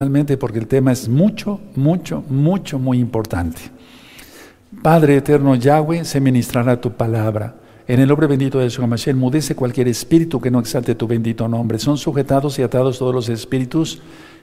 Porque 0.00 0.60
el 0.60 0.68
tema 0.68 0.92
es 0.92 1.08
mucho, 1.08 1.58
mucho, 1.74 2.22
mucho, 2.28 2.78
muy 2.78 3.00
importante. 3.00 3.60
Padre 4.80 5.16
eterno 5.16 5.56
Yahweh, 5.56 6.04
se 6.04 6.20
ministrará 6.20 6.80
tu 6.80 6.92
palabra. 6.92 7.56
En 7.88 7.98
el 7.98 8.06
nombre 8.06 8.28
bendito 8.28 8.60
de 8.60 8.66
Yeshua 8.66 8.86
Mashiach, 8.86 9.16
mudece 9.16 9.56
cualquier 9.56 9.88
espíritu 9.88 10.40
que 10.40 10.52
no 10.52 10.60
exalte 10.60 10.94
tu 10.94 11.08
bendito 11.08 11.48
nombre. 11.48 11.80
Son 11.80 11.98
sujetados 11.98 12.60
y 12.60 12.62
atados 12.62 13.00
todos 13.00 13.12
los 13.12 13.28
espíritus 13.28 14.00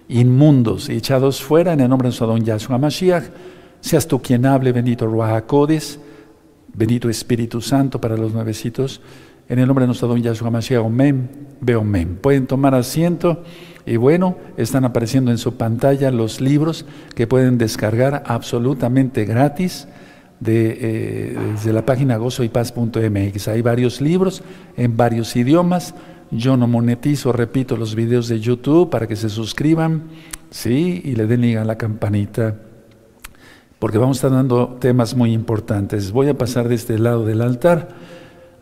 inmundos 0.10 0.89
y 0.89 0.97
echados 0.97 1.41
fuera 1.41 1.72
en 1.72 1.79
el 1.79 1.87
nombre 1.87 2.10
de 2.10 2.17
don 2.17 2.44
Yahshua 2.44 2.78
Mashiach. 2.78 3.24
Seas 3.79 4.06
tú 4.10 4.22
quien 4.22 4.46
hable, 4.46 4.74
bendito 4.74 5.08
Ruach 5.08 5.46
bendito 6.74 7.10
Espíritu 7.10 7.62
Santo 7.62 8.01
para 8.01 8.17
los 8.17 8.33
nuevecitos. 8.33 8.99
En 9.47 9.60
el 9.60 9.67
nombre 9.67 9.83
de 9.83 9.87
nuestro 9.87 10.10
don 10.10 10.22
Yahshua 10.22 10.51
Mashiach, 10.51 10.83
Omen, 10.83 11.29
Beomen. 11.62 12.17
Pueden 12.17 12.46
tomar 12.46 12.76
asiento. 12.76 13.42
Y 13.86 13.97
bueno, 13.97 14.38
están 14.58 14.83
apareciendo 14.83 15.31
en 15.31 15.38
su 15.38 15.56
pantalla 15.56 16.09
los 16.12 16.41
libros 16.41 16.86
que 17.13 17.27
pueden 17.27 17.58
descargar 17.58 18.23
absolutamente 18.26 19.26
gratis 19.26 19.88
de, 20.40 20.78
eh, 20.82 21.38
desde 21.54 21.72
la 21.72 21.86
página 21.86 22.18
gozoypaz.mx. 22.18 23.48
Hay 23.48 23.62
varios 23.62 24.02
libros 24.02 24.44
en 24.76 24.98
varios 24.98 25.36
idiomas. 25.36 25.94
Yo 26.32 26.58
no 26.58 26.68
monetizo, 26.68 27.32
repito, 27.32 27.78
los 27.78 27.94
videos 27.94 28.28
de 28.28 28.40
YouTube 28.40 28.90
para 28.90 29.08
que 29.08 29.16
se 29.16 29.30
suscriban, 29.30 30.06
sí, 30.50 31.02
y 31.06 31.16
le 31.16 31.28
den 31.28 31.58
a 31.58 31.64
la 31.64 31.78
campanita, 31.78 32.56
porque 33.78 34.00
vamos 34.00 34.17
a 34.17 34.20
estar 34.20 34.31
dando 34.31 34.78
temas 34.80 35.16
muy 35.16 35.31
importantes. 35.31 36.12
Voy 36.12 36.28
a 36.28 36.38
pasar 36.38 36.67
de 36.67 36.76
este 36.76 36.98
lado 36.98 37.26
del 37.26 37.42
altar. 37.42 37.90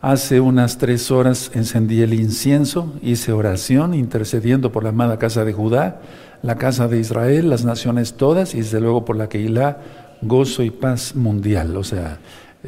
Hace 0.04 0.38
unas 0.38 0.76
tres 0.76 1.10
horas 1.10 1.50
encendí 1.54 2.02
el 2.02 2.12
incienso, 2.12 2.92
hice 3.00 3.32
oración 3.32 3.94
intercediendo 3.94 4.70
por 4.70 4.82
la 4.82 4.90
amada 4.90 5.18
casa 5.18 5.46
de 5.46 5.54
Judá, 5.54 6.02
la 6.42 6.56
casa 6.56 6.88
de 6.88 7.00
Israel, 7.00 7.48
las 7.48 7.64
naciones 7.64 8.12
todas 8.12 8.54
y 8.54 8.58
desde 8.58 8.82
luego 8.82 9.06
por 9.06 9.16
la 9.16 9.30
Keilah, 9.30 9.78
gozo 10.20 10.62
y 10.62 10.68
paz 10.68 11.16
mundial, 11.16 11.74
o 11.78 11.84
sea, 11.84 12.18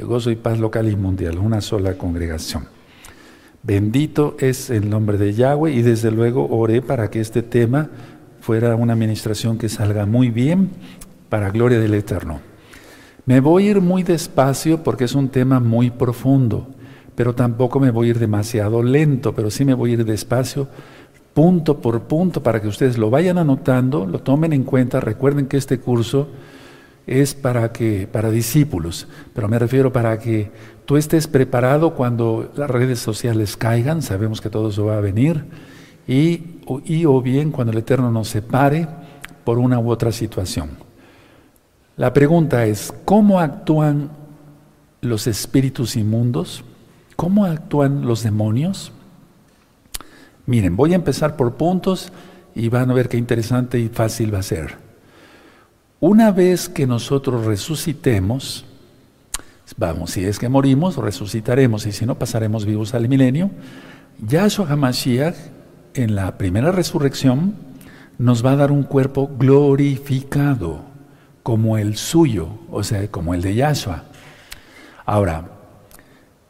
gozo 0.01 0.31
y 0.31 0.37
paz 0.37 0.59
local 0.59 0.89
y 0.89 0.97
mundial, 0.97 1.37
una 1.37 1.61
sola 1.61 1.99
congregación. 1.99 2.69
Bendito 3.63 4.39
es 4.41 4.71
el 4.71 4.89
nombre 4.89 5.19
de 5.19 5.35
Yahweh 5.35 5.73
y 5.73 5.83
desde 5.83 6.11
luego 6.11 6.49
oré 6.49 6.81
para 6.81 7.11
que 7.11 7.21
este 7.21 7.43
tema 7.43 7.91
fuera 8.41 8.75
una 8.77 8.95
administración 8.95 9.59
que 9.59 9.69
salga 9.69 10.07
muy 10.07 10.31
bien 10.31 10.71
para 11.29 11.51
gloria 11.51 11.81
del 11.81 11.93
Eterno. 11.93 12.41
Me 13.27 13.41
voy 13.41 13.67
a 13.67 13.71
ir 13.73 13.83
muy 13.83 14.05
despacio 14.05 14.83
porque 14.83 15.05
es 15.05 15.15
un 15.15 15.29
tema 15.29 15.61
muy 15.61 15.91
profundo 15.91 16.69
pero 17.17 17.35
tampoco 17.35 17.81
me 17.81 17.91
voy 17.91 18.09
a 18.09 18.11
ir 18.11 18.19
demasiado 18.19 18.83
lento, 18.83 19.35
pero 19.35 19.51
sí 19.51 19.65
me 19.65 19.75
voy 19.75 19.91
a 19.91 19.95
ir 19.95 20.05
despacio, 20.05 20.69
punto 21.35 21.81
por 21.81 22.03
punto, 22.03 22.43
para 22.43 22.63
que 22.63 22.69
ustedes 22.69 22.99
lo 22.99 23.11
vayan 23.11 23.39
anotando, 23.39 24.07
lo 24.07 24.21
tomen 24.21 24.53
en 24.53 24.63
cuenta. 24.63 25.01
Recuerden 25.01 25.47
que 25.47 25.57
este 25.57 25.81
curso 25.81 26.29
es 27.07 27.35
para 27.35 27.73
que 27.73 28.09
para 28.11 28.31
discípulos, 28.31 29.09
pero 29.35 29.49
me 29.49 29.59
refiero 29.59 29.93
para 29.93 30.19
que 30.19 30.51
tú 30.85 30.97
estés 30.97 31.27
preparado 31.27 31.95
cuando 31.95 32.53
las 32.57 32.71
redes 32.71 33.01
sociales 33.01 33.57
caigan, 33.57 34.03
sabemos 34.03 34.41
que 34.41 34.51
todo 34.51 34.71
eso 34.71 34.85
va 34.85 34.99
a 34.99 35.01
venir, 35.01 35.45
y 36.07 36.57
y, 36.85 37.05
o 37.05 37.21
bien 37.23 37.51
cuando 37.51 37.73
el 37.73 37.79
Eterno 37.79 38.11
nos 38.11 38.29
separe 38.29 38.89
por 39.45 39.59
una 39.59 39.79
u 39.79 39.91
otra 39.91 40.13
situación. 40.13 40.71
La 41.97 42.13
pregunta 42.13 42.67
es, 42.67 42.93
¿cómo 43.05 43.41
actúan 43.41 44.11
los 45.01 45.27
espíritus 45.27 45.97
inmundos? 45.97 46.65
¿Cómo 47.17 47.47
actúan 47.47 48.07
los 48.07 48.23
demonios? 48.23 48.93
Miren, 50.45 50.77
voy 50.77 50.93
a 50.93 50.97
empezar 50.97 51.37
por 51.37 51.55
puntos 51.55 52.13
y 52.55 52.69
van 52.69 52.91
a 52.91 52.95
ver 52.95 53.09
qué 53.09 53.17
interesante 53.17 53.81
y 53.81 53.89
fácil 53.89 54.33
va 54.33 54.39
a 54.41 54.43
ser. 54.43 54.77
Una 55.99 56.31
vez 56.31 56.69
que 56.69 56.87
nosotros 56.87 57.47
resucitemos, 57.47 58.67
vamos, 59.79 60.11
si 60.11 60.25
es 60.25 60.39
que 60.39 60.51
morimos, 60.51 60.97
resucitaremos 60.97 61.87
y 61.87 61.93
si 61.93 62.05
no, 62.05 62.19
pasaremos 62.19 62.67
vivos 62.67 62.95
al 62.95 63.09
milenio. 63.09 63.51
Yahshua 64.21 64.69
HaMashiach, 64.71 65.35
en 65.95 66.15
la 66.15 66.37
primera 66.37 66.71
resurrección, 66.71 67.55
nos 68.19 68.45
va 68.45 68.53
a 68.53 68.57
dar 68.57 68.71
un 68.71 68.83
cuerpo 68.83 69.31
glorificado, 69.39 70.83
como 71.43 71.79
el 71.79 71.97
suyo, 71.97 72.49
o 72.71 72.83
sea, 72.83 73.11
como 73.11 73.33
el 73.33 73.41
de 73.41 73.55
Yahshua. 73.55 74.05
Ahora, 75.07 75.56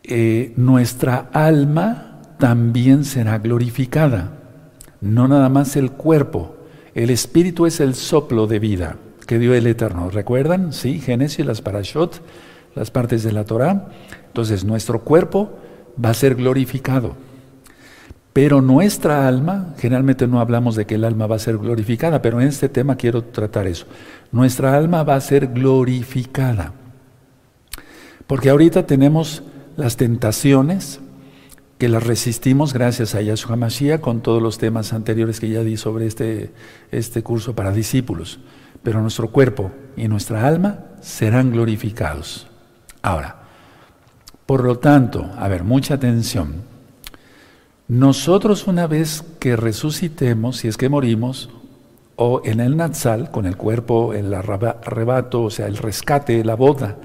eh, 0.09 0.53
nuestra 0.57 1.29
alma 1.33 2.21
también 2.39 3.05
será 3.05 3.39
glorificada, 3.39 4.33
no 5.01 5.29
nada 5.29 5.49
más 5.49 5.77
el 5.77 5.93
cuerpo. 5.93 6.57
El 6.95 7.11
espíritu 7.11 7.67
es 7.67 7.81
el 7.81 7.95
soplo 7.95 8.47
de 8.47 8.59
vida 8.59 8.97
que 9.27 9.39
dio 9.39 9.55
el 9.55 9.67
Eterno. 9.67 10.09
¿Recuerdan? 10.11 10.73
Sí, 10.73 11.01
Génesis, 11.01 11.45
las 11.45 11.61
parashot, 11.61 12.23
las 12.75 12.91
partes 12.91 13.23
de 13.23 13.33
la 13.33 13.45
Torah. 13.45 13.89
Entonces, 14.29 14.65
nuestro 14.65 15.01
cuerpo 15.01 15.59
va 16.03 16.11
a 16.11 16.15
ser 16.15 16.37
glorificado. 16.37 17.17
Pero 18.33 18.61
nuestra 18.61 19.27
alma, 19.27 19.75
generalmente 19.79 20.27
no 20.27 20.41
hablamos 20.41 20.77
de 20.77 20.85
que 20.85 20.97
el 20.97 21.05
alma 21.05 21.27
va 21.27 21.37
a 21.37 21.41
ser 21.41 21.57
glorificada, 21.57 22.21
pero 22.21 22.41
en 22.41 22.49
este 22.49 22.69
tema 22.69 22.97
quiero 22.97 23.25
tratar 23.25 23.67
eso. 23.67 23.87
Nuestra 24.31 24.77
alma 24.77 25.03
va 25.03 25.15
a 25.15 25.21
ser 25.21 25.49
glorificada. 25.49 26.75
Porque 28.27 28.51
ahorita 28.51 28.87
tenemos 28.87 29.43
las 29.77 29.97
tentaciones, 29.97 31.01
que 31.79 31.89
las 31.89 32.07
resistimos 32.07 32.73
gracias 32.73 33.15
a 33.15 33.21
Yahshua 33.21 33.57
Mashiach 33.57 34.01
con 34.01 34.23
todos 34.23 34.43
los 34.43 34.59
temas 34.59 34.93
anteriores 34.93 35.41
que 35.41 35.51
ya 35.51 35.63
di 35.63 35.77
sobre 35.77 36.07
este, 36.07 36.53
este 36.91 37.23
curso 37.23 37.55
para 37.55 37.73
discípulos. 37.73 38.39
Pero 38.83 39.03
nuestro 39.03 39.29
cuerpo 39.29 39.73
y 39.97 40.09
nuestra 40.09 40.47
alma 40.47 40.87
serán 41.01 41.51
glorificados. 41.51 42.47
Ahora, 43.03 43.43
por 44.47 44.65
lo 44.65 44.79
tanto, 44.79 45.31
a 45.37 45.49
ver, 45.49 45.65
mucha 45.65 45.95
atención. 45.95 46.63
Nosotros 47.89 48.67
una 48.67 48.87
vez 48.87 49.25
que 49.39 49.57
resucitemos, 49.57 50.59
si 50.59 50.69
es 50.69 50.77
que 50.77 50.89
morimos, 50.89 51.51
o 52.17 52.41
en 52.45 52.61
el 52.61 52.77
Natsal, 52.77 53.31
con 53.31 53.45
el 53.45 53.57
cuerpo, 53.57 54.15
el 54.15 54.33
arrebato, 54.33 55.43
o 55.43 55.51
sea, 55.51 55.67
el 55.67 55.77
rescate, 55.77 56.43
la 56.45 56.55
boda, 56.55 56.97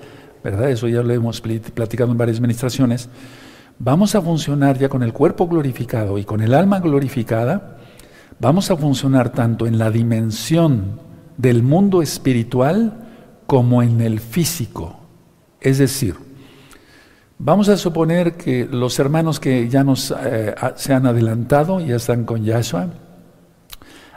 ¿verdad? 0.44 0.70
Eso 0.70 0.88
ya 0.88 1.04
lo 1.04 1.14
hemos 1.14 1.42
platicado 1.42 2.12
en 2.12 2.18
varias 2.18 2.38
administraciones. 2.38 3.10
Vamos 3.80 4.16
a 4.16 4.22
funcionar 4.22 4.78
ya 4.78 4.90
con 4.90 5.04
el 5.04 5.14
cuerpo 5.14 5.48
glorificado 5.48 6.18
y 6.18 6.24
con 6.24 6.42
el 6.42 6.54
alma 6.54 6.80
glorificada. 6.80 7.78
Vamos 8.40 8.72
a 8.72 8.78
funcionar 8.78 9.32
tanto 9.32 9.68
en 9.68 9.78
la 9.78 9.92
dimensión 9.92 11.00
del 11.38 11.64
mundo 11.64 12.02
espiritual 12.02 13.08
como 13.48 13.82
en 13.84 14.02
el 14.02 14.20
físico. 14.20 15.00
Es 15.60 15.78
decir, 15.78 16.16
vamos 17.38 17.70
a 17.70 17.78
suponer 17.78 18.34
que 18.34 18.66
los 18.66 18.98
hermanos 19.00 19.40
que 19.40 19.68
ya 19.70 19.84
nos 19.84 20.14
eh, 20.24 20.56
se 20.76 20.94
han 20.94 21.06
adelantado, 21.06 21.80
ya 21.80 21.96
están 21.96 22.26
con 22.26 22.44
Yahshua, 22.44 22.88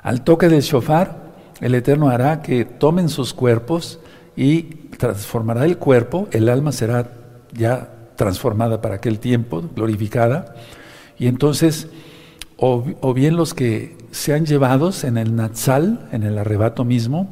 al 0.02 0.22
toque 0.22 0.48
del 0.48 0.60
shofar, 0.60 1.24
el 1.60 1.74
Eterno 1.74 2.10
hará 2.10 2.42
que 2.42 2.64
tomen 2.64 3.08
sus 3.08 3.32
cuerpos 3.32 4.00
y 4.36 4.62
transformará 4.98 5.64
el 5.64 5.78
cuerpo, 5.78 6.28
el 6.32 6.48
alma 6.48 6.72
será 6.72 7.10
ya 7.52 7.90
transformada 8.16 8.80
para 8.80 8.96
aquel 8.96 9.18
tiempo, 9.18 9.62
glorificada, 9.74 10.54
y 11.18 11.26
entonces, 11.26 11.88
o, 12.56 13.14
bien 13.14 13.36
los 13.36 13.54
que 13.54 13.96
sean 14.10 14.46
llevados 14.46 15.04
en 15.04 15.16
el 15.16 15.36
Natsal, 15.36 16.08
en 16.12 16.22
el 16.22 16.38
arrebato 16.38 16.84
mismo, 16.84 17.28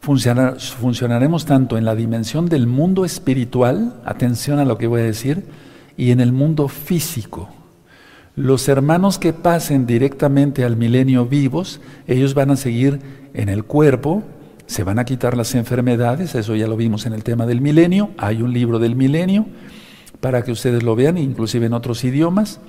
funcionaremos 0.00 1.44
tanto 1.44 1.76
en 1.76 1.84
la 1.84 1.94
dimensión 1.94 2.46
del 2.46 2.66
mundo 2.66 3.04
espiritual, 3.04 4.00
atención 4.04 4.58
a 4.58 4.64
lo 4.64 4.78
que 4.78 4.86
voy 4.86 5.02
a 5.02 5.04
decir, 5.04 5.44
y 5.96 6.10
en 6.10 6.20
el 6.20 6.32
mundo 6.32 6.68
físico. 6.68 7.48
Los 8.36 8.68
hermanos 8.68 9.18
que 9.18 9.32
pasen 9.32 9.86
directamente 9.86 10.64
al 10.64 10.76
milenio 10.76 11.26
vivos, 11.26 11.80
ellos 12.06 12.34
van 12.34 12.50
a 12.50 12.56
seguir 12.56 13.00
en 13.34 13.48
el 13.48 13.64
cuerpo, 13.64 14.22
se 14.70 14.84
van 14.84 15.00
a 15.00 15.04
quitar 15.04 15.36
las 15.36 15.56
enfermedades, 15.56 16.36
eso 16.36 16.54
ya 16.54 16.68
lo 16.68 16.76
vimos 16.76 17.04
en 17.04 17.12
el 17.12 17.24
tema 17.24 17.44
del 17.44 17.60
milenio, 17.60 18.10
hay 18.18 18.40
un 18.40 18.52
libro 18.52 18.78
del 18.78 18.94
milenio 18.94 19.46
para 20.20 20.44
que 20.44 20.52
ustedes 20.52 20.84
lo 20.84 20.94
vean, 20.94 21.18
inclusive 21.18 21.66
en 21.66 21.72
otros 21.72 22.04
idiomas. 22.04 22.60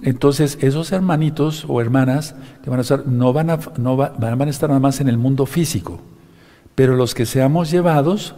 Entonces, 0.00 0.56
esos 0.62 0.92
hermanitos 0.92 1.66
o 1.68 1.82
hermanas 1.82 2.34
que 2.64 2.70
van 2.70 2.78
a 2.78 2.82
estar, 2.82 3.06
no 3.06 3.34
van 3.34 3.50
a, 3.50 3.60
no 3.76 3.98
van 3.98 4.40
a 4.40 4.48
estar 4.48 4.70
nada 4.70 4.80
más 4.80 5.02
en 5.02 5.10
el 5.10 5.18
mundo 5.18 5.44
físico, 5.44 6.00
pero 6.74 6.96
los 6.96 7.14
que 7.14 7.26
seamos 7.26 7.70
llevados, 7.70 8.34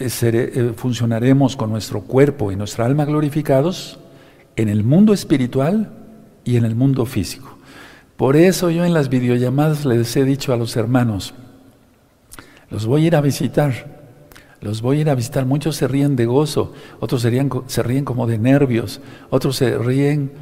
eh, 0.00 0.10
eh, 0.20 0.72
funcionaremos 0.74 1.54
con 1.54 1.70
nuestro 1.70 2.00
cuerpo 2.00 2.50
y 2.50 2.56
nuestra 2.56 2.86
alma 2.86 3.04
glorificados 3.04 4.00
en 4.56 4.68
el 4.68 4.82
mundo 4.82 5.12
espiritual 5.12 5.92
y 6.42 6.56
en 6.56 6.64
el 6.64 6.74
mundo 6.74 7.06
físico. 7.06 7.56
Por 8.16 8.34
eso 8.34 8.68
yo 8.68 8.84
en 8.84 8.94
las 8.94 9.10
videollamadas 9.10 9.84
les 9.84 10.16
he 10.16 10.24
dicho 10.24 10.52
a 10.52 10.56
los 10.56 10.76
hermanos, 10.76 11.34
los 12.70 12.86
voy 12.86 13.04
a 13.04 13.06
ir 13.08 13.16
a 13.16 13.20
visitar. 13.20 14.00
Los 14.60 14.82
voy 14.82 14.98
a 14.98 15.00
ir 15.00 15.10
a 15.10 15.14
visitar. 15.14 15.46
Muchos 15.46 15.76
se 15.76 15.88
ríen 15.88 16.16
de 16.16 16.26
gozo, 16.26 16.72
otros 17.00 17.22
se 17.22 17.30
ríen, 17.82 18.04
como 18.04 18.26
de 18.26 18.38
nervios, 18.38 19.00
otros 19.30 19.56
se 19.56 19.76
ríen 19.78 20.32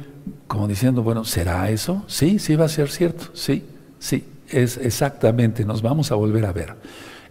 como 0.47 0.67
diciendo, 0.67 1.03
bueno, 1.03 1.25
¿será 1.25 1.69
eso? 1.69 2.03
Sí, 2.07 2.39
sí 2.39 2.55
va 2.55 2.65
a 2.65 2.69
ser 2.69 2.89
cierto, 2.89 3.25
sí, 3.33 3.65
sí. 3.99 4.25
es 4.49 4.77
exactamente, 4.77 5.63
nos 5.63 5.81
vamos 5.81 6.11
a 6.11 6.15
volver 6.15 6.45
a 6.45 6.51
ver. 6.51 6.75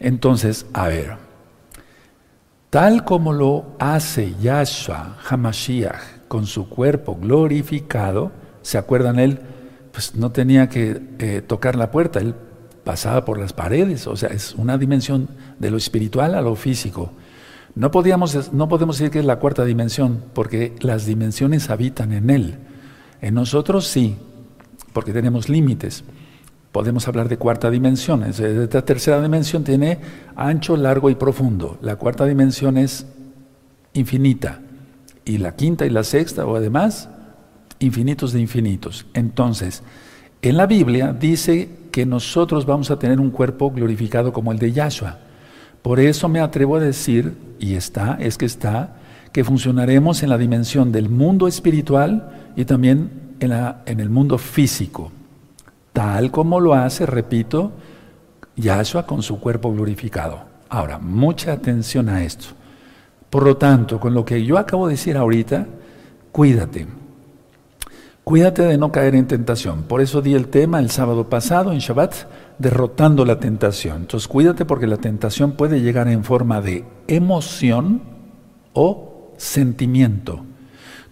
Entonces, 0.00 0.66
a 0.72 0.88
ver, 0.88 1.16
tal 2.70 3.04
como 3.04 3.32
lo 3.32 3.76
hace 3.78 4.34
Yahshua 4.40 5.16
Hamashiach 5.28 6.28
con 6.28 6.46
su 6.46 6.68
cuerpo 6.68 7.16
glorificado, 7.20 8.30
¿se 8.62 8.78
acuerdan 8.78 9.18
él? 9.18 9.40
Pues 9.92 10.14
no 10.14 10.30
tenía 10.30 10.68
que 10.68 11.00
eh, 11.18 11.42
tocar 11.46 11.74
la 11.74 11.90
puerta, 11.90 12.20
él 12.20 12.34
pasaba 12.88 13.26
por 13.26 13.38
las 13.38 13.52
paredes, 13.52 14.06
o 14.06 14.16
sea, 14.16 14.30
es 14.30 14.54
una 14.54 14.78
dimensión 14.78 15.28
de 15.58 15.70
lo 15.70 15.76
espiritual 15.76 16.34
a 16.34 16.40
lo 16.40 16.54
físico. 16.54 17.12
No, 17.74 17.90
podíamos, 17.90 18.50
no 18.54 18.66
podemos 18.70 18.96
decir 18.96 19.10
que 19.10 19.18
es 19.18 19.26
la 19.26 19.38
cuarta 19.38 19.66
dimensión, 19.66 20.24
porque 20.32 20.74
las 20.80 21.04
dimensiones 21.04 21.68
habitan 21.68 22.14
en 22.14 22.30
él. 22.30 22.54
En 23.20 23.34
nosotros 23.34 23.86
sí, 23.86 24.16
porque 24.94 25.12
tenemos 25.12 25.50
límites. 25.50 26.02
Podemos 26.72 27.06
hablar 27.06 27.28
de 27.28 27.36
cuarta 27.36 27.70
dimensión. 27.70 28.22
Esta 28.22 28.82
tercera 28.86 29.20
dimensión 29.20 29.64
tiene 29.64 29.98
ancho, 30.34 30.74
largo 30.74 31.10
y 31.10 31.14
profundo. 31.14 31.76
La 31.82 31.96
cuarta 31.96 32.24
dimensión 32.24 32.78
es 32.78 33.04
infinita. 33.92 34.62
Y 35.26 35.36
la 35.36 35.56
quinta 35.56 35.84
y 35.84 35.90
la 35.90 36.04
sexta, 36.04 36.46
o 36.46 36.56
además, 36.56 37.10
infinitos 37.80 38.32
de 38.32 38.40
infinitos. 38.40 39.04
Entonces, 39.12 39.82
en 40.40 40.56
la 40.56 40.64
Biblia 40.64 41.12
dice 41.12 41.77
que 41.90 42.06
nosotros 42.06 42.66
vamos 42.66 42.90
a 42.90 42.98
tener 42.98 43.20
un 43.20 43.30
cuerpo 43.30 43.70
glorificado 43.70 44.32
como 44.32 44.52
el 44.52 44.58
de 44.58 44.72
Yahshua. 44.72 45.18
Por 45.82 46.00
eso 46.00 46.28
me 46.28 46.40
atrevo 46.40 46.76
a 46.76 46.80
decir, 46.80 47.34
y 47.58 47.74
está, 47.74 48.16
es 48.20 48.36
que 48.36 48.46
está, 48.46 48.96
que 49.32 49.44
funcionaremos 49.44 50.22
en 50.22 50.30
la 50.30 50.38
dimensión 50.38 50.92
del 50.92 51.08
mundo 51.08 51.46
espiritual 51.46 52.52
y 52.56 52.64
también 52.64 53.10
en, 53.40 53.50
la, 53.50 53.82
en 53.86 54.00
el 54.00 54.10
mundo 54.10 54.38
físico, 54.38 55.12
tal 55.92 56.30
como 56.30 56.60
lo 56.60 56.74
hace, 56.74 57.06
repito, 57.06 57.72
Yahshua 58.56 59.06
con 59.06 59.22
su 59.22 59.38
cuerpo 59.38 59.72
glorificado. 59.72 60.40
Ahora, 60.68 60.98
mucha 60.98 61.52
atención 61.52 62.08
a 62.08 62.24
esto. 62.24 62.46
Por 63.30 63.44
lo 63.44 63.56
tanto, 63.56 64.00
con 64.00 64.14
lo 64.14 64.24
que 64.24 64.44
yo 64.44 64.58
acabo 64.58 64.86
de 64.86 64.94
decir 64.94 65.16
ahorita, 65.16 65.66
cuídate. 66.32 66.86
Cuídate 68.28 68.60
de 68.60 68.76
no 68.76 68.92
caer 68.92 69.14
en 69.14 69.26
tentación. 69.26 69.84
Por 69.84 70.02
eso 70.02 70.20
di 70.20 70.34
el 70.34 70.48
tema 70.48 70.80
el 70.80 70.90
sábado 70.90 71.30
pasado 71.30 71.72
en 71.72 71.78
Shabbat, 71.78 72.14
derrotando 72.58 73.24
la 73.24 73.40
tentación. 73.40 74.02
Entonces 74.02 74.28
cuídate 74.28 74.66
porque 74.66 74.86
la 74.86 74.98
tentación 74.98 75.52
puede 75.52 75.80
llegar 75.80 76.08
en 76.08 76.24
forma 76.24 76.60
de 76.60 76.84
emoción 77.06 78.02
o 78.74 79.32
sentimiento. 79.38 80.44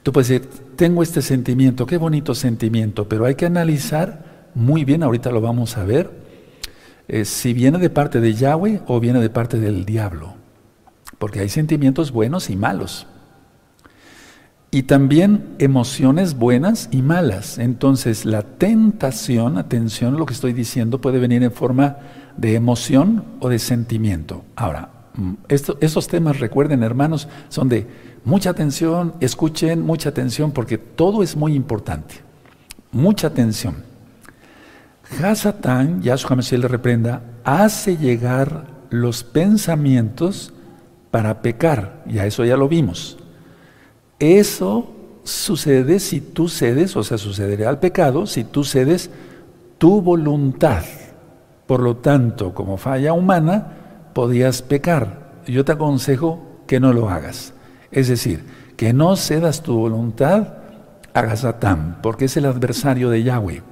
Tú 0.03 0.13
puedes 0.13 0.29
decir, 0.29 0.47
tengo 0.77 1.03
este 1.03 1.23
sentimiento, 1.23 1.87
qué 1.87 1.97
bonito 1.97 2.35
sentimiento, 2.35 3.09
pero 3.09 3.25
hay 3.25 3.35
que 3.35 3.47
analizar 3.47 4.51
muy 4.55 4.85
bien, 4.85 5.03
ahorita 5.03 5.31
lo 5.31 5.41
vamos 5.41 5.79
a 5.79 5.85
ver, 5.85 6.11
eh, 7.09 7.25
si 7.25 7.55
viene 7.55 7.79
de 7.79 7.89
parte 7.89 8.21
de 8.21 8.35
Yahweh 8.35 8.83
o 8.89 9.01
viene 9.01 9.21
de 9.21 9.31
parte 9.31 9.59
del 9.59 9.87
diablo. 9.87 10.35
Porque 11.17 11.41
hay 11.41 11.49
sentimientos 11.49 12.13
buenos 12.13 12.51
y 12.51 12.57
malos 12.57 13.07
y 14.77 14.83
también 14.83 15.57
emociones 15.59 16.37
buenas 16.37 16.91
y 16.91 17.01
malas. 17.01 17.57
Entonces 17.57 18.27
la 18.27 18.43
tentación, 18.43 19.57
atención 19.57 20.15
a 20.15 20.19
lo 20.19 20.27
que 20.27 20.35
estoy 20.35 20.53
diciendo, 20.53 21.01
puede 21.01 21.19
venir 21.19 21.43
en 21.43 21.51
forma 21.51 21.97
de 22.37 22.57
emoción 22.57 23.25
o 23.41 23.49
de 23.49 23.59
sentimiento. 23.59 24.45
Ahora, 24.55 24.91
mm, 25.15 25.33
estos 25.49 26.09
temas, 26.09 26.41
recuerden 26.41 26.83
hermanos, 26.83 27.27
son 27.49 27.71
de 27.71 27.87
mucha 28.27 28.51
atención, 28.51 29.15
escuchen 29.21 29.81
mucha 29.81 30.11
atención 30.11 30.53
porque 30.53 30.77
todo 30.77 31.23
es 31.23 31.37
muy 31.37 31.55
importante. 31.55 32.17
Mucha 32.93 33.29
atención. 33.29 33.77
Hasatán, 35.23 36.03
Yahshua 36.03 36.37
Mashiach 36.37 36.61
le 36.61 36.69
reprenda, 36.69 37.23
hace 37.45 37.97
llegar 37.97 38.67
los 38.91 39.25
pensamientos 39.25 40.53
para 41.11 41.41
pecar. 41.41 42.03
Ya 42.05 42.27
eso 42.27 42.45
ya 42.45 42.59
lo 42.59 42.69
vimos. 42.69 43.17
Eso 44.19 44.93
sucede 45.25 45.99
si 46.01 46.21
tú 46.21 46.49
cedes, 46.49 46.97
o 46.97 47.03
sea, 47.03 47.19
sucederá 47.19 47.69
al 47.69 47.81
pecado 47.81 48.27
si 48.27 48.45
tú 48.45 48.65
cedes 48.65 49.11
tu 49.79 50.01
voluntad. 50.01 50.85
Por 51.67 51.81
lo 51.81 51.97
tanto, 51.97 52.55
como 52.55 52.77
falla 52.77 53.13
humana, 53.13 53.73
podías 54.15 54.63
pecar. 54.63 55.43
Yo 55.47 55.65
te 55.65 55.73
aconsejo 55.73 56.63
que 56.67 56.81
no 56.81 56.93
lo 56.93 57.11
hagas. 57.11 57.55
Es 57.91 58.09
decir, 58.09 58.45
que 58.77 58.93
no 58.93 59.17
cedas 59.17 59.63
tu 59.63 59.77
voluntad 59.77 60.55
a 61.13 61.23
Gazatán, 61.23 61.99
porque 62.03 62.27
es 62.27 62.37
el 62.37 62.47
adversario 62.47 63.11
de 63.11 63.23
Yahweh. 63.23 63.63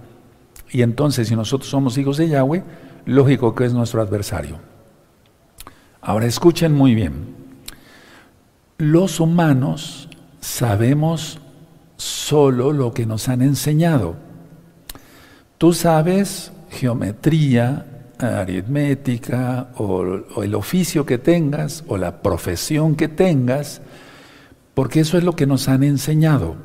Y 0.70 0.82
entonces, 0.82 1.28
si 1.28 1.36
nosotros 1.36 1.70
somos 1.70 1.98
hijos 1.98 2.16
de 2.16 2.28
Yahweh, 2.28 2.64
lógico 3.06 3.54
que 3.54 3.64
es 3.64 3.74
nuestro 3.74 4.00
adversario. 4.00 4.58
Ahora 6.00 6.26
escuchen 6.26 6.72
muy 6.72 6.94
bien. 6.94 7.34
Los 8.78 9.20
humanos 9.20 10.08
sabemos 10.44 11.38
solo 11.96 12.72
lo 12.72 12.92
que 12.92 13.06
nos 13.06 13.30
han 13.30 13.40
enseñado. 13.40 14.14
Tú 15.56 15.72
sabes 15.72 16.52
geometría, 16.68 17.86
aritmética 18.18 19.70
o, 19.78 20.42
el 20.42 20.54
oficio 20.54 21.06
que 21.06 21.16
tengas 21.16 21.82
o 21.88 21.96
la 21.96 22.20
profesión 22.20 22.94
que 22.94 23.08
tengas, 23.08 23.80
porque 24.74 25.00
eso 25.00 25.16
es 25.16 25.24
lo 25.24 25.34
que 25.34 25.46
nos 25.46 25.66
han 25.68 25.82
enseñado. 25.82 26.56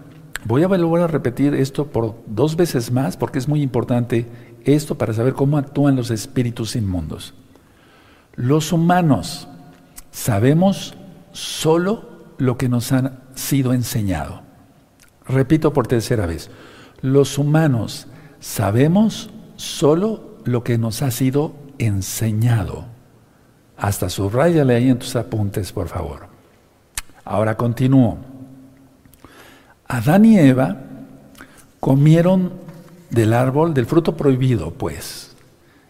Voy 0.43 0.63
a 0.63 0.67
volver 0.67 1.03
a 1.03 1.07
repetir 1.07 1.53
esto 1.53 1.87
por 1.87 2.21
dos 2.27 2.57
veces 2.57 2.91
más 2.91 3.15
porque 3.15 3.39
es 3.39 3.47
muy 3.47 3.61
importante 3.61 4.25
esto 4.65 4.97
para 4.97 5.13
saber 5.13 5.33
cómo 5.33 5.57
actúan 5.57 5.95
los 5.95 6.11
espíritus 6.11 6.75
inmundos. 6.75 7.33
Los 8.35 8.73
humanos 8.73 9.47
sabemos 10.11 10.95
solo 11.31 12.08
lo 12.39 12.57
que 12.57 12.69
nos 12.69 12.91
han 12.91 13.19
sido 13.35 13.73
enseñado. 13.73 14.41
Repito 15.27 15.71
por 15.73 15.85
tercera 15.85 16.25
vez, 16.25 16.49
los 17.01 17.37
humanos 17.37 18.07
sabemos 18.39 19.29
solo 19.57 20.37
lo 20.45 20.63
que 20.63 20.79
nos 20.79 21.03
ha 21.03 21.11
sido 21.11 21.53
enseñado. 21.77 22.85
Hasta 23.77 24.09
subrayale 24.09 24.75
ahí 24.75 24.89
en 24.89 24.97
tus 24.97 25.15
apuntes, 25.15 25.71
por 25.71 25.87
favor. 25.87 26.27
Ahora 27.23 27.55
continúo. 27.55 28.17
Adán 29.87 30.25
y 30.25 30.39
Eva 30.39 30.77
comieron 31.79 32.53
del 33.09 33.33
árbol 33.33 33.73
del 33.73 33.85
fruto 33.85 34.15
prohibido, 34.15 34.71
pues, 34.71 35.35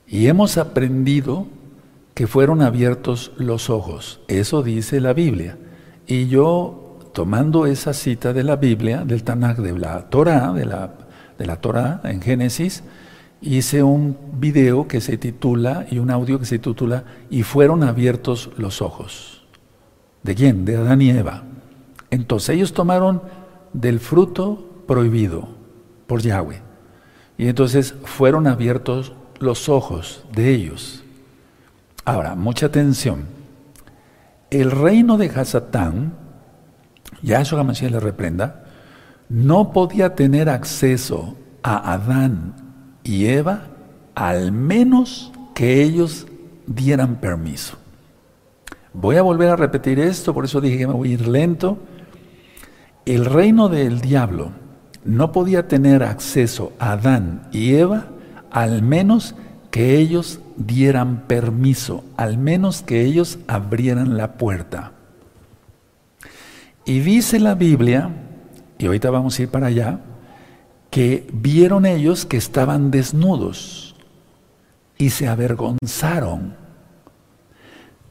y 0.07 0.27
hemos 0.27 0.57
aprendido 0.57 1.47
que 2.13 2.27
fueron 2.27 2.61
abiertos 2.61 3.31
los 3.37 3.69
ojos. 3.69 4.19
Eso 4.27 4.63
dice 4.63 4.99
la 4.99 5.13
Biblia. 5.13 5.57
Y 6.09 6.27
yo 6.27 6.97
tomando 7.13 7.67
esa 7.67 7.93
cita 7.93 8.33
de 8.33 8.43
la 8.43 8.55
Biblia, 8.55 9.05
del 9.05 9.23
Tanakh, 9.23 9.59
de 9.59 9.77
la 9.77 10.09
Torah, 10.09 10.53
de 10.53 10.65
la, 10.65 10.91
de 11.37 11.45
la 11.45 11.57
Torah 11.57 12.01
en 12.03 12.19
Génesis, 12.19 12.83
hice 13.41 13.83
un 13.83 14.17
video 14.33 14.87
que 14.87 15.01
se 15.01 15.19
titula 15.19 15.85
y 15.91 15.99
un 15.99 16.09
audio 16.09 16.39
que 16.39 16.47
se 16.47 16.57
titula 16.57 17.03
Y 17.29 17.43
fueron 17.43 17.83
abiertos 17.83 18.49
los 18.57 18.81
ojos. 18.81 19.45
¿De 20.23 20.33
quién? 20.33 20.65
De 20.65 20.77
Adán 20.77 20.99
y 21.03 21.11
Eva. 21.11 21.43
Entonces 22.09 22.55
ellos 22.55 22.73
tomaron 22.73 23.21
del 23.73 23.99
fruto 23.99 24.67
prohibido 24.87 25.47
por 26.07 26.21
Yahweh. 26.21 26.63
Y 27.37 27.49
entonces 27.49 27.93
fueron 28.03 28.47
abiertos 28.47 29.13
los 29.37 29.69
ojos 29.69 30.25
de 30.33 30.55
ellos. 30.55 31.03
Ahora, 32.03 32.33
mucha 32.33 32.65
atención. 32.65 33.38
El 34.51 34.71
reino 34.71 35.17
de 35.17 35.27
Hasatán, 35.27 36.13
Yahshua 37.21 37.63
Mashiach 37.63 37.91
le 37.91 37.99
reprenda, 37.99 38.63
no 39.29 39.71
podía 39.71 40.15
tener 40.15 40.49
acceso 40.49 41.35
a 41.61 41.93
Adán 41.93 42.55
y 43.03 43.25
Eva 43.27 43.67
al 44.15 44.51
menos 44.51 45.31
que 45.53 45.83
ellos 45.83 46.25
dieran 46.65 47.17
permiso. 47.17 47.77
Voy 48.93 49.17
a 49.17 49.21
volver 49.21 49.49
a 49.49 49.55
repetir 49.55 49.99
esto, 49.99 50.33
por 50.33 50.45
eso 50.45 50.61
dije 50.61 50.79
que 50.79 50.87
me 50.87 50.93
voy 50.93 51.11
a 51.11 51.13
ir 51.13 51.27
lento. 51.27 51.77
El 53.05 53.25
reino 53.25 53.69
del 53.69 54.01
diablo 54.01 54.51
no 55.05 55.31
podía 55.31 55.67
tener 55.67 56.03
acceso 56.03 56.73
a 56.79 56.93
Adán 56.93 57.47
y 57.51 57.75
Eva 57.75 58.07
al 58.51 58.81
menos 58.81 59.33
que 59.33 59.48
ellos 59.73 60.39
dieran 60.57 61.27
permiso, 61.27 62.03
al 62.17 62.37
menos 62.37 62.81
que 62.81 63.05
ellos 63.05 63.39
abrieran 63.47 64.17
la 64.17 64.33
puerta. 64.33 64.93
Y 66.85 67.01
dice 67.01 67.39
la 67.39 67.55
Biblia, 67.55 68.09
y 68.77 68.87
ahorita 68.87 69.11
vamos 69.11 69.37
a 69.37 69.43
ir 69.43 69.49
para 69.49 69.67
allá, 69.67 69.99
que 70.89 71.27
vieron 71.31 71.85
ellos 71.85 72.25
que 72.25 72.37
estaban 72.37 72.89
desnudos 72.89 73.95
y 74.97 75.11
se 75.11 75.27
avergonzaron, 75.27 76.55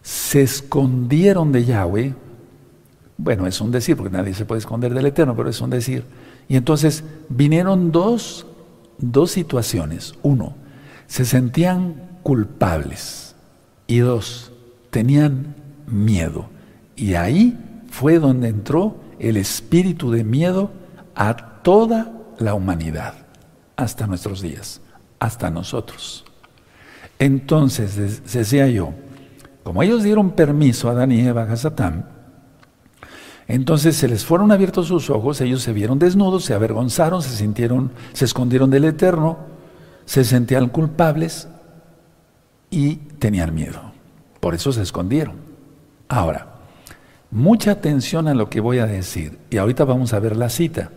se 0.03 0.43
escondieron 0.43 1.51
de 1.51 1.65
Yahweh. 1.65 2.15
Bueno, 3.17 3.47
es 3.49 3.61
un 3.61 3.73
decir, 3.73 3.97
porque 3.97 4.17
nadie 4.17 4.33
se 4.33 4.45
puede 4.45 4.61
esconder 4.61 4.95
del 4.95 5.07
Eterno, 5.07 5.35
pero 5.35 5.51
es 5.51 5.61
un 5.61 5.71
decir. 5.71 6.05
Y 6.49 6.57
entonces 6.57 7.03
vinieron 7.29 7.91
dos, 7.91 8.47
dos 8.99 9.33
situaciones. 9.33 10.15
Uno, 10.23 10.55
se 11.09 11.25
sentían 11.25 12.21
culpables. 12.23 13.35
Y 13.89 13.99
dos, 13.99 14.53
tenían 14.91 15.57
miedo. 15.89 16.49
Y 16.95 17.15
ahí 17.15 17.59
fue 17.91 18.21
donde 18.21 18.49
entró 18.49 18.97
el 19.19 19.37
espíritu 19.37 20.13
de 20.13 20.23
miedo 20.23 20.71
a 21.17 21.37
toda 21.63 22.13
la 22.39 22.55
humanidad, 22.55 23.15
hasta 23.75 24.07
nuestros 24.07 24.41
días, 24.41 24.81
hasta 25.19 25.51
nosotros. 25.51 26.25
Entonces, 27.19 28.23
decía 28.33 28.69
yo, 28.69 28.93
como 29.65 29.83
ellos 29.83 30.05
dieron 30.05 30.31
permiso 30.31 30.89
a 30.89 30.93
Adán 30.93 31.11
y 31.11 31.27
Eva, 31.27 31.43
a 31.43 31.47
entonces 33.49 33.97
se 33.97 34.09
les 34.09 34.27
fueron 34.27 34.53
abiertos 34.53 34.89
sus 34.89 35.09
ojos, 35.09 35.41
ellos 35.41 35.63
se 35.63 35.73
vieron 35.73 35.99
desnudos, 35.99 36.45
se 36.45 36.53
avergonzaron, 36.53 37.23
se 37.23 37.31
sintieron, 37.31 37.91
se 38.13 38.27
escondieron 38.27 38.69
del 38.69 38.85
Eterno, 38.85 39.39
se 40.09 40.25
sentían 40.25 40.71
culpables 40.71 41.49
y 42.71 42.97
tenían 43.19 43.55
miedo. 43.55 43.93
Por 44.41 44.55
eso 44.55 44.73
se 44.73 44.81
escondieron. 44.81 45.35
Ahora, 46.09 46.47
mucha 47.31 47.73
atención 47.73 48.27
a 48.27 48.33
lo 48.33 48.49
que 48.49 48.61
voy 48.61 48.79
a 48.79 48.87
decir. 48.87 49.39
Y 49.51 49.59
ahorita 49.59 49.85
vamos 49.85 50.15
a 50.15 50.19
ver 50.19 50.35
la 50.35 50.49
cita. 50.49 50.91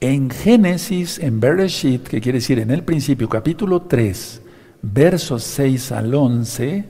En 0.00 0.30
Génesis, 0.30 1.18
en 1.18 1.40
Bereshit, 1.40 2.04
que 2.04 2.22
quiere 2.22 2.38
decir 2.38 2.58
en 2.58 2.70
el 2.70 2.84
principio, 2.84 3.28
capítulo 3.28 3.82
3, 3.82 4.40
versos 4.80 5.44
6 5.44 5.92
al 5.92 6.14
11, 6.14 6.86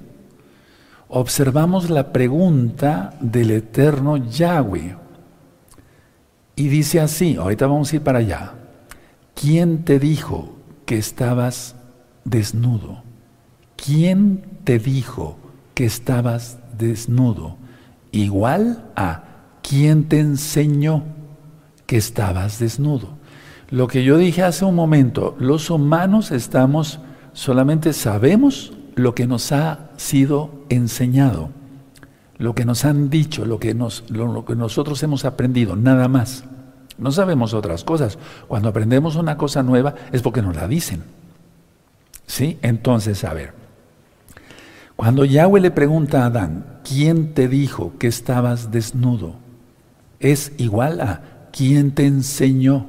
observamos 1.08 1.90
la 1.90 2.12
pregunta 2.12 3.14
del 3.18 3.50
eterno 3.50 4.16
Yahweh. 4.16 4.94
Y 6.54 6.68
dice 6.68 7.00
así, 7.00 7.34
ahorita 7.34 7.66
vamos 7.66 7.92
a 7.92 7.96
ir 7.96 8.02
para 8.02 8.20
allá. 8.20 8.52
¿Quién 9.34 9.82
te 9.82 9.98
dijo 9.98 10.59
que 10.90 10.98
estabas 10.98 11.76
desnudo? 12.24 13.04
¿Quién 13.76 14.42
te 14.64 14.80
dijo 14.80 15.36
que 15.72 15.84
estabas 15.84 16.58
desnudo? 16.76 17.58
Igual 18.10 18.90
a 18.96 19.22
¿quién 19.62 20.08
te 20.08 20.18
enseñó 20.18 21.04
que 21.86 21.96
estabas 21.96 22.58
desnudo? 22.58 23.10
Lo 23.68 23.86
que 23.86 24.02
yo 24.02 24.18
dije 24.18 24.42
hace 24.42 24.64
un 24.64 24.74
momento, 24.74 25.36
los 25.38 25.70
humanos 25.70 26.32
estamos, 26.32 26.98
solamente 27.34 27.92
sabemos 27.92 28.72
lo 28.96 29.14
que 29.14 29.28
nos 29.28 29.52
ha 29.52 29.90
sido 29.96 30.64
enseñado, 30.70 31.50
lo 32.36 32.56
que 32.56 32.64
nos 32.64 32.84
han 32.84 33.10
dicho, 33.10 33.44
lo 33.44 33.60
que, 33.60 33.76
lo, 34.08 34.44
que 34.44 34.56
nosotros 34.56 35.00
hemos 35.04 35.24
aprendido, 35.24 35.76
nada 35.76 36.08
más. 36.08 36.42
No 37.00 37.10
sabemos 37.10 37.54
otras 37.54 37.82
cosas. 37.82 38.18
Cuando 38.46 38.68
aprendemos 38.68 39.16
una 39.16 39.36
cosa 39.36 39.62
nueva 39.62 39.94
es 40.12 40.22
porque 40.22 40.42
nos 40.42 40.54
la 40.54 40.68
dicen. 40.68 41.02
¿Sí? 42.26 42.58
Entonces, 42.62 43.24
a 43.24 43.34
ver. 43.34 43.54
Cuando 44.94 45.24
Yahweh 45.24 45.60
le 45.60 45.70
pregunta 45.70 46.22
a 46.22 46.26
Adán, 46.26 46.80
¿quién 46.84 47.32
te 47.32 47.48
dijo 47.48 47.94
que 47.98 48.06
estabas 48.06 48.70
desnudo? 48.70 49.34
Es 50.20 50.52
igual 50.58 51.00
a 51.00 51.22
¿quién 51.52 51.92
te 51.92 52.06
enseñó? 52.06 52.86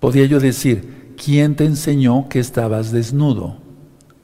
Podría 0.00 0.26
yo 0.26 0.40
decir, 0.40 1.14
¿quién 1.22 1.56
te 1.56 1.64
enseñó 1.64 2.28
que 2.28 2.40
estabas 2.40 2.90
desnudo? 2.92 3.58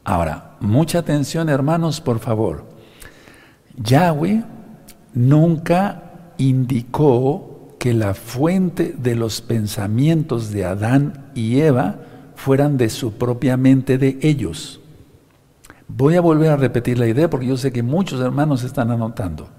Ahora, 0.04 0.56
mucha 0.60 0.98
atención 0.98 1.48
hermanos, 1.48 2.00
por 2.00 2.18
favor. 2.18 2.64
Yahweh 3.76 4.44
nunca 5.14 6.32
indicó 6.38 7.53
que 7.84 7.92
la 7.92 8.14
fuente 8.14 8.94
de 8.96 9.14
los 9.14 9.42
pensamientos 9.42 10.50
de 10.50 10.64
Adán 10.64 11.26
y 11.34 11.60
Eva 11.60 11.96
fueran 12.34 12.78
de 12.78 12.88
su 12.88 13.12
propia 13.18 13.58
mente 13.58 13.98
de 13.98 14.18
ellos. 14.22 14.80
Voy 15.86 16.14
a 16.14 16.22
volver 16.22 16.48
a 16.50 16.56
repetir 16.56 16.98
la 16.98 17.08
idea 17.08 17.28
porque 17.28 17.46
yo 17.46 17.58
sé 17.58 17.72
que 17.72 17.82
muchos 17.82 18.22
hermanos 18.22 18.64
están 18.64 18.90
anotando. 18.90 19.50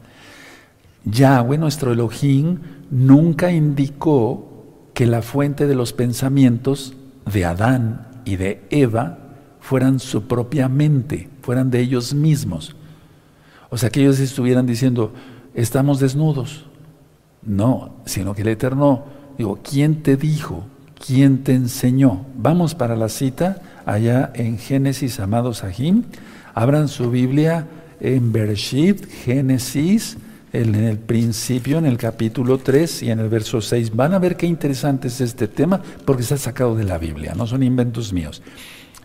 Yahweh, 1.03 1.60
nuestro 1.60 1.91
Elohim, 1.91 2.62
nunca 2.89 3.51
indicó 3.51 4.89
que 4.96 5.05
la 5.05 5.22
fuente 5.22 5.67
de 5.67 5.75
los 5.75 5.94
pensamientos 5.94 6.96
de 7.32 7.46
Adán 7.46 8.08
y 8.25 8.38
de 8.38 8.65
Eva 8.72 9.20
fueran 9.60 10.00
su 10.00 10.24
propia 10.24 10.67
mente, 10.67 11.29
fueran 11.44 11.70
de 11.70 11.79
ellos 11.79 12.15
mismos. 12.15 12.75
O 13.70 13.77
sea, 13.77 13.91
que 13.91 14.01
ellos 14.01 14.20
estuvieran 14.20 14.65
diciendo, 14.65 15.13
estamos 15.53 16.00
desnudos. 16.00 16.65
No, 17.46 17.96
sino 18.06 18.34
que 18.34 18.42
el 18.42 18.50
Eterno, 18.50 19.04
digo, 19.38 19.60
¿quién 19.64 20.02
te 20.02 20.18
dijo? 20.18 20.66
¿Quién 21.06 21.44
te 21.44 21.54
enseñó? 21.54 22.25
Vamos 22.36 22.74
para 22.74 22.96
la 22.96 23.10
cita 23.10 23.62
allá 23.86 24.32
en 24.34 24.58
Génesis, 24.58 25.20
amados 25.20 25.58
Sahim. 25.58 26.04
Abran 26.54 26.88
su 26.88 27.12
Biblia 27.12 27.68
en 28.00 28.32
Bereshit, 28.32 29.06
Génesis, 29.08 30.18
en 30.54 30.74
el 30.74 30.98
principio, 30.98 31.78
en 31.78 31.86
el 31.86 31.98
capítulo 31.98 32.58
3 32.58 33.04
y 33.04 33.12
en 33.12 33.20
el 33.20 33.30
verso 33.30 33.62
6. 33.62 33.96
Van 33.96 34.14
a 34.14 34.20
ver 34.20 34.38
qué 34.38 34.48
interesante 34.48 35.10
es 35.10 35.22
este 35.22 35.48
tema 35.48 35.82
porque 36.06 36.24
está 36.24 36.38
sacado 36.38 36.75
de 36.75 36.86
la 36.86 36.98
Biblia, 36.98 37.34
no 37.36 37.46
son 37.46 37.62
inventos 37.62 38.14
míos. 38.14 38.42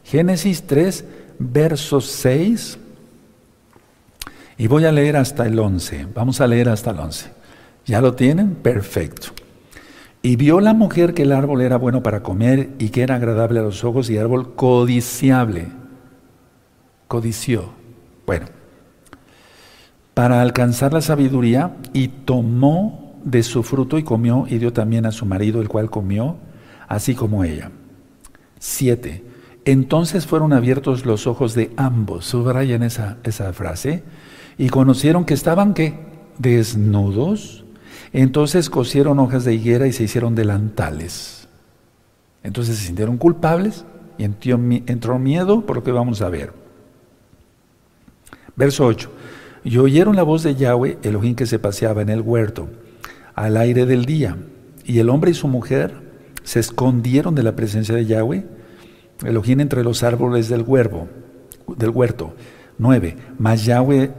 Génesis 0.05 0.63
3, 0.63 1.05
verso 1.39 2.01
6. 2.01 2.79
Y 4.59 4.67
voy 4.67 4.85
a 4.85 4.93
leer 4.93 5.17
hasta 5.17 5.47
el 5.47 5.59
11. 5.59 6.07
Vamos 6.15 6.41
a 6.41 6.47
leer 6.47 6.69
hasta 6.69 6.91
el 6.91 7.01
11. 7.01 7.40
¿Ya 7.87 8.01
lo 8.01 8.15
tienen? 8.15 8.55
Perfecto. 8.55 9.29
Y 10.23 10.37
vio 10.37 10.61
la 10.61 10.75
mujer 10.75 11.15
que 11.15 11.23
el 11.23 11.33
árbol 11.33 11.63
era 11.63 11.77
bueno 11.79 12.03
para 12.03 12.23
comer 12.23 12.71
y 12.79 12.91
que 12.91 13.03
era 13.03 13.15
agradable 13.15 13.61
a 13.61 13.63
los 13.63 13.85
ojos 13.85 14.11
y 14.11 14.19
árbol 14.19 14.55
codiciable. 14.55 15.69
Codició. 17.09 17.71
Bueno, 18.27 18.47
para 20.15 20.43
alcanzar 20.43 20.93
la 20.93 21.01
sabiduría 21.01 21.77
y 21.95 22.09
tomó 22.09 23.19
de 23.25 23.43
su 23.43 23.63
fruto 23.63 23.99
y 23.99 24.03
comió 24.03 24.47
y 24.49 24.59
dio 24.59 24.73
también 24.73 25.07
a 25.07 25.13
su 25.13 25.25
marido, 25.25 25.63
el 25.63 25.69
cual 25.69 25.91
comió, 25.91 26.37
así 26.89 27.15
como 27.15 27.43
ella. 27.45 27.71
Siete. 28.59 29.25
Entonces 29.65 30.27
fueron 30.27 30.53
abiertos 30.53 31.07
los 31.07 31.27
ojos 31.27 31.55
de 31.55 31.71
ambos, 31.77 32.27
subrayan 32.27 32.83
esa, 32.83 33.19
esa 33.25 33.53
frase, 33.53 34.03
y 34.59 34.69
conocieron 34.69 35.25
que 35.25 35.35
estaban 35.35 35.75
qué? 35.75 35.99
Desnudos. 36.39 37.65
Entonces 38.13 38.71
cosieron 38.71 39.19
hojas 39.19 39.45
de 39.45 39.55
higuera 39.55 39.87
y 39.87 39.93
se 39.93 40.05
hicieron 40.05 40.35
delantales. 40.35 41.49
Entonces 42.43 42.79
se 42.79 42.87
sintieron 42.87 43.19
culpables 43.19 43.85
y 44.19 44.25
entró 44.25 45.19
miedo 45.19 45.65
por 45.67 45.77
lo 45.77 45.85
que 45.85 45.93
vamos 45.93 46.23
a 46.23 46.29
ver. 46.29 46.53
Verso 48.57 48.87
8. 48.87 49.11
Y 49.65 49.79
oyeron 49.79 50.17
la 50.17 50.23
voz 50.23 50.43
de 50.43 50.55
Yahweh, 50.55 50.99
Elohim 51.03 51.35
que 51.35 51.47
se 51.47 51.59
paseaba 51.59 52.03
en 52.03 52.09
el 52.09 52.21
huerto, 52.21 52.69
al 53.35 53.57
aire 53.57 53.87
del 53.87 54.05
día. 54.05 54.37
Y 54.85 54.99
el 54.99 55.11
hombre 55.11 55.31
y 55.31 55.35
su 55.35 55.49
mujer 55.49 55.95
se 56.43 56.61
escondieron 56.61 57.35
de 57.35 57.43
la 57.43 57.55
presencia 57.55 57.95
de 57.95 58.07
Yahweh 58.07 58.45
Elohim 59.25 59.61
entre 59.61 59.85
los 59.85 60.03
árboles 60.03 60.49
del, 60.49 60.65
del 61.77 61.91
huerto. 61.91 62.35
9. 62.79 63.17
Mas 63.39 63.65
Yahweh 63.65 64.13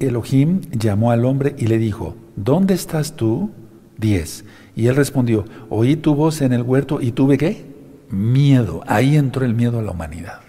Elohim 0.00 0.60
llamó 0.70 1.10
al 1.10 1.24
hombre 1.24 1.54
y 1.58 1.66
le 1.66 1.78
dijo, 1.78 2.16
¿dónde 2.44 2.74
estás 2.74 3.14
tú? 3.14 3.50
10. 3.98 4.44
Y 4.76 4.86
él 4.86 4.96
respondió, 4.96 5.44
oí 5.68 5.96
tu 5.96 6.14
voz 6.14 6.40
en 6.40 6.52
el 6.52 6.62
huerto 6.62 7.00
y 7.00 7.12
tuve 7.12 7.36
qué? 7.36 7.66
Miedo. 8.10 8.82
Ahí 8.86 9.16
entró 9.16 9.44
el 9.44 9.54
miedo 9.54 9.78
a 9.78 9.82
la 9.82 9.90
humanidad. 9.90 10.40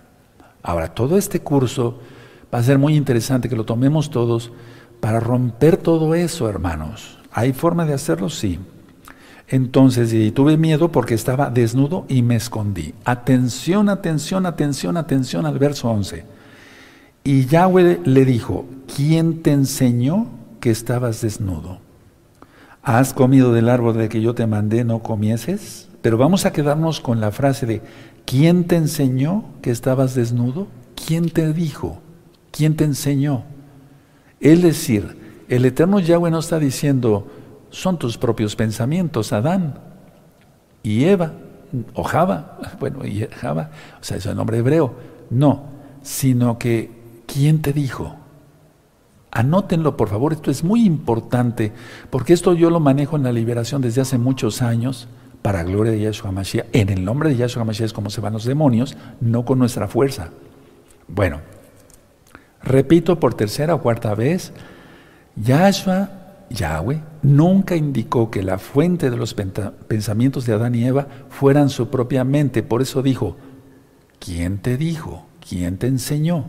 Ahora, 0.61 0.93
todo 0.93 1.17
este 1.17 1.39
curso 1.39 1.99
va 2.53 2.59
a 2.59 2.63
ser 2.63 2.77
muy 2.77 2.95
interesante 2.95 3.49
que 3.49 3.55
lo 3.55 3.65
tomemos 3.65 4.09
todos 4.09 4.51
para 4.99 5.19
romper 5.19 5.77
todo 5.77 6.13
eso, 6.15 6.47
hermanos. 6.49 7.17
¿Hay 7.31 7.53
forma 7.53 7.85
de 7.85 7.93
hacerlo? 7.93 8.29
Sí. 8.29 8.59
Entonces, 9.47 10.13
y 10.13 10.31
tuve 10.31 10.57
miedo 10.57 10.91
porque 10.91 11.15
estaba 11.15 11.49
desnudo 11.49 12.05
y 12.07 12.21
me 12.21 12.35
escondí. 12.35 12.93
Atención, 13.05 13.89
atención, 13.89 14.45
atención, 14.45 14.95
atención 14.95 15.45
al 15.45 15.57
verso 15.57 15.89
11. 15.89 16.23
Y 17.23 17.45
Yahweh 17.45 18.01
le 18.05 18.25
dijo, 18.25 18.65
¿quién 18.95 19.41
te 19.41 19.51
enseñó 19.51 20.38
que 20.59 20.71
estabas 20.71 21.21
desnudo? 21.21 21.79
¿Has 22.83 23.13
comido 23.13 23.53
del 23.53 23.69
árbol 23.69 23.97
de 23.97 24.09
que 24.09 24.21
yo 24.21 24.33
te 24.33 24.47
mandé 24.47 24.83
no 24.83 25.03
comieses? 25.03 25.89
Pero 26.01 26.17
vamos 26.17 26.45
a 26.45 26.53
quedarnos 26.53 27.01
con 27.01 27.19
la 27.19 27.31
frase 27.31 27.65
de, 27.65 27.81
¿quién 28.25 28.65
te 28.65 28.77
enseñó 28.77 29.45
que 29.61 29.71
estabas 29.71 30.15
desnudo? 30.15 30.67
¿Quién 31.05 31.29
te 31.29 31.53
dijo? 31.53 32.01
¿Quién 32.51 32.75
te 32.75 32.85
enseñó? 32.85 33.43
Es 34.39 34.61
decir, 34.61 35.17
el 35.49 35.65
eterno 35.65 35.99
Yahweh 35.99 36.31
no 36.31 36.39
está 36.39 36.59
diciendo, 36.59 37.27
son 37.69 37.99
tus 37.99 38.17
propios 38.17 38.55
pensamientos, 38.55 39.33
Adán 39.33 39.79
y 40.83 41.03
Eva, 41.03 41.33
o 41.93 42.03
Java, 42.03 42.59
bueno, 42.79 43.05
y 43.05 43.27
Java, 43.31 43.71
o 43.99 44.03
sea, 44.03 44.17
es 44.17 44.25
el 44.25 44.35
nombre 44.35 44.59
hebreo, 44.59 44.95
no, 45.29 45.63
sino 46.01 46.57
que, 46.57 46.91
¿quién 47.27 47.61
te 47.61 47.73
dijo? 47.73 48.15
Anótenlo, 49.31 49.95
por 49.95 50.09
favor, 50.09 50.33
esto 50.33 50.49
es 50.49 50.63
muy 50.63 50.85
importante, 50.85 51.71
porque 52.09 52.33
esto 52.33 52.53
yo 52.53 52.69
lo 52.69 52.79
manejo 52.79 53.15
en 53.15 53.23
la 53.23 53.31
liberación 53.31 53.81
desde 53.81 54.01
hace 54.01 54.17
muchos 54.17 54.61
años, 54.61 55.07
para 55.41 55.63
gloria 55.63 55.91
de 55.91 56.01
Yahshua 56.01 56.31
Mashiach. 56.31 56.65
En 56.73 56.89
el 56.89 57.05
nombre 57.05 57.29
de 57.29 57.37
Yahshua 57.37 57.63
Mashiach 57.63 57.85
es 57.85 57.93
como 57.93 58.09
se 58.09 58.21
van 58.21 58.33
los 58.33 58.45
demonios, 58.45 58.97
no 59.21 59.45
con 59.45 59.59
nuestra 59.59 59.87
fuerza. 59.87 60.31
Bueno, 61.07 61.39
repito 62.61 63.19
por 63.19 63.35
tercera 63.35 63.75
o 63.75 63.81
cuarta 63.81 64.13
vez, 64.15 64.51
Yahshua, 65.35 66.09
Yahweh, 66.49 67.01
nunca 67.21 67.75
indicó 67.75 68.31
que 68.31 68.43
la 68.43 68.57
fuente 68.57 69.09
de 69.09 69.17
los 69.17 69.33
pensamientos 69.33 70.45
de 70.45 70.53
Adán 70.53 70.75
y 70.75 70.83
Eva 70.83 71.07
fueran 71.29 71.69
su 71.69 71.89
propia 71.89 72.23
mente. 72.23 72.63
Por 72.63 72.81
eso 72.81 73.01
dijo, 73.01 73.37
¿quién 74.19 74.57
te 74.57 74.75
dijo? 74.75 75.25
¿Quién 75.47 75.77
te 75.77 75.87
enseñó? 75.87 76.45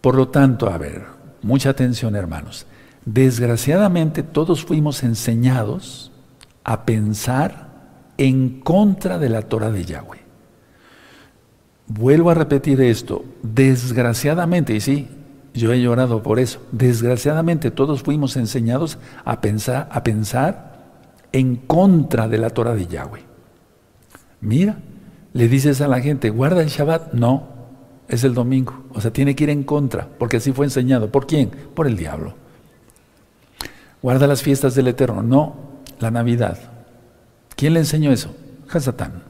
Por 0.00 0.14
lo 0.14 0.28
tanto, 0.28 0.70
a 0.70 0.78
ver, 0.78 1.04
mucha 1.42 1.70
atención 1.70 2.16
hermanos. 2.16 2.66
Desgraciadamente 3.04 4.22
todos 4.22 4.64
fuimos 4.64 5.02
enseñados 5.02 6.12
a 6.64 6.84
pensar 6.84 7.72
en 8.16 8.60
contra 8.60 9.18
de 9.18 9.28
la 9.28 9.42
Torah 9.42 9.70
de 9.70 9.84
Yahweh. 9.84 10.20
Vuelvo 11.88 12.30
a 12.30 12.34
repetir 12.34 12.80
esto, 12.80 13.24
desgraciadamente, 13.42 14.74
y 14.74 14.80
sí, 14.80 15.08
yo 15.52 15.72
he 15.72 15.82
llorado 15.82 16.22
por 16.22 16.38
eso, 16.38 16.60
desgraciadamente 16.70 17.70
todos 17.70 18.02
fuimos 18.02 18.36
enseñados 18.36 18.98
a 19.24 19.40
pensar, 19.40 19.88
a 19.90 20.02
pensar 20.02 20.72
en 21.32 21.56
contra 21.56 22.28
de 22.28 22.38
la 22.38 22.50
Torah 22.50 22.74
de 22.74 22.86
Yahweh. 22.86 23.22
Mira, 24.40 24.78
le 25.32 25.48
dices 25.48 25.80
a 25.80 25.88
la 25.88 26.00
gente, 26.00 26.30
guarda 26.30 26.62
el 26.62 26.68
Shabbat, 26.68 27.12
no, 27.12 27.48
es 28.08 28.24
el 28.24 28.34
domingo, 28.34 28.84
o 28.92 29.00
sea, 29.00 29.12
tiene 29.12 29.34
que 29.34 29.44
ir 29.44 29.50
en 29.50 29.64
contra, 29.64 30.08
porque 30.18 30.36
así 30.36 30.52
fue 30.52 30.66
enseñado. 30.66 31.10
¿Por 31.10 31.26
quién? 31.26 31.50
Por 31.74 31.86
el 31.86 31.96
diablo. 31.96 32.34
Guarda 34.02 34.26
las 34.26 34.42
fiestas 34.42 34.74
del 34.74 34.88
Eterno, 34.88 35.22
no, 35.22 35.54
la 36.00 36.10
Navidad. 36.10 36.58
¿Quién 37.56 37.74
le 37.74 37.80
enseñó 37.80 38.10
eso? 38.10 38.34
Hasatán. 38.68 39.22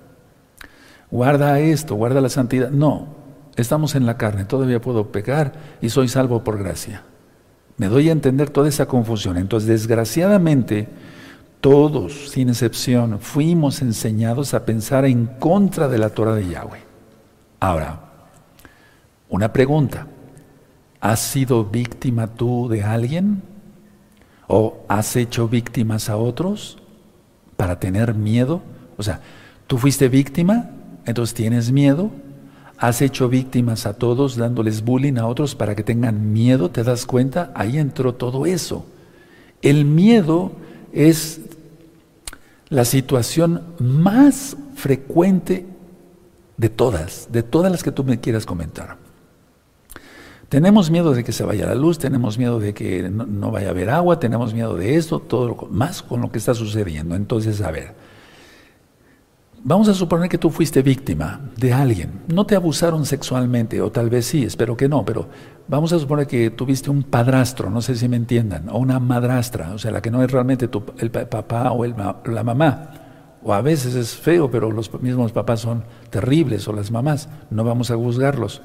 Guarda 1.10 1.60
esto, 1.60 1.94
guarda 1.94 2.20
la 2.20 2.30
santidad. 2.30 2.70
No, 2.70 3.08
estamos 3.56 3.94
en 3.94 4.06
la 4.06 4.16
carne, 4.16 4.46
todavía 4.46 4.80
puedo 4.80 5.12
pecar 5.12 5.52
y 5.82 5.90
soy 5.90 6.08
salvo 6.08 6.42
por 6.42 6.58
gracia. 6.58 7.02
Me 7.76 7.88
doy 7.88 8.08
a 8.08 8.12
entender 8.12 8.50
toda 8.50 8.68
esa 8.68 8.86
confusión. 8.86 9.36
Entonces, 9.36 9.68
desgraciadamente, 9.68 10.88
todos, 11.60 12.30
sin 12.30 12.48
excepción, 12.48 13.18
fuimos 13.20 13.82
enseñados 13.82 14.54
a 14.54 14.64
pensar 14.64 15.04
en 15.04 15.26
contra 15.26 15.88
de 15.88 15.98
la 15.98 16.10
Torah 16.10 16.34
de 16.34 16.48
Yahweh. 16.48 16.80
Ahora, 17.60 18.11
una 19.32 19.52
pregunta. 19.52 20.06
¿Has 21.00 21.18
sido 21.18 21.64
víctima 21.64 22.28
tú 22.28 22.68
de 22.68 22.84
alguien? 22.84 23.42
¿O 24.46 24.84
has 24.86 25.16
hecho 25.16 25.48
víctimas 25.48 26.08
a 26.08 26.16
otros? 26.16 26.78
para 27.62 27.78
tener 27.78 28.12
miedo? 28.12 28.60
O 28.96 29.04
sea, 29.04 29.20
tú 29.68 29.78
fuiste 29.78 30.08
víctima, 30.08 30.70
entonces 31.06 31.32
tienes 31.32 31.70
miedo, 31.70 32.10
has 32.76 33.00
hecho 33.02 33.28
víctimas 33.28 33.86
a 33.86 33.94
todos 33.94 34.34
dándoles 34.34 34.84
bullying 34.84 35.16
a 35.16 35.28
otros 35.28 35.54
para 35.54 35.76
que 35.76 35.84
tengan 35.84 36.32
miedo, 36.32 36.72
¿te 36.72 36.82
das 36.82 37.06
cuenta? 37.06 37.52
Ahí 37.54 37.78
entró 37.78 38.14
todo 38.14 38.46
eso. 38.46 38.84
El 39.62 39.84
miedo 39.84 40.50
es 40.92 41.40
la 42.68 42.84
situación 42.84 43.62
más 43.78 44.56
frecuente 44.74 45.64
de 46.56 46.68
todas, 46.68 47.28
de 47.30 47.44
todas 47.44 47.70
las 47.70 47.84
que 47.84 47.92
tú 47.92 48.02
me 48.02 48.18
quieras 48.18 48.44
comentar. 48.44 48.96
Tenemos 50.52 50.90
miedo 50.90 51.14
de 51.14 51.24
que 51.24 51.32
se 51.32 51.44
vaya 51.44 51.64
la 51.64 51.74
luz, 51.74 51.98
tenemos 51.98 52.36
miedo 52.36 52.60
de 52.60 52.74
que 52.74 53.08
no, 53.08 53.50
vaya 53.50 53.68
a 53.68 53.70
haber 53.70 53.88
agua, 53.88 54.20
tenemos 54.20 54.52
miedo 54.52 54.76
de 54.76 54.96
esto, 54.96 55.18
todo 55.18 55.48
lo, 55.48 55.68
más 55.70 56.02
con 56.02 56.20
lo 56.20 56.30
que 56.30 56.36
está 56.36 56.52
sucediendo. 56.52 57.14
Entonces, 57.14 57.62
a 57.62 57.70
ver, 57.70 57.94
vamos 59.64 59.88
a 59.88 59.94
suponer 59.94 60.28
que 60.28 60.36
tú 60.36 60.50
fuiste 60.50 60.82
víctima 60.82 61.40
de 61.56 61.72
alguien, 61.72 62.20
no 62.28 62.44
te 62.44 62.54
abusaron 62.54 63.06
sexualmente, 63.06 63.80
o 63.80 63.90
tal 63.90 64.10
vez 64.10 64.26
sí, 64.26 64.44
espero 64.44 64.76
que 64.76 64.90
no, 64.90 65.06
pero 65.06 65.26
vamos 65.68 65.90
a 65.94 65.98
suponer 65.98 66.26
que 66.26 66.50
tuviste 66.50 66.90
un 66.90 67.02
padrastro, 67.02 67.70
no 67.70 67.80
sé 67.80 67.94
si 67.94 68.06
me 68.06 68.16
entiendan, 68.16 68.68
o 68.68 68.76
una 68.76 69.00
madrastra, 69.00 69.72
o 69.72 69.78
sea, 69.78 69.90
la 69.90 70.02
que 70.02 70.10
no 70.10 70.22
es 70.22 70.30
realmente 70.30 70.68
tu, 70.68 70.84
el 70.98 71.10
papá 71.10 71.72
o 71.72 71.82
la 71.86 72.44
mamá. 72.44 72.90
O 73.42 73.54
a 73.54 73.62
veces 73.62 73.94
es 73.94 74.14
feo, 74.14 74.50
pero 74.50 74.70
los 74.70 74.92
mismos 75.00 75.32
papás 75.32 75.60
son 75.60 75.82
terribles, 76.10 76.68
o 76.68 76.74
las 76.74 76.90
mamás, 76.90 77.30
no 77.48 77.64
vamos 77.64 77.90
a 77.90 77.96
juzgarlos. 77.96 78.60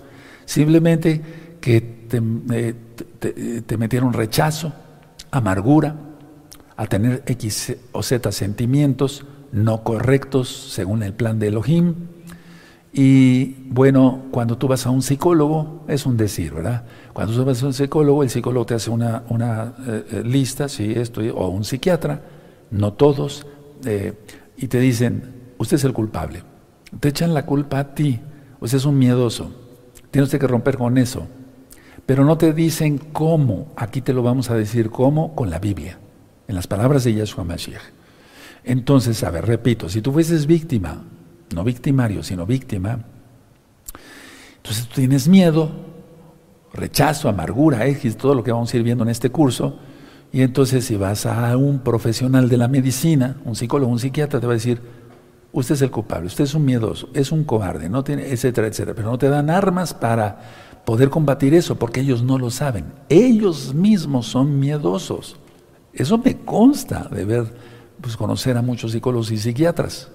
Simplemente 0.47 1.46
que 1.62 2.08
eh, 2.12 3.63
te, 3.65 3.78
metieron 3.78 4.13
rechazo, 4.13 4.74
amargura, 5.32 5.96
a 6.76 6.86
tener 6.88 7.24
X 7.26 7.76
o 7.91 8.04
Z 8.04 8.32
sentimientos 8.32 9.26
no 9.52 9.84
correctos 9.84 10.50
según 10.50 11.04
el 11.04 11.13
plan 11.13 11.39
de 11.39 11.48
Elohim. 11.48 11.96
Y 12.93 13.70
bueno, 13.70 14.26
cuando 14.32 14.58
tú 14.58 14.67
vas 14.67 14.86
a 14.86 14.89
un 14.89 15.02
psicólogo, 15.02 15.84
es 15.88 16.06
un 16.06 16.17
decir, 16.17 16.54
¿verdad? 16.54 16.86
Cuando 17.13 17.34
tú 17.34 17.46
vas 17.46 17.62
a 17.63 17.67
un 17.67 17.74
psicólogo, 17.74 18.24
el 18.24 18.30
psicólogo 18.30 18.65
te 18.65 18.76
hace 18.76 18.89
una, 18.89 19.24
una 19.30 19.76
eh, 19.88 20.06
eh, 20.12 20.24
lista, 20.24 20.67
si 20.67 20.91
esto, 20.93 21.22
o 21.36 21.50
un 21.50 21.63
psiquiatra, 21.63 22.22
no 22.72 22.93
todos, 22.93 23.46
y 24.58 24.67
te 24.67 24.80
dicen, 24.80 25.52
usted 25.58 25.78
es 25.78 25.84
el 25.84 25.93
culpable. 25.93 26.43
Te 27.00 27.10
echan 27.10 27.34
la 27.34 27.46
culpa 27.46 27.80
a 27.80 27.96
ti, 27.96 28.20
usted 28.60 28.78
es 28.78 28.86
un 28.86 28.98
miedoso, 28.98 29.52
tienes 30.12 30.32
que 30.32 30.48
romper 30.48 30.78
con 30.78 30.98
eso. 30.98 31.28
Pero 32.08 32.26
no 32.26 32.38
te 32.38 32.54
dicen 32.54 32.98
cómo. 32.98 33.74
Aquí 33.76 34.02
te 34.02 34.13
lo 34.13 34.24
vamos 34.24 34.50
a 34.50 34.56
decir 34.56 34.89
cómo 34.89 35.36
con 35.36 35.52
la 35.52 35.60
Biblia, 35.60 36.00
en 36.48 36.56
las 36.56 36.65
palabras 36.65 37.04
de 37.04 37.13
Yahshua 37.13 37.43
Mashiach. 37.43 37.84
Entonces, 38.63 39.24
a 39.24 39.30
ver, 39.30 39.46
repito, 39.46 39.89
si 39.89 40.02
tú 40.02 40.12
fueses 40.12 40.48
víctima, 40.48 41.04
no 41.54 41.63
victimario, 41.63 42.24
sino 42.24 42.46
víctima, 42.46 43.00
entonces 44.56 44.88
tú 44.88 44.96
tienes 44.96 45.28
miedo, 45.28 45.70
rechazo, 46.74 47.30
amargura, 47.30 47.86
X, 47.88 48.17
todo 48.17 48.36
lo 48.36 48.43
que 48.43 48.52
vamos 48.52 48.74
a 48.74 48.78
ir 48.78 48.84
viendo 48.84 49.04
en 49.04 49.10
este 49.10 49.30
curso, 49.30 49.78
y 50.32 50.41
entonces 50.41 50.86
si 50.86 50.96
vas 50.96 51.26
a 51.26 51.56
un 51.58 51.80
profesional 51.80 52.50
de 52.50 52.58
la 52.58 52.67
medicina, 52.67 53.38
un 53.46 53.56
psicólogo, 53.56 53.91
un 53.91 54.00
psiquiatra, 54.00 54.39
te 54.39 54.48
va 54.48 54.54
a 54.54 54.56
decir, 54.56 54.82
usted 55.54 55.76
es 55.76 55.82
el 55.82 55.91
culpable, 55.91 56.28
usted 56.28 56.43
es 56.43 56.54
un 56.54 56.65
miedoso, 56.65 57.10
es 57.13 57.32
un 57.32 57.43
cobarde, 57.46 57.89
no 57.89 58.04
tiene, 58.04 58.30
etcétera, 58.30 58.67
etcétera, 58.67 58.96
pero 58.96 59.12
no 59.12 59.17
te 59.17 59.30
dan 59.30 59.50
armas 59.50 59.93
para 59.93 60.39
poder 60.88 61.10
combatir 61.10 61.54
eso, 61.54 61.76
porque 61.76 62.00
ellos 62.00 62.23
no 62.23 62.39
lo 62.39 62.50
saben. 62.50 62.86
Ellos 63.10 63.73
mismos 63.73 64.26
son 64.26 64.58
miedosos. 64.58 65.36
Eso 65.91 66.17
me 66.17 66.38
consta 66.38 67.10
de 67.12 67.26
ver, 67.26 67.54
pues 68.00 68.15
conocer 68.15 68.56
a 68.56 68.62
muchos 68.62 68.93
psicólogos 68.93 69.30
y 69.32 69.38
psiquiatras. 69.38 70.08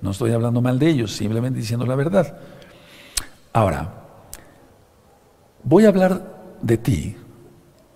No 0.00 0.12
estoy 0.12 0.30
hablando 0.30 0.62
mal 0.62 0.78
de 0.78 0.90
ellos, 0.90 1.10
simplemente 1.10 1.58
diciendo 1.58 1.86
la 1.86 1.96
verdad. 1.96 2.38
Ahora, 3.52 3.94
voy 5.64 5.86
a 5.86 5.88
hablar 5.88 6.54
de 6.62 6.78
ti. 6.78 7.16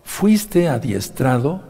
Fuiste 0.03 0.69
adiestrado, 0.69 1.62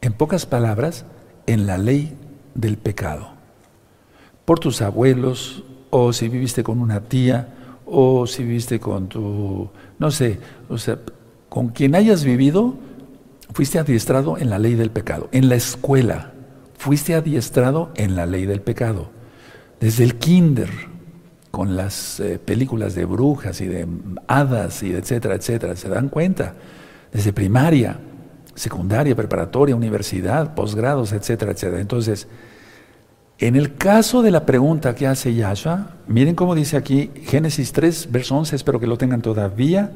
en 0.00 0.12
pocas 0.12 0.44
palabras, 0.44 1.04
en 1.46 1.68
la 1.68 1.78
ley 1.78 2.18
del 2.56 2.78
pecado. 2.78 3.28
Por 4.44 4.58
tus 4.58 4.82
abuelos, 4.82 5.62
o 5.90 6.12
si 6.12 6.28
viviste 6.28 6.64
con 6.64 6.80
una 6.80 7.02
tía, 7.02 7.54
o 7.90 8.26
si 8.26 8.42
viviste 8.42 8.78
con 8.78 9.08
tu, 9.08 9.68
no 9.98 10.10
sé, 10.10 10.38
o 10.68 10.78
sea, 10.78 10.98
con 11.48 11.68
quien 11.68 11.94
hayas 11.94 12.24
vivido, 12.24 12.74
fuiste 13.52 13.78
adiestrado 13.78 14.36
en 14.38 14.50
la 14.50 14.58
ley 14.58 14.74
del 14.74 14.90
pecado. 14.90 15.28
En 15.32 15.48
la 15.48 15.56
escuela, 15.56 16.32
fuiste 16.76 17.14
adiestrado 17.14 17.90
en 17.96 18.14
la 18.14 18.26
ley 18.26 18.46
del 18.46 18.60
pecado. 18.60 19.10
Desde 19.80 20.04
el 20.04 20.16
kinder, 20.16 20.70
con 21.50 21.76
las 21.76 22.20
eh, 22.20 22.38
películas 22.38 22.94
de 22.94 23.04
brujas 23.04 23.60
y 23.60 23.66
de 23.66 23.86
hadas 24.26 24.82
y 24.82 24.92
etcétera, 24.92 25.34
etcétera, 25.34 25.76
se 25.76 25.88
dan 25.88 26.08
cuenta. 26.08 26.54
Desde 27.12 27.32
primaria, 27.32 27.98
secundaria, 28.54 29.16
preparatoria, 29.16 29.74
universidad, 29.74 30.54
posgrados, 30.54 31.12
etcétera, 31.12 31.52
etcétera. 31.52 31.80
Entonces, 31.80 32.28
en 33.38 33.54
el 33.54 33.76
caso 33.76 34.22
de 34.22 34.32
la 34.32 34.44
pregunta 34.46 34.96
que 34.96 35.06
hace 35.06 35.32
Yahshua, 35.32 35.92
miren 36.08 36.34
cómo 36.34 36.56
dice 36.56 36.76
aquí 36.76 37.12
Génesis 37.22 37.72
3, 37.72 38.10
verso 38.10 38.36
11, 38.36 38.56
espero 38.56 38.80
que 38.80 38.88
lo 38.88 38.98
tengan 38.98 39.22
todavía. 39.22 39.92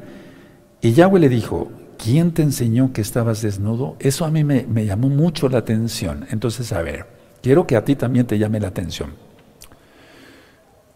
Y 0.79 0.93
Yahweh 0.93 1.19
le 1.19 1.27
dijo, 1.27 1.69
¿quién 1.97 2.31
te 2.31 2.41
enseñó 2.41 2.93
que 2.93 3.01
estabas 3.01 3.41
desnudo? 3.41 3.97
Eso 3.99 4.23
a 4.23 4.31
mí 4.31 4.45
me, 4.45 4.85
llamó 4.85 5.09
mucho 5.09 5.49
la 5.49 5.57
atención. 5.57 6.25
Entonces, 6.31 6.71
a 6.71 6.81
ver, 6.81 7.05
quiero 7.41 7.67
que 7.67 7.75
a 7.75 7.83
ti 7.83 7.97
también 7.97 8.25
te 8.25 8.39
llame 8.39 8.61
la 8.61 8.69
atención. 8.69 9.11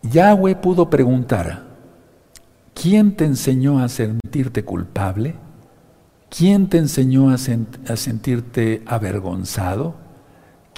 Yahweh 0.04 0.56
pudo 0.56 0.90
preguntar, 0.90 1.64
¿quién 2.74 3.18
te 3.18 3.26
enseñó 3.26 3.80
a 3.80 3.90
sentirte 3.90 4.64
culpable? 4.64 5.36
¿Quién 6.30 6.68
te 6.68 6.78
enseñó 6.78 7.30
a, 7.30 7.34
a 7.36 7.96
sentirte 7.98 8.84
avergonzado? 8.86 10.07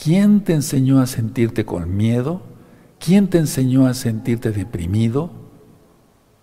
¿Quién 0.01 0.45
te 0.45 0.53
enseñó 0.53 1.01
a 1.01 1.07
sentirte 1.07 1.65
con 1.65 1.97
miedo? 1.97 2.41
¿Quién 2.99 3.27
te 3.27 3.37
enseñó 3.37 3.85
a 3.85 3.93
sentirte 3.93 4.51
deprimido? 4.51 5.29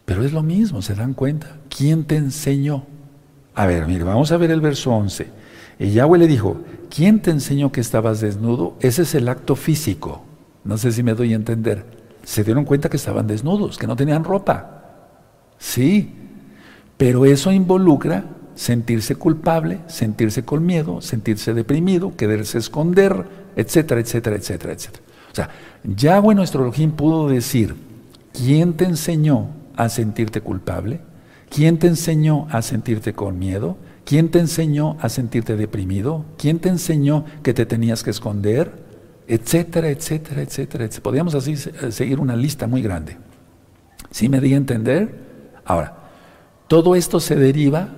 Pero 0.05 0.25
es 0.25 0.33
lo 0.35 0.43
mismo, 0.43 0.83
¿se 0.83 0.95
dan 0.95 1.15
cuenta? 1.15 1.57
¿Quién 1.75 2.05
te 2.05 2.17
enseñó? 2.17 2.85
A 3.55 3.65
ver, 3.65 3.87
mire, 3.87 4.05
vamos 4.05 4.31
a 4.31 4.37
ver 4.37 4.51
el 4.51 4.61
verso 4.61 4.93
11. 4.93 5.29
Y 5.79 5.91
Yahweh 5.93 6.19
le 6.19 6.27
dijo, 6.27 6.59
¿quién 6.95 7.23
te 7.23 7.31
enseñó 7.31 7.73
que 7.73 7.81
estabas 7.81 8.21
desnudo? 8.21 8.77
Ese 8.81 9.03
es 9.03 9.15
el 9.15 9.27
acto 9.27 9.57
físico. 9.57 10.23
No 10.63 10.77
sé 10.77 10.93
si 10.93 11.03
me 11.03 11.15
doy 11.15 11.33
a 11.33 11.37
entender. 11.37 11.87
Se 12.25 12.45
dieron 12.45 12.67
cuenta 12.67 12.91
que 12.91 12.99
estaban 12.99 13.27
desnudos, 13.27 13.79
que 13.79 13.87
no 13.87 13.97
tenían 13.97 14.25
ropa. 14.25 14.83
Sí, 15.57 16.13
pero 16.99 17.25
eso 17.25 17.51
involucra 17.53 18.25
sentirse 18.55 19.15
culpable, 19.15 19.81
sentirse 19.87 20.45
con 20.45 20.67
miedo, 20.67 21.01
sentirse 21.01 21.55
deprimido, 21.55 22.17
quererse 22.17 22.59
esconder, 22.59 23.46
etcétera, 23.57 24.01
etcétera, 24.01 24.37
etcétera, 24.37 24.73
etcétera. 24.75 25.03
O 25.33 25.35
sea, 25.35 25.51
Yahweh 25.83 26.35
nuestro 26.35 26.63
Elohim 26.63 26.93
pudo 26.93 27.29
decir, 27.29 27.75
¿quién 28.33 28.75
te 28.75 28.85
enseñó 28.85 29.49
a 29.77 29.89
sentirte 29.89 30.41
culpable? 30.41 31.01
¿Quién 31.49 31.79
te 31.79 31.87
enseñó 31.87 32.47
a 32.51 32.63
sentirte 32.63 33.13
con 33.13 33.39
miedo? 33.39 33.77
¿Quién 34.05 34.31
te 34.31 34.39
enseñó 34.39 34.97
a 35.01 35.09
sentirte 35.09 35.57
deprimido? 35.57 36.25
¿Quién 36.39 36.59
te 36.59 36.69
enseñó 36.69 37.25
que 37.43 37.55
te 37.55 37.67
tenías 37.67 38.03
que 38.03 38.11
esconder? 38.11 38.73
Etcétera, 39.27 39.89
etcétera, 39.89 40.43
etcétera, 40.43 40.85
etcétera. 40.85 41.03
Podríamos 41.03 41.35
así 41.35 41.55
eh, 41.55 41.91
seguir 41.91 42.21
una 42.21 42.37
lista 42.37 42.67
muy 42.67 42.83
grande. 42.83 43.17
¿Sí 44.11 44.29
me 44.29 44.41
di 44.41 44.55
a 44.55 44.57
entender? 44.57 45.27
Ahora, 45.65 45.97
todo 46.69 46.95
esto 46.95 47.21
se 47.21 47.35
deriva 47.37 47.89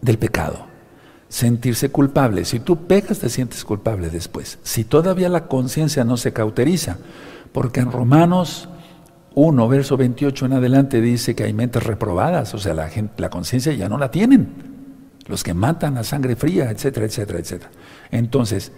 del 0.00 0.18
pecado. 0.18 0.66
Sentirse 1.34 1.88
culpable. 1.88 2.44
Si 2.44 2.60
tú 2.60 2.86
pecas, 2.86 3.18
te 3.18 3.28
sientes 3.28 3.64
culpable 3.64 4.08
después. 4.08 4.60
Si 4.62 4.84
todavía 4.84 5.28
la 5.28 5.48
conciencia 5.48 6.04
no 6.04 6.16
se 6.16 6.32
cauteriza, 6.32 6.98
porque 7.50 7.80
en 7.80 7.90
Romanos 7.90 8.68
1, 9.34 9.68
verso 9.68 9.96
28 9.96 10.46
en 10.46 10.52
adelante 10.52 11.00
dice 11.00 11.34
que 11.34 11.42
hay 11.42 11.52
mentes 11.52 11.82
reprobadas, 11.82 12.54
o 12.54 12.58
sea, 12.58 12.72
la, 12.72 12.88
la 13.16 13.30
conciencia 13.30 13.72
ya 13.72 13.88
no 13.88 13.98
la 13.98 14.12
tienen 14.12 14.46
los 15.26 15.42
que 15.42 15.54
matan 15.54 15.98
a 15.98 16.04
sangre 16.04 16.36
fría, 16.36 16.70
etcétera, 16.70 17.06
etcétera, 17.06 17.40
etcétera. 17.40 17.70
Entonces, 18.12 18.70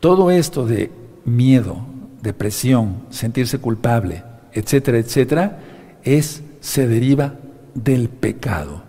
todo 0.00 0.30
esto 0.30 0.64
de 0.64 0.90
miedo, 1.26 1.84
depresión, 2.22 3.02
sentirse 3.10 3.58
culpable, 3.58 4.22
etcétera, 4.54 4.96
etcétera, 4.96 5.58
es, 6.04 6.42
se 6.60 6.88
deriva 6.88 7.34
del 7.74 8.08
pecado, 8.08 8.82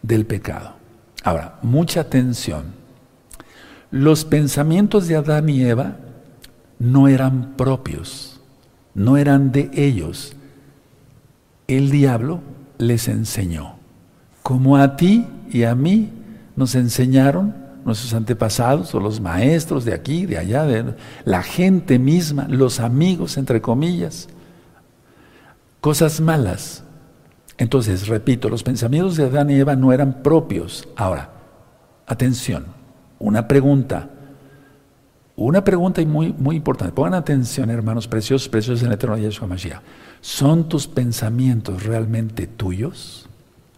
del 0.00 0.24
pecado. 0.24 0.75
Ahora, 1.26 1.58
mucha 1.60 2.02
atención. 2.02 2.66
Los 3.90 4.24
pensamientos 4.24 5.08
de 5.08 5.16
Adán 5.16 5.48
y 5.48 5.60
Eva 5.60 5.96
no 6.78 7.08
eran 7.08 7.54
propios, 7.56 8.40
no 8.94 9.16
eran 9.16 9.50
de 9.50 9.68
ellos. 9.74 10.36
El 11.66 11.90
diablo 11.90 12.42
les 12.78 13.08
enseñó, 13.08 13.74
como 14.44 14.76
a 14.76 14.96
ti 14.96 15.26
y 15.50 15.64
a 15.64 15.74
mí 15.74 16.12
nos 16.54 16.76
enseñaron 16.76 17.56
nuestros 17.84 18.14
antepasados 18.14 18.94
o 18.94 19.00
los 19.00 19.20
maestros 19.20 19.84
de 19.84 19.94
aquí, 19.94 20.26
de 20.26 20.38
allá, 20.38 20.62
de 20.62 20.94
la 21.24 21.42
gente 21.42 21.98
misma, 21.98 22.46
los 22.48 22.78
amigos, 22.78 23.36
entre 23.36 23.60
comillas, 23.60 24.28
cosas 25.80 26.20
malas. 26.20 26.84
Entonces, 27.58 28.06
repito, 28.08 28.48
los 28.48 28.62
pensamientos 28.62 29.16
de 29.16 29.24
Adán 29.24 29.50
y 29.50 29.54
Eva 29.54 29.76
no 29.76 29.92
eran 29.92 30.22
propios. 30.22 30.86
Ahora, 30.96 31.30
atención, 32.06 32.66
una 33.18 33.48
pregunta, 33.48 34.10
una 35.36 35.64
pregunta 35.64 36.02
muy, 36.04 36.32
muy 36.32 36.56
importante. 36.56 36.92
Pongan 36.92 37.14
atención, 37.14 37.70
hermanos 37.70 38.08
preciosos, 38.08 38.48
preciosos 38.48 38.82
en 38.82 38.88
el 38.88 38.94
eterno 38.94 39.16
Yeshua 39.16 39.46
Mashiach. 39.46 39.82
¿Son 40.20 40.68
tus 40.68 40.86
pensamientos 40.86 41.84
realmente 41.84 42.46
tuyos? 42.46 43.28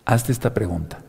Hazte 0.04 0.32
esta 0.32 0.54
pregunta. 0.54 1.02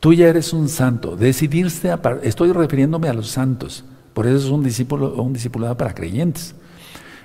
Tú 0.00 0.12
ya 0.12 0.28
eres 0.28 0.52
un 0.52 0.68
santo. 0.68 1.16
Decidirse, 1.16 1.92
estoy 2.22 2.52
refiriéndome 2.52 3.08
a 3.08 3.14
los 3.14 3.28
santos, 3.28 3.84
por 4.14 4.26
eso 4.26 4.36
es 4.36 4.44
un 4.46 4.62
discípulo 4.62 5.14
o 5.14 5.22
un 5.22 5.32
discipulado 5.32 5.76
para 5.76 5.94
creyentes. 5.94 6.54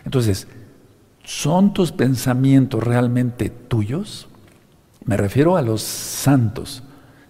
Entonces, 0.04 0.48
¿son 1.24 1.74
tus 1.74 1.92
pensamientos 1.92 2.84
realmente 2.84 3.50
tuyos? 3.50 4.28
Me 5.06 5.18
refiero 5.18 5.58
a 5.58 5.62
los 5.62 5.82
santos. 5.82 6.84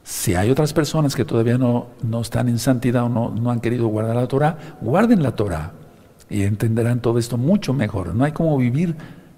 Si 0.03 0.35
hay 0.35 0.49
otras 0.49 0.73
personas 0.73 1.15
que 1.15 1.25
todavía 1.25 1.57
no, 1.57 1.87
no 2.01 2.21
están 2.21 2.49
en 2.49 2.59
santidad 2.59 3.03
o 3.03 3.09
no, 3.09 3.29
no, 3.29 3.51
han 3.51 3.61
querido 3.61 3.87
guardar 3.87 4.15
la 4.15 4.27
Torah, 4.27 4.57
guarden 4.81 5.23
la 5.23 5.35
Torah 5.35 5.71
y 6.29 6.43
entenderán 6.43 6.99
todo 6.99 7.17
esto 7.17 7.37
mucho 7.37 7.73
mejor. 7.73 8.13
No 8.13 8.23
hay 8.23 8.31
como 8.31 8.57
vivir 8.57 8.95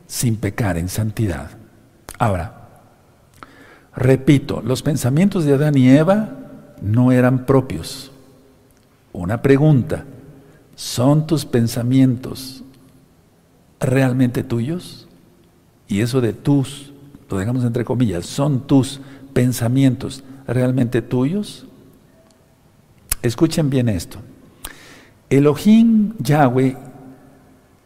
sin 0.08 0.38
pecar 0.38 0.78
en 0.78 0.90
santidad. 0.90 1.52
Ahora, 2.18 2.64
Repito, 3.96 4.62
los 4.66 4.82
pensamientos 4.82 5.46
de 5.46 5.54
Adán 5.54 5.78
y 5.78 5.90
Eva 5.90 6.38
no 6.82 7.12
eran 7.12 7.46
propios. 7.46 8.12
Una 9.12 9.42
pregunta, 9.42 10.06
¿son 10.76 11.28
tus 11.28 11.46
pensamientos 11.46 12.64
realmente 13.80 14.44
tuyos? 14.44 15.08
Y 15.88 16.02
eso 16.02 16.22
de 16.22 16.34
tus, 16.34 16.93
lo 17.34 17.40
dejamos 17.40 17.64
entre 17.66 17.84
comillas, 17.84 18.26
¿son 18.26 18.68
tus 18.68 19.02
pensamientos 19.34 20.24
realmente 20.48 21.02
tuyos? 21.02 21.66
Escuchen 23.22 23.70
bien 23.70 23.90
esto. 23.90 24.20
Elohim 25.30 26.14
Yahweh, 26.20 26.78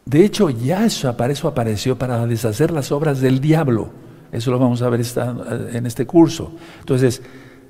de 0.04 0.24
hecho 0.24 0.50
Yahshua 0.50 1.16
eso 1.28 1.48
apareció, 1.48 1.98
para 1.98 2.26
deshacer 2.26 2.70
las 2.70 2.92
obras 2.92 3.20
del 3.20 3.40
diablo. 3.40 3.90
Eso 4.30 4.50
lo 4.50 4.58
vamos 4.58 4.82
a 4.82 4.90
ver 4.90 5.00
en 5.72 5.86
este 5.86 6.06
curso. 6.06 6.52
Entonces, 6.80 7.22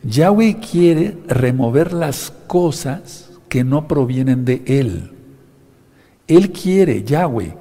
Yahweh 0.03 0.59
quiere 0.59 1.17
remover 1.29 1.93
las 1.93 2.33
cosas 2.47 3.31
que 3.49 3.62
no 3.62 3.87
provienen 3.87 4.45
de 4.45 4.62
Él. 4.67 5.12
Él 6.27 6.51
quiere, 6.51 7.05
Yahweh, 7.05 7.57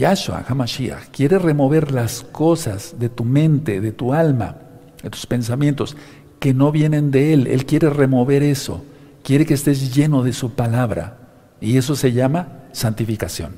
Yahshua, 0.00 0.46
Hamashiach, 0.48 1.10
quiere 1.12 1.38
remover 1.38 1.92
las 1.92 2.22
cosas 2.32 2.94
de 2.98 3.10
tu 3.10 3.22
mente, 3.22 3.82
de 3.82 3.92
tu 3.92 4.14
alma, 4.14 4.56
de 5.02 5.10
tus 5.10 5.26
pensamientos, 5.26 5.94
que 6.38 6.54
no 6.54 6.72
vienen 6.72 7.10
de 7.10 7.34
Él. 7.34 7.46
Él 7.46 7.66
quiere 7.66 7.90
remover 7.90 8.42
eso. 8.42 8.82
Quiere 9.22 9.44
que 9.44 9.52
estés 9.52 9.94
lleno 9.94 10.22
de 10.22 10.32
su 10.32 10.52
palabra. 10.52 11.18
Y 11.60 11.76
eso 11.76 11.96
se 11.96 12.12
llama 12.12 12.48
santificación. 12.72 13.56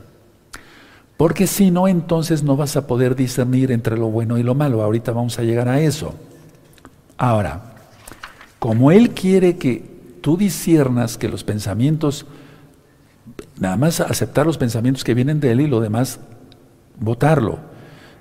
Porque 1.16 1.46
si 1.46 1.70
no, 1.70 1.86
entonces 1.86 2.42
no 2.42 2.56
vas 2.56 2.76
a 2.76 2.88
poder 2.88 3.14
discernir 3.14 3.70
entre 3.70 3.96
lo 3.96 4.08
bueno 4.08 4.36
y 4.36 4.42
lo 4.42 4.56
malo. 4.56 4.82
Ahorita 4.82 5.12
vamos 5.12 5.38
a 5.38 5.44
llegar 5.44 5.68
a 5.68 5.80
eso. 5.80 6.12
Ahora, 7.18 7.74
como 8.58 8.90
Él 8.90 9.10
quiere 9.10 9.58
que 9.58 9.84
tú 10.20 10.36
disiernas 10.36 11.16
que 11.18 11.28
los 11.28 11.44
pensamientos, 11.44 12.26
nada 13.60 13.76
más 13.76 14.00
aceptar 14.00 14.44
los 14.44 14.58
pensamientos 14.58 15.04
que 15.04 15.14
vienen 15.14 15.38
de 15.38 15.52
Él 15.52 15.60
y 15.60 15.68
lo 15.68 15.80
demás, 15.80 16.18
votarlo. 17.02 17.58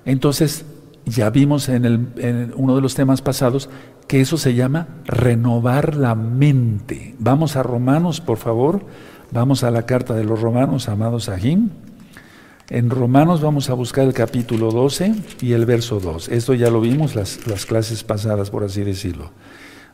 Entonces, 0.04 0.64
ya 1.04 1.30
vimos 1.30 1.68
en, 1.68 2.12
en 2.16 2.52
uno 2.56 2.76
de 2.76 2.82
los 2.82 2.94
temas 2.94 3.22
pasados 3.22 3.68
que 4.06 4.20
eso 4.20 4.36
se 4.36 4.54
llama 4.54 4.88
renovar 5.04 5.96
la 5.96 6.14
mente. 6.14 7.14
Vamos 7.18 7.56
a 7.56 7.62
Romanos, 7.62 8.20
por 8.20 8.38
favor. 8.38 8.84
Vamos 9.30 9.64
a 9.64 9.70
la 9.70 9.86
carta 9.86 10.14
de 10.14 10.24
los 10.24 10.40
Romanos, 10.40 10.88
amados 10.88 11.30
Ahim. 11.30 11.70
En 12.68 12.90
Romanos 12.90 13.40
vamos 13.40 13.70
a 13.70 13.74
buscar 13.74 14.04
el 14.04 14.12
capítulo 14.12 14.70
12 14.70 15.14
y 15.40 15.52
el 15.52 15.66
verso 15.66 16.00
2. 16.00 16.28
Esto 16.28 16.54
ya 16.54 16.70
lo 16.70 16.80
vimos 16.80 17.14
las, 17.14 17.46
las 17.46 17.66
clases 17.66 18.04
pasadas, 18.04 18.50
por 18.50 18.64
así 18.64 18.82
decirlo. 18.82 19.30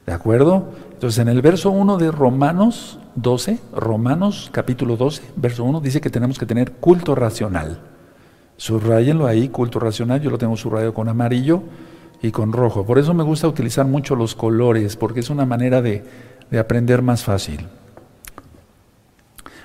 ¿De 0.06 0.12
acuerdo? 0.12 0.72
Entonces, 0.92 1.18
en 1.20 1.28
el 1.28 1.42
verso 1.42 1.70
1 1.70 1.98
de 1.98 2.10
Romanos 2.10 2.98
12, 3.14 3.58
Romanos 3.74 4.48
capítulo 4.52 4.96
12, 4.96 5.22
verso 5.36 5.64
1, 5.64 5.80
dice 5.80 6.00
que 6.00 6.10
tenemos 6.10 6.38
que 6.38 6.46
tener 6.46 6.72
culto 6.72 7.14
racional. 7.14 7.80
Subrayenlo 8.58 9.28
ahí, 9.28 9.48
culto 9.48 9.78
racional, 9.78 10.20
yo 10.20 10.30
lo 10.30 10.36
tengo 10.36 10.56
subrayado 10.56 10.92
con 10.92 11.08
amarillo 11.08 11.62
y 12.20 12.32
con 12.32 12.52
rojo. 12.52 12.84
Por 12.84 12.98
eso 12.98 13.14
me 13.14 13.22
gusta 13.22 13.46
utilizar 13.46 13.86
mucho 13.86 14.16
los 14.16 14.34
colores, 14.34 14.96
porque 14.96 15.20
es 15.20 15.30
una 15.30 15.46
manera 15.46 15.80
de, 15.80 16.04
de 16.50 16.58
aprender 16.58 17.00
más 17.00 17.22
fácil. 17.22 17.68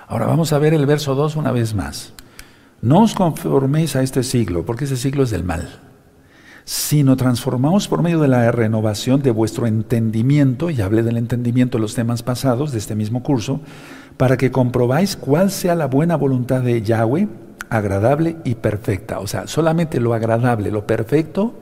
Ahora 0.07 0.27
vamos 0.27 0.53
a 0.53 0.59
ver 0.59 0.75
el 0.75 0.85
verso 0.85 1.15
2 1.15 1.35
una 1.37 1.51
vez 1.51 1.73
más. 1.73 2.13
No 2.81 3.01
os 3.01 3.15
conforméis 3.15 3.95
a 3.95 4.03
este 4.03 4.21
siglo, 4.21 4.63
porque 4.63 4.85
ese 4.85 4.95
siglo 4.95 5.23
es 5.23 5.31
del 5.31 5.43
mal, 5.43 5.79
sino 6.63 7.17
transformaos 7.17 7.87
por 7.87 8.03
medio 8.03 8.19
de 8.19 8.27
la 8.27 8.51
renovación 8.51 9.23
de 9.23 9.31
vuestro 9.31 9.65
entendimiento, 9.65 10.69
y 10.69 10.81
hablé 10.81 11.01
del 11.01 11.17
entendimiento 11.17 11.77
en 11.77 11.81
los 11.81 11.95
temas 11.95 12.21
pasados 12.21 12.71
de 12.71 12.77
este 12.77 12.93
mismo 12.93 13.23
curso, 13.23 13.59
para 14.17 14.37
que 14.37 14.51
comprobáis 14.51 15.15
cuál 15.15 15.49
sea 15.49 15.73
la 15.73 15.87
buena 15.87 16.15
voluntad 16.15 16.61
de 16.61 16.83
Yahweh, 16.83 17.27
agradable 17.69 18.37
y 18.43 18.55
perfecta. 18.55 19.19
O 19.19 19.27
sea, 19.27 19.47
solamente 19.47 19.99
lo 19.99 20.13
agradable, 20.13 20.71
lo 20.71 20.87
perfecto, 20.87 21.55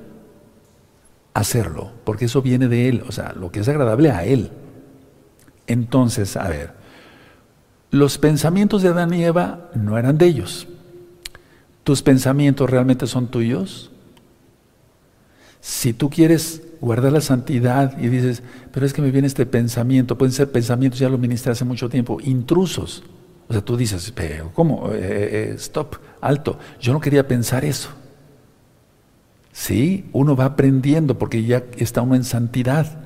hacerlo, 1.33 1.91
porque 2.03 2.25
eso 2.25 2.41
viene 2.41 2.67
de 2.67 2.89
Él, 2.89 3.03
o 3.07 3.11
sea, 3.11 3.33
lo 3.33 3.51
que 3.51 3.61
es 3.61 3.69
agradable 3.69 4.11
a 4.11 4.25
Él. 4.25 4.51
Entonces, 5.67 6.35
a 6.37 6.47
ver, 6.49 6.73
los 7.89 8.17
pensamientos 8.17 8.81
de 8.81 8.89
Adán 8.89 9.13
y 9.13 9.23
Eva 9.23 9.69
no 9.73 9.97
eran 9.97 10.17
de 10.17 10.25
ellos, 10.25 10.67
¿Tus 11.83 12.01
pensamientos 12.01 12.69
realmente 12.69 13.07
son 13.07 13.27
tuyos? 13.27 13.91
Si 15.61 15.93
tú 15.93 16.09
quieres 16.09 16.61
guardar 16.79 17.11
la 17.11 17.21
santidad 17.21 17.97
y 17.99 18.07
dices, 18.07 18.43
pero 18.71 18.85
es 18.85 18.93
que 18.93 19.01
me 19.01 19.11
viene 19.11 19.27
este 19.27 19.45
pensamiento, 19.45 20.17
pueden 20.17 20.33
ser 20.33 20.51
pensamientos, 20.51 20.99
ya 20.99 21.09
lo 21.09 21.17
ministré 21.17 21.51
hace 21.51 21.65
mucho 21.65 21.89
tiempo, 21.89 22.19
intrusos. 22.21 23.03
O 23.51 23.53
sea, 23.53 23.65
tú 23.65 23.75
dices, 23.75 24.13
pero 24.15 24.49
¿cómo? 24.53 24.93
Eh, 24.93 25.49
eh, 25.51 25.53
stop, 25.55 25.97
alto. 26.21 26.57
Yo 26.79 26.93
no 26.93 27.01
quería 27.01 27.27
pensar 27.27 27.65
eso. 27.65 27.89
Sí, 29.51 30.09
uno 30.13 30.37
va 30.37 30.45
aprendiendo 30.45 31.17
porque 31.17 31.43
ya 31.43 31.65
está 31.75 32.01
uno 32.01 32.15
en 32.15 32.23
santidad. 32.23 32.97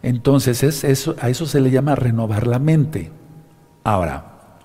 Entonces, 0.00 0.62
es 0.62 0.84
eso, 0.84 1.16
a 1.18 1.28
eso 1.28 1.44
se 1.44 1.60
le 1.60 1.72
llama 1.72 1.96
renovar 1.96 2.46
la 2.46 2.60
mente. 2.60 3.10
Ahora, 3.82 4.58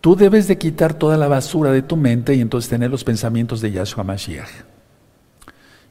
tú 0.00 0.14
debes 0.14 0.46
de 0.46 0.56
quitar 0.56 0.94
toda 0.94 1.16
la 1.16 1.26
basura 1.26 1.72
de 1.72 1.82
tu 1.82 1.96
mente 1.96 2.32
y 2.36 2.40
entonces 2.40 2.70
tener 2.70 2.92
los 2.92 3.02
pensamientos 3.02 3.60
de 3.60 3.72
Yahshua 3.72 4.04
Mashiach. 4.04 4.50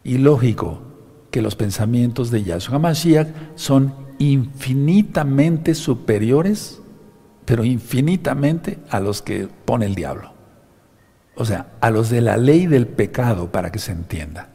Y 0.06 0.19
lógico 0.19 0.80
que 1.32 1.41
los 1.41 1.58
pensamientos 1.58 2.32
de 2.32 2.45
Yahshua 2.45 2.80
Mashiach 2.80 3.28
son 3.56 3.93
infinitamente 4.19 5.75
superiores, 5.75 6.80
pero 7.45 7.63
infinitamente 7.63 8.79
a 8.89 8.99
los 8.99 9.21
que 9.21 9.47
pone 9.65 9.86
el 9.86 9.95
diablo. 9.95 10.34
O 11.36 11.45
sea, 11.45 11.67
a 11.81 11.89
los 11.89 12.10
de 12.10 12.21
la 12.21 12.38
ley 12.38 12.65
del 12.65 12.88
pecado, 12.88 13.51
para 13.51 13.71
que 13.71 13.79
se 13.79 13.91
entienda. 13.91 14.49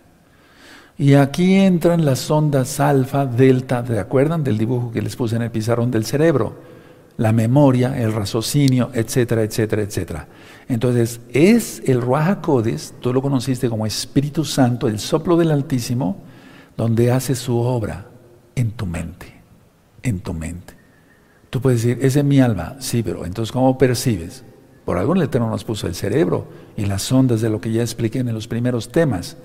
Y 0.98 1.14
aquí 1.14 1.54
entran 1.54 2.04
las 2.04 2.30
ondas 2.30 2.80
alfa, 2.80 3.26
delta, 3.26 3.82
¿te 3.82 3.98
acuerdan 3.98 4.44
del 4.44 4.58
dibujo 4.58 4.90
que 4.90 5.02
les 5.02 5.16
puse 5.16 5.36
en 5.36 5.42
el 5.42 5.50
pizarrón 5.50 5.90
del 5.90 6.04
cerebro? 6.04 6.58
La 7.16 7.32
memoria, 7.32 7.98
el 7.98 8.12
raciocinio, 8.12 8.90
etcétera, 8.92 9.42
etcétera, 9.42 9.82
etcétera. 9.82 10.28
Entonces, 10.68 11.20
es 11.32 11.82
el 11.86 12.00
Ruach 12.00 12.40
Codes, 12.40 12.94
tú 13.00 13.12
lo 13.12 13.22
conociste 13.22 13.68
como 13.68 13.86
Espíritu 13.86 14.44
Santo, 14.44 14.88
el 14.88 14.98
soplo 14.98 15.36
del 15.36 15.50
Altísimo, 15.50 16.18
donde 16.76 17.12
hace 17.12 17.34
su 17.34 17.58
obra 17.58 18.06
en 18.54 18.70
tu 18.72 18.86
mente, 18.86 19.40
en 20.02 20.20
tu 20.20 20.32
mente. 20.32 20.79
Tú 21.50 21.60
puedes 21.60 21.82
decir, 21.82 21.98
es 22.04 22.14
de 22.14 22.22
mi 22.22 22.40
alma, 22.40 22.76
sí, 22.78 23.02
pero 23.02 23.26
entonces 23.26 23.52
¿cómo 23.52 23.76
percibes? 23.76 24.44
Por 24.84 24.98
algo 24.98 25.14
el 25.14 25.22
Eterno 25.22 25.50
nos 25.50 25.64
puso 25.64 25.86
el 25.86 25.94
cerebro 25.94 26.48
y 26.76 26.86
las 26.86 27.10
ondas 27.10 27.40
de 27.40 27.50
lo 27.50 27.60
que 27.60 27.72
ya 27.72 27.82
expliqué 27.82 28.20
en 28.20 28.32
los 28.32 28.48
primeros 28.48 28.90
temas. 28.90 29.36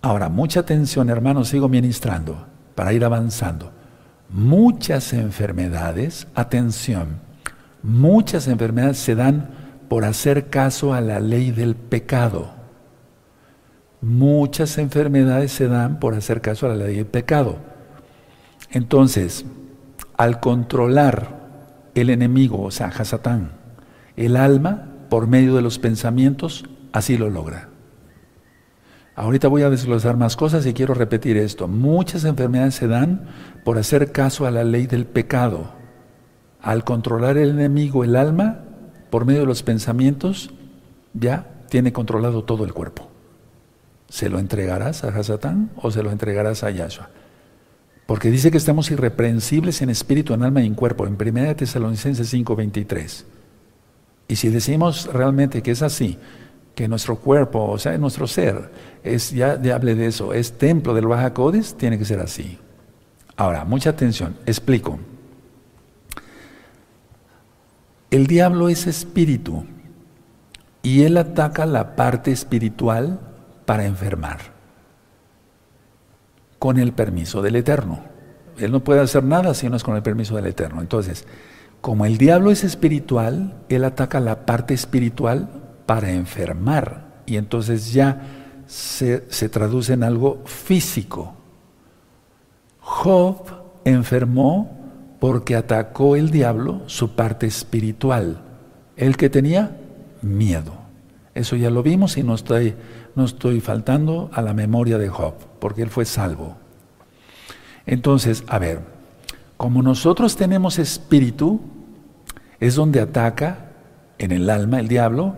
Ahora, 0.00 0.28
mucha 0.28 0.60
atención, 0.60 1.10
hermanos, 1.10 1.48
sigo 1.48 1.68
ministrando 1.68 2.46
para 2.76 2.92
ir 2.92 3.04
avanzando. 3.04 3.72
Muchas 4.30 5.12
enfermedades, 5.12 6.28
atención, 6.34 7.20
muchas 7.82 8.46
enfermedades 8.46 8.98
se 8.98 9.14
dan 9.14 9.50
por 9.88 10.04
hacer 10.04 10.48
caso 10.48 10.94
a 10.94 11.00
la 11.00 11.18
ley 11.18 11.50
del 11.50 11.74
pecado. 11.74 12.50
Muchas 14.00 14.78
enfermedades 14.78 15.50
se 15.50 15.66
dan 15.66 15.98
por 15.98 16.14
hacer 16.14 16.40
caso 16.40 16.66
a 16.66 16.70
la 16.70 16.86
ley 16.86 16.96
del 16.96 17.06
pecado. 17.06 17.56
Entonces, 18.70 19.44
al 20.18 20.40
controlar 20.40 21.38
el 21.94 22.10
enemigo, 22.10 22.62
o 22.62 22.70
sea, 22.70 22.88
Hasatán, 22.88 23.52
el 24.16 24.36
alma, 24.36 24.88
por 25.08 25.28
medio 25.28 25.54
de 25.54 25.62
los 25.62 25.78
pensamientos, 25.78 26.64
así 26.92 27.16
lo 27.16 27.30
logra. 27.30 27.70
Ahorita 29.14 29.48
voy 29.48 29.62
a 29.62 29.70
desglosar 29.70 30.16
más 30.16 30.36
cosas 30.36 30.66
y 30.66 30.74
quiero 30.74 30.94
repetir 30.94 31.36
esto. 31.36 31.66
Muchas 31.66 32.24
enfermedades 32.24 32.74
se 32.74 32.88
dan 32.88 33.26
por 33.64 33.78
hacer 33.78 34.12
caso 34.12 34.46
a 34.46 34.50
la 34.50 34.64
ley 34.64 34.86
del 34.86 35.06
pecado. 35.06 35.72
Al 36.60 36.84
controlar 36.84 37.36
el 37.36 37.50
enemigo, 37.50 38.04
el 38.04 38.14
alma, 38.14 38.60
por 39.10 39.24
medio 39.24 39.40
de 39.40 39.46
los 39.46 39.62
pensamientos, 39.62 40.50
ya 41.14 41.46
tiene 41.68 41.92
controlado 41.92 42.44
todo 42.44 42.64
el 42.64 42.74
cuerpo. 42.74 43.08
¿Se 44.08 44.28
lo 44.28 44.38
entregarás 44.38 45.04
a 45.04 45.08
Hasatán 45.08 45.70
o 45.76 45.90
se 45.90 46.02
lo 46.02 46.10
entregarás 46.10 46.64
a 46.64 46.70
Yahshua? 46.70 47.10
Porque 48.08 48.30
dice 48.30 48.50
que 48.50 48.56
estamos 48.56 48.90
irreprensibles 48.90 49.82
en 49.82 49.90
espíritu, 49.90 50.32
en 50.32 50.42
alma 50.42 50.62
y 50.62 50.66
en 50.66 50.74
cuerpo, 50.74 51.06
en 51.06 51.18
1 51.18 51.56
Tesalonicenses 51.56 52.32
5:23. 52.32 53.26
Y 54.28 54.36
si 54.36 54.48
decimos 54.48 55.10
realmente 55.12 55.62
que 55.62 55.72
es 55.72 55.82
así, 55.82 56.16
que 56.74 56.88
nuestro 56.88 57.16
cuerpo, 57.16 57.66
o 57.66 57.76
sea, 57.76 57.98
nuestro 57.98 58.26
ser, 58.26 58.70
es, 59.04 59.32
ya, 59.32 59.60
hable 59.74 59.94
de 59.94 60.06
eso, 60.06 60.32
es 60.32 60.56
templo 60.56 60.94
del 60.94 61.06
Baja 61.06 61.34
Codes, 61.34 61.74
tiene 61.76 61.98
que 61.98 62.06
ser 62.06 62.20
así. 62.20 62.56
Ahora, 63.36 63.66
mucha 63.66 63.90
atención, 63.90 64.36
explico. 64.46 64.98
El 68.10 68.26
diablo 68.26 68.70
es 68.70 68.86
espíritu 68.86 69.66
y 70.82 71.02
él 71.02 71.18
ataca 71.18 71.66
la 71.66 71.94
parte 71.94 72.32
espiritual 72.32 73.20
para 73.66 73.84
enfermar, 73.84 74.38
con 76.58 76.78
el 76.78 76.92
permiso 76.92 77.42
del 77.42 77.56
Eterno. 77.56 78.00
Él 78.58 78.72
no 78.72 78.82
puede 78.82 79.00
hacer 79.00 79.24
nada 79.24 79.54
si 79.54 79.68
no 79.68 79.76
es 79.76 79.84
con 79.84 79.96
el 79.96 80.02
permiso 80.02 80.34
del 80.36 80.46
Eterno. 80.46 80.80
Entonces, 80.80 81.26
como 81.80 82.06
el 82.06 82.18
diablo 82.18 82.50
es 82.50 82.64
espiritual, 82.64 83.54
él 83.68 83.84
ataca 83.84 84.20
la 84.20 84.46
parte 84.46 84.74
espiritual 84.74 85.48
para 85.86 86.10
enfermar 86.10 87.22
y 87.24 87.36
entonces 87.36 87.92
ya 87.92 88.22
se, 88.66 89.48
traduce 89.48 89.92
en 89.92 90.02
algo 90.02 90.42
físico. 90.44 91.34
Job 92.80 93.44
enfermó 93.84 94.76
porque 95.20 95.56
atacó 95.56 96.16
el 96.16 96.30
diablo 96.30 96.82
su 96.86 97.14
parte 97.14 97.46
espiritual, 97.46 98.42
el 98.96 99.16
que 99.16 99.30
tenía 99.30 99.76
miedo. 100.20 100.72
Eso 101.34 101.54
ya 101.56 101.70
lo 101.70 101.82
vimos 101.82 102.16
y 102.16 102.22
no 102.22 102.34
estoy 102.34 102.74
no 103.14 103.24
estoy 103.24 103.60
faltando 103.60 104.30
a 104.32 104.42
la 104.42 104.54
memoria 104.54 104.96
de 104.96 105.08
Job, 105.08 105.34
porque 105.60 105.82
él 105.82 105.90
fue 105.90 106.04
salvo. 106.04 106.56
Entonces, 107.86 108.44
a 108.46 108.58
ver, 108.58 108.80
como 109.56 109.82
nosotros 109.82 110.36
tenemos 110.36 110.78
espíritu, 110.78 111.60
es 112.60 112.74
donde 112.74 113.00
ataca 113.00 113.70
en 114.18 114.32
el 114.32 114.50
alma 114.50 114.80
el 114.80 114.88
diablo 114.88 115.36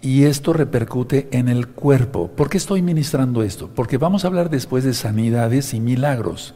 y 0.00 0.24
esto 0.24 0.52
repercute 0.52 1.28
en 1.32 1.48
el 1.48 1.68
cuerpo. 1.68 2.28
¿Por 2.28 2.50
qué 2.50 2.58
estoy 2.58 2.82
ministrando 2.82 3.42
esto? 3.42 3.70
Porque 3.74 3.96
vamos 3.96 4.24
a 4.24 4.28
hablar 4.28 4.50
después 4.50 4.84
de 4.84 4.94
sanidades 4.94 5.74
y 5.74 5.80
milagros. 5.80 6.54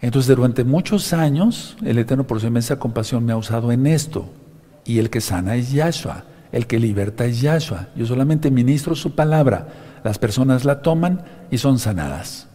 Entonces, 0.00 0.36
durante 0.36 0.62
muchos 0.64 1.12
años, 1.12 1.76
el 1.84 1.98
Eterno 1.98 2.26
por 2.26 2.40
su 2.40 2.46
inmensa 2.46 2.78
compasión 2.78 3.24
me 3.24 3.32
ha 3.32 3.36
usado 3.36 3.72
en 3.72 3.86
esto. 3.86 4.28
Y 4.84 4.98
el 4.98 5.10
que 5.10 5.20
sana 5.20 5.56
es 5.56 5.72
Yahshua. 5.72 6.24
El 6.52 6.66
que 6.66 6.78
liberta 6.78 7.24
es 7.24 7.40
Yahshua. 7.40 7.88
Yo 7.96 8.06
solamente 8.06 8.50
ministro 8.50 8.94
su 8.94 9.14
palabra. 9.14 9.68
Las 10.06 10.18
personas 10.20 10.64
la 10.64 10.82
toman 10.82 11.24
y 11.50 11.58
son 11.58 11.80
sanadas. 11.80 12.46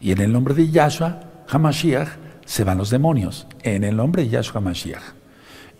Y 0.00 0.12
en 0.12 0.20
el 0.22 0.32
nombre 0.32 0.54
de 0.54 0.70
Yahshua, 0.70 1.20
Hamashiach, 1.46 2.08
se 2.46 2.64
van 2.64 2.78
los 2.78 2.88
demonios. 2.88 3.46
En 3.64 3.84
el 3.84 3.98
nombre 3.98 4.22
de 4.22 4.30
Yahshua 4.30 4.62
Hamashiach. 4.62 5.02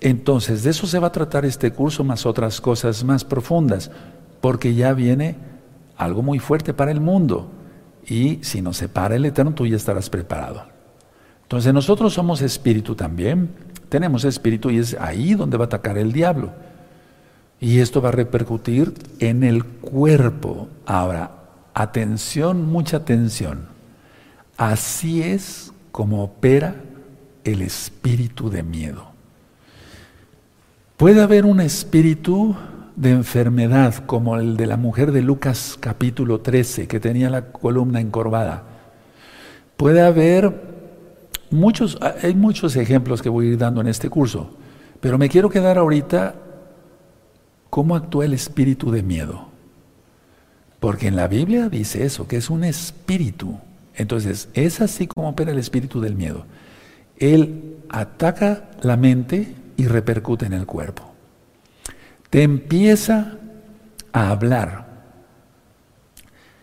Entonces, 0.02 0.62
de 0.62 0.72
eso 0.72 0.86
se 0.86 0.98
va 0.98 1.06
a 1.06 1.12
tratar 1.12 1.46
este 1.46 1.70
curso, 1.70 2.04
más 2.04 2.26
otras 2.26 2.60
cosas 2.60 3.02
más 3.02 3.24
profundas, 3.24 3.90
porque 4.42 4.74
ya 4.74 4.92
viene 4.92 5.36
algo 5.96 6.22
muy 6.22 6.38
fuerte 6.38 6.74
para 6.74 6.90
el 6.90 7.00
mundo. 7.00 7.50
Y 8.06 8.40
si 8.42 8.60
nos 8.60 8.76
separa 8.76 9.16
el 9.16 9.24
Eterno, 9.24 9.54
tú 9.54 9.66
ya 9.66 9.76
estarás 9.76 10.10
preparado. 10.10 10.64
Entonces, 11.44 11.72
nosotros 11.72 12.12
somos 12.12 12.42
espíritu 12.42 12.94
también. 12.94 13.48
Tenemos 13.88 14.26
espíritu 14.26 14.68
y 14.68 14.80
es 14.80 14.94
ahí 15.00 15.32
donde 15.32 15.56
va 15.56 15.64
a 15.64 15.68
atacar 15.68 15.96
el 15.96 16.12
diablo. 16.12 16.52
Y 17.60 17.80
esto 17.80 18.02
va 18.02 18.10
a 18.10 18.12
repercutir 18.12 18.92
en 19.18 19.42
el 19.42 19.64
cuerpo. 19.64 20.68
Ahora, 20.84 21.30
atención, 21.74 22.66
mucha 22.66 22.98
atención. 22.98 23.66
Así 24.56 25.22
es 25.22 25.72
como 25.90 26.22
opera 26.22 26.76
el 27.44 27.62
espíritu 27.62 28.50
de 28.50 28.62
miedo. 28.62 29.06
Puede 30.96 31.22
haber 31.22 31.44
un 31.44 31.60
espíritu 31.60 32.56
de 32.96 33.10
enfermedad 33.10 33.94
como 34.06 34.36
el 34.36 34.56
de 34.56 34.66
la 34.66 34.78
mujer 34.78 35.12
de 35.12 35.20
Lucas 35.20 35.76
capítulo 35.78 36.40
13 36.40 36.88
que 36.88 37.00
tenía 37.00 37.28
la 37.28 37.52
columna 37.52 38.00
encorvada. 38.00 38.64
Puede 39.76 40.00
haber 40.00 40.54
muchos, 41.50 41.98
hay 42.22 42.34
muchos 42.34 42.76
ejemplos 42.76 43.20
que 43.20 43.28
voy 43.28 43.46
a 43.46 43.50
ir 43.50 43.58
dando 43.58 43.82
en 43.82 43.88
este 43.88 44.08
curso, 44.08 44.56
pero 45.00 45.18
me 45.18 45.28
quiero 45.28 45.50
quedar 45.50 45.76
ahorita 45.76 46.34
¿Cómo 47.76 47.94
actúa 47.94 48.24
el 48.24 48.32
espíritu 48.32 48.90
de 48.90 49.02
miedo? 49.02 49.48
Porque 50.80 51.08
en 51.08 51.14
la 51.14 51.28
Biblia 51.28 51.68
dice 51.68 52.06
eso, 52.06 52.26
que 52.26 52.38
es 52.38 52.48
un 52.48 52.64
espíritu. 52.64 53.58
Entonces, 53.94 54.48
es 54.54 54.80
así 54.80 55.06
como 55.06 55.28
opera 55.28 55.52
el 55.52 55.58
espíritu 55.58 56.00
del 56.00 56.14
miedo. 56.14 56.46
Él 57.18 57.76
ataca 57.90 58.70
la 58.80 58.96
mente 58.96 59.54
y 59.76 59.88
repercute 59.88 60.46
en 60.46 60.54
el 60.54 60.64
cuerpo. 60.64 61.02
Te 62.30 62.44
empieza 62.44 63.36
a 64.10 64.30
hablar. 64.30 64.86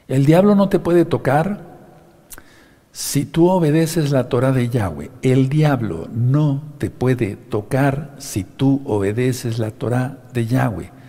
El 0.07 0.25
diablo 0.25 0.55
no 0.55 0.67
te 0.67 0.79
puede 0.79 1.05
tocar 1.05 1.61
si 2.91 3.25
tú 3.25 3.49
obedeces 3.49 4.09
la 4.09 4.29
Torah 4.29 4.51
de 4.51 4.67
Yahweh. 4.67 5.11
El 5.21 5.47
diablo 5.47 6.09
no 6.11 6.63
te 6.79 6.89
puede 6.89 7.35
tocar 7.35 8.15
si 8.17 8.43
tú 8.43 8.81
obedeces 8.85 9.59
la 9.59 9.69
Torah 9.69 10.17
de 10.33 10.47
Yahweh. 10.47 11.02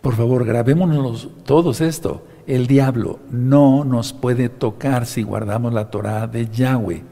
Por 0.00 0.14
favor, 0.14 0.44
grabémonos 0.44 1.28
todos 1.44 1.80
esto. 1.80 2.24
El 2.46 2.66
diablo 2.66 3.18
no 3.30 3.84
nos 3.84 4.12
puede 4.12 4.48
tocar 4.48 5.06
si 5.06 5.22
guardamos 5.22 5.74
la 5.74 5.90
Torah 5.90 6.26
de 6.26 6.48
Yahweh. 6.48 7.04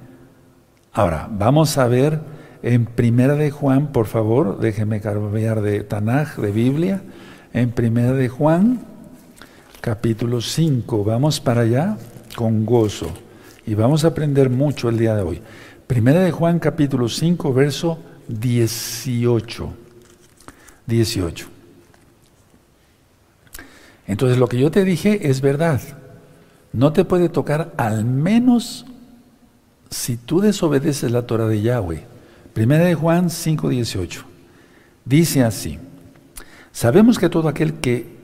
Ahora, 0.92 1.28
vamos 1.30 1.76
a 1.76 1.86
ver 1.86 2.20
en 2.62 2.86
Primera 2.86 3.34
de 3.34 3.50
Juan, 3.50 3.92
por 3.92 4.06
favor, 4.06 4.58
déjeme 4.58 5.00
cambiar 5.00 5.60
de 5.60 5.84
Tanaj, 5.84 6.38
de 6.38 6.50
Biblia, 6.50 7.02
en 7.52 7.70
Primera 7.70 8.12
de 8.12 8.28
Juan, 8.28 8.80
capítulo 9.80 10.40
5, 10.40 11.04
vamos 11.04 11.40
para 11.40 11.60
allá 11.60 11.96
con 12.34 12.66
gozo 12.66 13.06
y 13.64 13.74
vamos 13.74 14.04
a 14.04 14.08
aprender 14.08 14.50
mucho 14.50 14.88
el 14.88 14.98
día 14.98 15.14
de 15.14 15.22
hoy. 15.22 15.42
Primera 15.86 16.20
de 16.20 16.32
Juan, 16.32 16.58
capítulo 16.58 17.08
5, 17.08 17.52
verso 17.52 17.98
18. 18.28 19.72
18. 20.86 21.57
Entonces 24.08 24.38
lo 24.38 24.48
que 24.48 24.58
yo 24.58 24.72
te 24.72 24.84
dije 24.84 25.28
es 25.28 25.40
verdad. 25.40 25.80
No 26.72 26.92
te 26.92 27.04
puede 27.04 27.28
tocar 27.28 27.72
al 27.76 28.04
menos 28.04 28.86
si 29.90 30.16
tú 30.16 30.40
desobedeces 30.40 31.12
la 31.12 31.22
Torah 31.22 31.46
de 31.46 31.62
Yahweh. 31.62 32.04
Primera 32.54 32.84
de 32.84 32.94
Juan 32.94 33.26
5:18. 33.28 34.24
Dice 35.04 35.44
así: 35.44 35.78
Sabemos 36.72 37.18
que 37.18 37.28
todo 37.28 37.48
aquel 37.48 37.74
que 37.74 38.18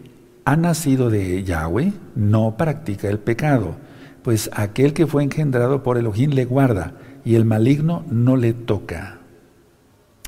ha 0.47 0.57
nacido 0.57 1.11
de 1.11 1.45
Yahweh 1.45 1.93
no 2.15 2.57
practica 2.57 3.09
el 3.09 3.19
pecado, 3.19 3.77
pues 4.23 4.51
aquel 4.55 4.95
que 4.95 5.07
fue 5.07 5.23
engendrado 5.23 5.83
por 5.83 5.99
Elohim 5.99 6.31
le 6.31 6.47
guarda 6.47 6.95
y 7.25 7.35
el 7.35 7.45
maligno 7.45 8.05
no 8.11 8.37
le 8.37 8.55
toca. 8.55 9.19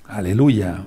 Aleluya. 0.07 0.85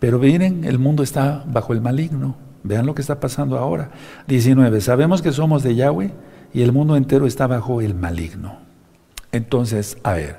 Pero 0.00 0.18
miren, 0.18 0.64
el 0.64 0.78
mundo 0.78 1.02
está 1.02 1.44
bajo 1.46 1.72
el 1.72 1.80
maligno. 1.80 2.49
Vean 2.62 2.86
lo 2.86 2.94
que 2.94 3.02
está 3.02 3.20
pasando 3.20 3.58
ahora. 3.58 3.90
19. 4.28 4.80
Sabemos 4.80 5.22
que 5.22 5.32
somos 5.32 5.62
de 5.62 5.74
Yahweh 5.74 6.12
y 6.52 6.62
el 6.62 6.72
mundo 6.72 6.96
entero 6.96 7.26
está 7.26 7.46
bajo 7.46 7.80
el 7.80 7.94
maligno. 7.94 8.58
Entonces, 9.32 9.98
a 10.02 10.12
ver, 10.12 10.38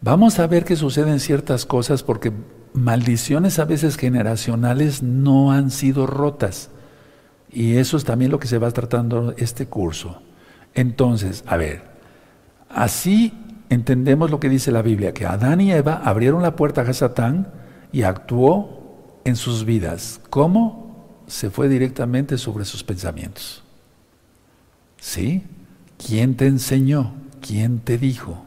vamos 0.00 0.38
a 0.38 0.46
ver 0.46 0.64
qué 0.64 0.76
suceden 0.76 1.20
ciertas 1.20 1.64
cosas 1.64 2.02
porque 2.02 2.32
maldiciones 2.72 3.58
a 3.58 3.64
veces 3.64 3.96
generacionales 3.96 5.02
no 5.02 5.52
han 5.52 5.70
sido 5.70 6.06
rotas. 6.06 6.70
Y 7.50 7.76
eso 7.76 7.96
es 7.96 8.04
también 8.04 8.30
lo 8.30 8.38
que 8.38 8.48
se 8.48 8.58
va 8.58 8.70
tratando 8.70 9.34
este 9.38 9.66
curso. 9.66 10.20
Entonces, 10.74 11.44
a 11.46 11.56
ver, 11.56 11.82
así 12.68 13.32
entendemos 13.70 14.30
lo 14.30 14.40
que 14.40 14.48
dice 14.48 14.70
la 14.70 14.82
Biblia, 14.82 15.14
que 15.14 15.26
Adán 15.26 15.60
y 15.60 15.72
Eva 15.72 16.02
abrieron 16.04 16.42
la 16.42 16.56
puerta 16.56 16.82
a 16.82 16.92
Satán 16.92 17.48
y 17.92 18.02
actuó 18.02 19.20
en 19.24 19.36
sus 19.36 19.64
vidas. 19.64 20.20
¿Cómo? 20.30 20.87
Se 21.28 21.50
fue 21.50 21.68
directamente 21.68 22.36
sobre 22.38 22.64
sus 22.64 22.82
pensamientos. 22.82 23.62
¿Sí? 25.00 25.44
¿Quién 26.04 26.34
te 26.34 26.46
enseñó? 26.46 27.12
¿Quién 27.40 27.78
te 27.78 27.98
dijo? 27.98 28.44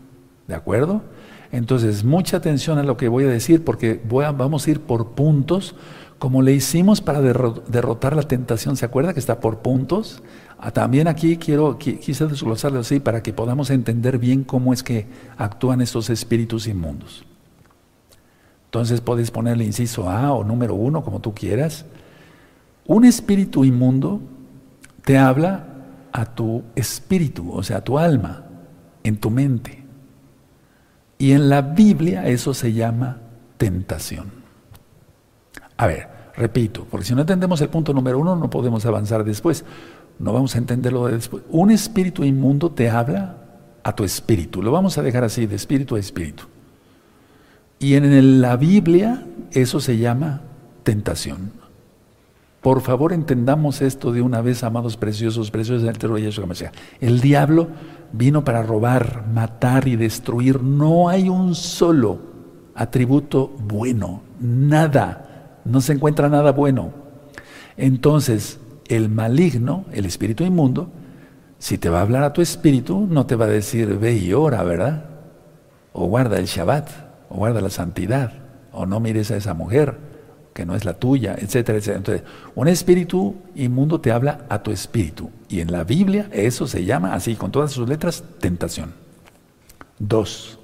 ¿De 0.48 0.56
acuerdo? 0.56 1.02
Entonces, 1.52 2.04
mucha 2.04 2.38
atención 2.38 2.78
a 2.78 2.84
lo 2.84 2.98
que 2.98 3.08
voy 3.08 3.26
a 3.26 3.30
decir 3.30 3.64
porque 3.64 4.02
vamos 4.10 4.68
a 4.68 4.72
ir 4.72 4.82
por 4.82 5.12
puntos, 5.12 5.76
como 6.18 6.42
le 6.42 6.54
hicimos 6.54 7.02
para 7.02 7.22
derrotar 7.22 8.16
la 8.16 8.24
tentación. 8.24 8.78
¿Se 8.78 8.86
acuerda 8.86 9.14
que 9.14 9.20
está 9.20 9.40
por 9.40 9.60
puntos? 9.60 10.22
Ah, 10.60 10.72
también 10.72 11.08
aquí 11.08 11.38
quiero, 11.38 11.78
quise 11.78 12.28
desglosarlo 12.28 12.80
así 12.80 13.00
para 13.00 13.24
que 13.24 13.34
podamos 13.34 13.70
entender 13.70 14.18
bien 14.18 14.44
cómo 14.44 14.74
es 14.74 14.84
que 14.84 15.08
actúan 15.38 15.82
estos 15.82 16.10
espíritus 16.10 16.68
inmundos. 16.68 17.26
Entonces 18.66 19.02
puedes 19.02 19.32
ponerle 19.32 19.66
inciso 19.66 20.10
A 20.10 20.32
o 20.32 20.44
número 20.44 20.76
uno, 20.76 21.04
como 21.04 21.20
tú 21.20 21.34
quieras. 21.34 21.86
Un 22.86 23.06
espíritu 23.06 23.64
inmundo 23.64 24.22
te 25.04 25.18
habla 25.18 25.68
a 26.12 26.26
tu 26.26 26.64
espíritu, 26.76 27.52
o 27.52 27.64
sea, 27.64 27.78
a 27.78 27.84
tu 27.84 27.98
alma, 27.98 28.46
en 29.04 29.18
tu 29.18 29.30
mente. 29.30 29.84
Y 31.18 31.32
en 31.34 31.50
la 31.50 31.62
Biblia 31.62 32.28
eso 32.28 32.54
se 32.54 32.74
llama 32.74 33.20
tentación. 33.58 34.32
A 35.78 35.88
ver, 35.88 36.08
repito, 36.36 36.86
porque 36.90 37.06
si 37.06 37.16
no 37.16 37.22
entendemos 37.22 37.62
el 37.62 37.70
punto 37.70 37.94
número 37.94 38.20
uno 38.20 38.36
no 38.36 38.50
podemos 38.50 38.86
avanzar 38.86 39.24
después. 39.24 39.64
No 40.20 40.34
vamos 40.34 40.56
a 40.56 40.58
entenderlo 40.58 41.08
después. 41.08 41.44
Un 41.50 41.72
espíritu 41.72 42.24
inmundo 42.24 42.72
te 42.72 42.90
habla 42.90 43.38
a 43.84 43.96
tu 43.96 44.04
espíritu. 44.04 44.62
Lo 44.62 44.72
vamos 44.72 44.98
a 44.98 45.02
dejar 45.02 45.24
así, 45.24 45.46
de 45.48 45.56
espíritu 45.56 45.96
a 45.96 46.00
espíritu. 46.00 46.44
Y 47.80 47.96
en 47.96 48.42
la 48.42 48.58
Biblia 48.58 49.26
eso 49.52 49.80
se 49.80 49.98
llama 49.98 50.42
tentación. 50.84 51.61
Por 52.62 52.82
favor, 52.82 53.12
entendamos 53.12 53.82
esto 53.82 54.12
de 54.12 54.22
una 54.22 54.42
vez, 54.42 54.64
amados 54.64 54.96
preciosos, 54.96 55.50
preciosos 55.50 55.82
del 55.82 55.98
terror 55.98 56.18
de 56.18 56.26
Yeshua 56.26 56.46
El 57.00 57.20
diablo 57.20 57.68
vino 58.14 58.44
para 58.44 58.62
robar, 58.62 59.26
matar 59.34 59.88
y 59.88 59.96
destruir. 59.96 60.62
No 60.62 61.10
hay 61.10 61.28
un 61.28 61.56
solo 61.56 62.20
atributo 62.76 63.48
bueno, 63.48 64.22
nada. 64.40 65.60
No 65.66 65.82
se 65.82 65.94
encuentra 65.94 66.30
nada 66.30 66.52
bueno. 66.52 66.92
Entonces, 67.78 68.60
el 68.88 69.10
maligno, 69.10 69.86
el 69.92 70.06
espíritu 70.06 70.44
inmundo, 70.44 70.92
si 71.58 71.80
te 71.80 71.90
va 71.90 71.98
a 71.98 72.02
hablar 72.04 72.22
a 72.22 72.34
tu 72.34 72.42
espíritu, 72.42 73.08
no 73.10 73.26
te 73.26 73.36
va 73.36 73.46
a 73.46 73.50
decir 73.50 73.98
ve 73.98 74.18
y 74.18 74.34
ora, 74.34 74.62
¿verdad? 74.62 75.06
O 75.94 76.06
guarda 76.06 76.38
el 76.38 76.46
Shabbat, 76.46 76.90
o 77.30 77.38
guarda 77.38 77.60
la 77.60 77.72
santidad, 77.72 78.34
o 78.72 78.86
no 78.86 79.00
mires 79.00 79.32
a 79.32 79.38
esa 79.38 79.56
mujer 79.56 80.11
que 80.54 80.66
no 80.66 80.76
es 80.76 80.86
la 80.86 80.94
tuya, 80.94 81.36
etcétera, 81.38 81.78
etcétera. 81.78 81.98
Entonces, 81.98 82.24
un 82.56 82.68
espíritu 82.68 83.36
inmundo 83.56 84.02
te 84.02 84.12
habla 84.12 84.46
a 84.50 84.62
tu 84.62 84.72
espíritu. 84.72 85.30
Y 85.50 85.62
en 85.62 85.72
la 85.72 85.84
Biblia 85.84 86.28
eso 86.32 86.68
se 86.68 86.84
llama 86.86 87.14
así, 87.14 87.36
con 87.36 87.52
todas 87.52 87.72
sus 87.72 87.88
letras, 87.88 88.24
tentación. 88.40 88.94
Dos. 90.00 90.60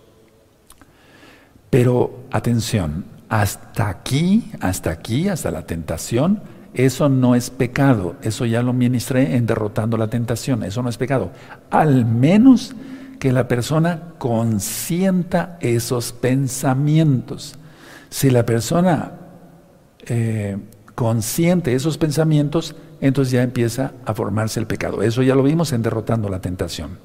Pero 1.69 2.25
atención, 2.31 3.05
hasta 3.29 3.89
aquí, 3.89 4.51
hasta 4.59 4.89
aquí, 4.89 5.27
hasta 5.27 5.51
la 5.51 5.65
tentación, 5.65 6.41
eso 6.73 7.09
no 7.09 7.35
es 7.35 7.49
pecado. 7.49 8.15
Eso 8.21 8.45
ya 8.45 8.61
lo 8.61 8.73
ministré 8.73 9.35
en 9.35 9.45
derrotando 9.45 9.97
la 9.97 10.09
tentación. 10.09 10.63
Eso 10.63 10.83
no 10.83 10.89
es 10.89 10.97
pecado. 10.97 11.31
Al 11.71 12.05
menos 12.05 12.75
que 13.19 13.31
la 13.31 13.47
persona 13.47 14.13
consienta 14.17 15.57
esos 15.59 16.13
pensamientos. 16.13 17.55
Si 18.09 18.29
la 18.29 18.45
persona 18.45 19.13
eh, 20.07 20.57
consciente 20.95 21.71
de 21.71 21.75
esos 21.75 21.97
pensamientos, 21.97 22.75
entonces 23.01 23.31
ya 23.31 23.43
empieza 23.43 23.93
a 24.05 24.13
formarse 24.13 24.59
el 24.59 24.67
pecado. 24.67 25.03
Eso 25.03 25.21
ya 25.21 25.35
lo 25.35 25.43
vimos 25.43 25.71
en 25.73 25.83
derrotando 25.83 26.29
la 26.29 26.41
tentación. 26.41 26.97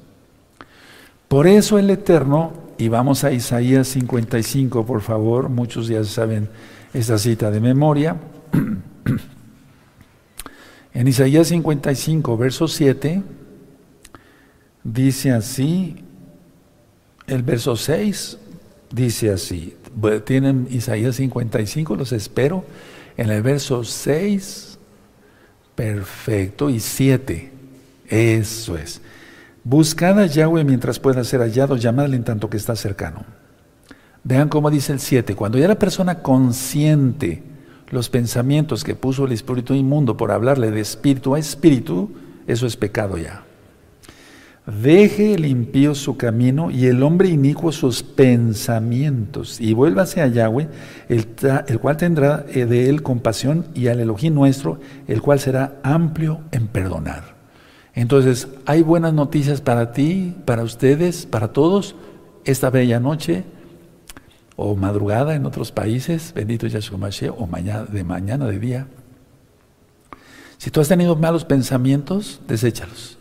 Por 1.27 1.47
eso 1.47 1.77
el 1.79 1.89
Eterno, 1.89 2.53
y 2.77 2.87
vamos 2.87 3.23
a 3.23 3.31
Isaías 3.31 3.87
55, 3.87 4.85
por 4.85 5.01
favor, 5.01 5.49
muchos 5.49 5.87
ya 5.87 6.03
saben 6.03 6.49
esta 6.93 7.17
cita 7.17 7.51
de 7.51 7.59
memoria. 7.59 8.17
En 10.95 11.07
Isaías 11.07 11.47
55, 11.47 12.37
verso 12.37 12.67
7, 12.67 13.23
dice 14.83 15.31
así, 15.31 15.95
el 17.25 17.41
verso 17.41 17.75
6 17.75 18.37
dice 18.91 19.31
así, 19.31 19.75
tienen 20.23 20.67
Isaías 20.69 21.15
55, 21.15 21.95
los 21.95 22.11
espero. 22.11 22.63
En 23.17 23.29
el 23.29 23.41
verso 23.41 23.83
6, 23.83 24.77
perfecto, 25.75 26.69
y 26.69 26.79
7, 26.79 27.51
eso 28.07 28.77
es. 28.77 29.01
Buscad 29.63 30.19
a 30.19 30.25
Yahweh 30.25 30.63
mientras 30.63 30.99
pueda 30.99 31.23
ser 31.23 31.41
hallado, 31.41 31.77
llamadle 31.77 32.15
en 32.15 32.23
tanto 32.23 32.49
que 32.49 32.57
está 32.57 32.75
cercano. 32.75 33.23
Vean 34.23 34.49
cómo 34.49 34.71
dice 34.71 34.93
el 34.93 34.99
7, 34.99 35.35
cuando 35.35 35.57
ya 35.57 35.67
la 35.67 35.79
persona 35.79 36.21
consciente 36.21 37.43
los 37.89 38.09
pensamientos 38.09 38.83
que 38.83 38.95
puso 38.95 39.25
el 39.25 39.31
espíritu 39.33 39.73
inmundo 39.73 40.17
por 40.17 40.31
hablarle 40.31 40.71
de 40.71 40.81
espíritu 40.81 41.35
a 41.35 41.39
espíritu, 41.39 42.11
eso 42.47 42.65
es 42.65 42.75
pecado 42.75 43.17
ya. 43.17 43.43
Deje 44.65 45.33
el 45.33 45.45
impío 45.45 45.93
su 45.93 46.15
camino 46.15 46.71
y 46.71 46.85
el 46.85 47.03
hombre 47.03 47.27
inicuo 47.27 47.73
sus 47.73 48.01
pensamientos, 48.01 49.59
y 49.59 49.73
vuélvase 49.73 50.21
a 50.21 50.27
Yahweh, 50.27 50.69
el, 51.09 51.79
cual 51.79 51.97
tendrá 51.97 52.45
eh, 52.47 52.65
de 52.65 52.87
él 52.89 53.03
compasión, 53.03 53.65
y 53.73 53.87
al 53.87 53.99
Elohim 53.99 54.33
nuestro, 54.33 54.79
el 55.09 55.21
cual 55.21 55.41
será 55.41 55.79
amplio 55.83 56.39
en 56.51 56.67
perdonar. 56.67 57.35
Entonces, 57.93 58.47
hay 58.65 58.83
buenas 58.83 59.13
noticias 59.13 59.59
para 59.59 59.91
ti, 59.91 60.33
para 60.45 60.63
ustedes, 60.63 61.25
para 61.25 61.49
todos, 61.49 61.97
esta 62.45 62.69
bella 62.69 63.01
noche, 63.01 63.43
o 64.55 64.77
madrugada 64.77 65.35
en 65.35 65.45
otros 65.45 65.73
países, 65.73 66.31
bendito 66.33 66.67
Yahshua 66.67 66.97
Mashiach, 66.97 67.33
o 67.37 67.47
mañana, 67.47 67.83
de 67.83 68.03
mañana, 68.05 68.45
de 68.45 68.59
día. 68.59 68.87
Si 70.57 70.71
tú 70.71 70.79
has 70.79 70.87
tenido 70.87 71.17
malos 71.17 71.43
pensamientos, 71.43 72.39
deséchalos 72.47 73.17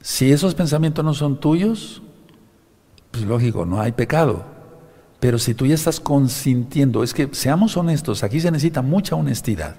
si 0.00 0.32
esos 0.32 0.54
pensamientos 0.54 1.04
no 1.04 1.14
son 1.14 1.40
tuyos, 1.40 2.02
pues 3.10 3.24
lógico, 3.24 3.64
no 3.64 3.80
hay 3.80 3.92
pecado. 3.92 4.44
Pero 5.20 5.38
si 5.38 5.54
tú 5.54 5.66
ya 5.66 5.74
estás 5.74 5.98
consintiendo, 5.98 7.02
es 7.02 7.12
que 7.12 7.28
seamos 7.32 7.76
honestos, 7.76 8.22
aquí 8.22 8.40
se 8.40 8.50
necesita 8.50 8.82
mucha 8.82 9.16
honestidad. 9.16 9.76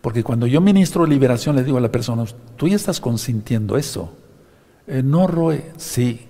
Porque 0.00 0.22
cuando 0.22 0.46
yo 0.46 0.60
ministro 0.60 1.06
liberación, 1.06 1.56
le 1.56 1.64
digo 1.64 1.78
a 1.78 1.80
la 1.80 1.90
persona, 1.90 2.24
tú 2.56 2.68
ya 2.68 2.76
estás 2.76 3.00
consintiendo 3.00 3.78
eso. 3.78 4.12
Eh, 4.86 5.02
no, 5.02 5.26
Roe, 5.26 5.72
sí. 5.78 6.26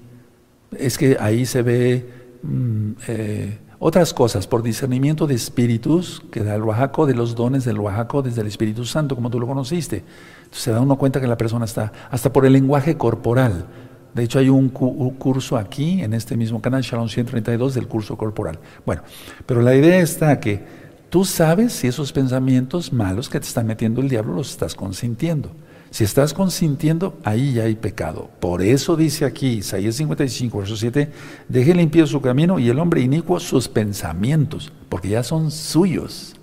Es 0.78 0.96
que 0.96 1.16
ahí 1.18 1.44
se 1.46 1.62
ve 1.62 2.10
mm, 2.42 2.90
eh, 3.08 3.58
otras 3.78 4.14
cosas, 4.14 4.46
por 4.46 4.62
discernimiento 4.62 5.26
de 5.26 5.34
espíritus, 5.34 6.22
que 6.30 6.42
da 6.42 6.54
el 6.54 6.62
Oaxaco, 6.62 7.06
de 7.06 7.14
los 7.14 7.34
dones 7.34 7.64
del 7.64 7.78
Oaxaco 7.78 8.22
desde 8.22 8.40
el 8.40 8.46
Espíritu 8.46 8.84
Santo, 8.84 9.14
como 9.14 9.30
tú 9.30 9.38
lo 9.38 9.46
conociste. 9.46 10.04
Entonces 10.38 10.62
se 10.62 10.70
da 10.70 10.80
uno 10.80 10.96
cuenta 10.96 11.20
que 11.20 11.26
la 11.26 11.36
persona 11.36 11.64
está, 11.64 11.92
hasta 12.10 12.32
por 12.32 12.46
el 12.46 12.52
lenguaje 12.52 12.96
corporal. 12.96 13.66
De 14.14 14.22
hecho, 14.22 14.38
hay 14.38 14.48
un, 14.48 14.70
curso 14.70 15.58
aquí, 15.58 16.02
en 16.02 16.14
este 16.14 16.38
mismo 16.38 16.62
canal, 16.62 16.80
Shalom 16.80 17.08
132, 17.08 17.74
del 17.74 17.86
curso 17.86 18.16
corporal. 18.16 18.58
Bueno, 18.86 19.02
pero 19.44 19.60
la 19.60 19.74
idea 19.74 19.98
está 19.98 20.40
que 20.40 20.64
tú 21.10 21.26
sabes 21.26 21.74
si 21.74 21.86
esos 21.86 22.12
pensamientos 22.12 22.94
malos 22.94 23.28
que 23.28 23.38
te 23.38 23.46
está 23.46 23.62
metiendo 23.62 24.00
el 24.00 24.08
diablo 24.08 24.32
los 24.32 24.50
estás 24.50 24.74
consintiendo. 24.74 25.50
Si 25.96 26.04
estás 26.04 26.34
consintiendo, 26.34 27.18
ahí 27.24 27.54
ya 27.54 27.62
hay 27.62 27.74
pecado. 27.74 28.28
Por 28.38 28.60
eso 28.60 28.96
dice 28.96 29.24
aquí 29.24 29.46
Isaías 29.46 29.94
55, 29.94 30.58
verso 30.58 30.76
7, 30.76 31.10
deje 31.48 31.74
limpio 31.74 32.06
su 32.06 32.20
camino 32.20 32.58
y 32.58 32.68
el 32.68 32.78
hombre 32.80 33.00
inicuo 33.00 33.40
sus 33.40 33.66
pensamientos, 33.66 34.74
porque 34.90 35.08
ya 35.08 35.22
son 35.22 35.50
suyos. 35.50 36.36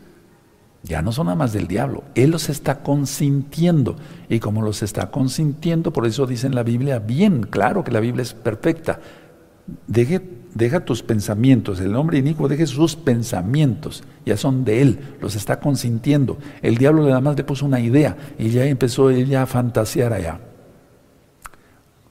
Ya 0.81 1.03
no 1.03 1.11
son 1.11 1.27
nada 1.27 1.35
más 1.35 1.53
del 1.53 1.67
diablo. 1.67 2.03
Él 2.15 2.31
los 2.31 2.49
está 2.49 2.81
consintiendo. 2.81 3.95
Y 4.27 4.39
como 4.39 4.63
los 4.63 4.81
está 4.81 5.11
consintiendo, 5.11 5.93
por 5.93 6.07
eso 6.07 6.25
dice 6.25 6.47
en 6.47 6.55
la 6.55 6.63
Biblia, 6.63 6.97
bien 6.97 7.43
claro 7.43 7.83
que 7.83 7.91
la 7.91 7.99
Biblia 7.99 8.23
es 8.23 8.33
perfecta. 8.33 9.01
Deje, 9.85 10.19
deja 10.53 10.85
tus 10.85 11.03
pensamientos. 11.03 11.79
El 11.79 11.95
hombre 11.95 12.19
inicuo 12.19 12.47
deje 12.47 12.67
sus 12.67 12.95
pensamientos. 12.95 14.03
Ya 14.25 14.37
son 14.37 14.65
de 14.65 14.81
él. 14.81 14.99
Los 15.21 15.35
está 15.35 15.59
consintiendo. 15.59 16.37
El 16.61 16.77
diablo 16.77 17.05
nada 17.05 17.21
más 17.21 17.35
le 17.37 17.43
puso 17.43 17.65
una 17.65 17.79
idea 17.79 18.17
y 18.37 18.49
ya 18.49 18.65
empezó 18.65 19.09
ella 19.09 19.43
a 19.43 19.47
fantasear 19.47 20.13
allá. 20.13 20.39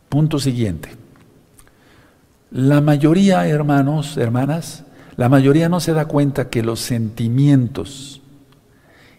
Punto 0.08 0.38
siguiente. 0.38 0.90
La 2.50 2.80
mayoría, 2.80 3.46
hermanos, 3.48 4.18
hermanas, 4.18 4.84
la 5.16 5.28
mayoría 5.28 5.68
no 5.68 5.80
se 5.80 5.94
da 5.94 6.04
cuenta 6.04 6.50
que 6.50 6.62
los 6.62 6.80
sentimientos, 6.80 8.22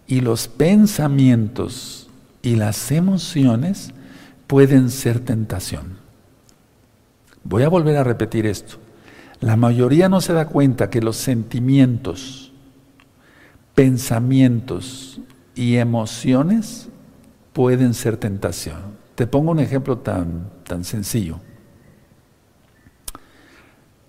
y 0.08 0.22
los 0.22 0.48
pensamientos 0.48 2.10
y 2.42 2.56
las 2.56 2.92
emociones 2.92 3.94
pueden 4.48 4.90
ser 4.90 5.20
tentación. 5.20 5.98
Voy 7.44 7.64
a 7.64 7.70
volver 7.70 7.98
a 7.98 8.04
repetir 8.04 8.46
esto. 8.46 8.78
La 9.44 9.58
mayoría 9.58 10.08
no 10.08 10.22
se 10.22 10.32
da 10.32 10.48
cuenta 10.48 10.90
que 10.90 11.02
los 11.02 11.18
sentimientos, 11.18 12.54
pensamientos 13.76 15.20
y 15.54 15.76
emociones 15.76 16.88
pueden 17.52 17.94
ser 17.94 18.16
tentación. 18.16 18.78
Te 19.16 19.28
pongo 19.28 19.52
un 19.52 19.60
ejemplo 19.60 19.98
tan, 19.98 20.50
tan 20.64 20.86
sencillo. 20.86 21.42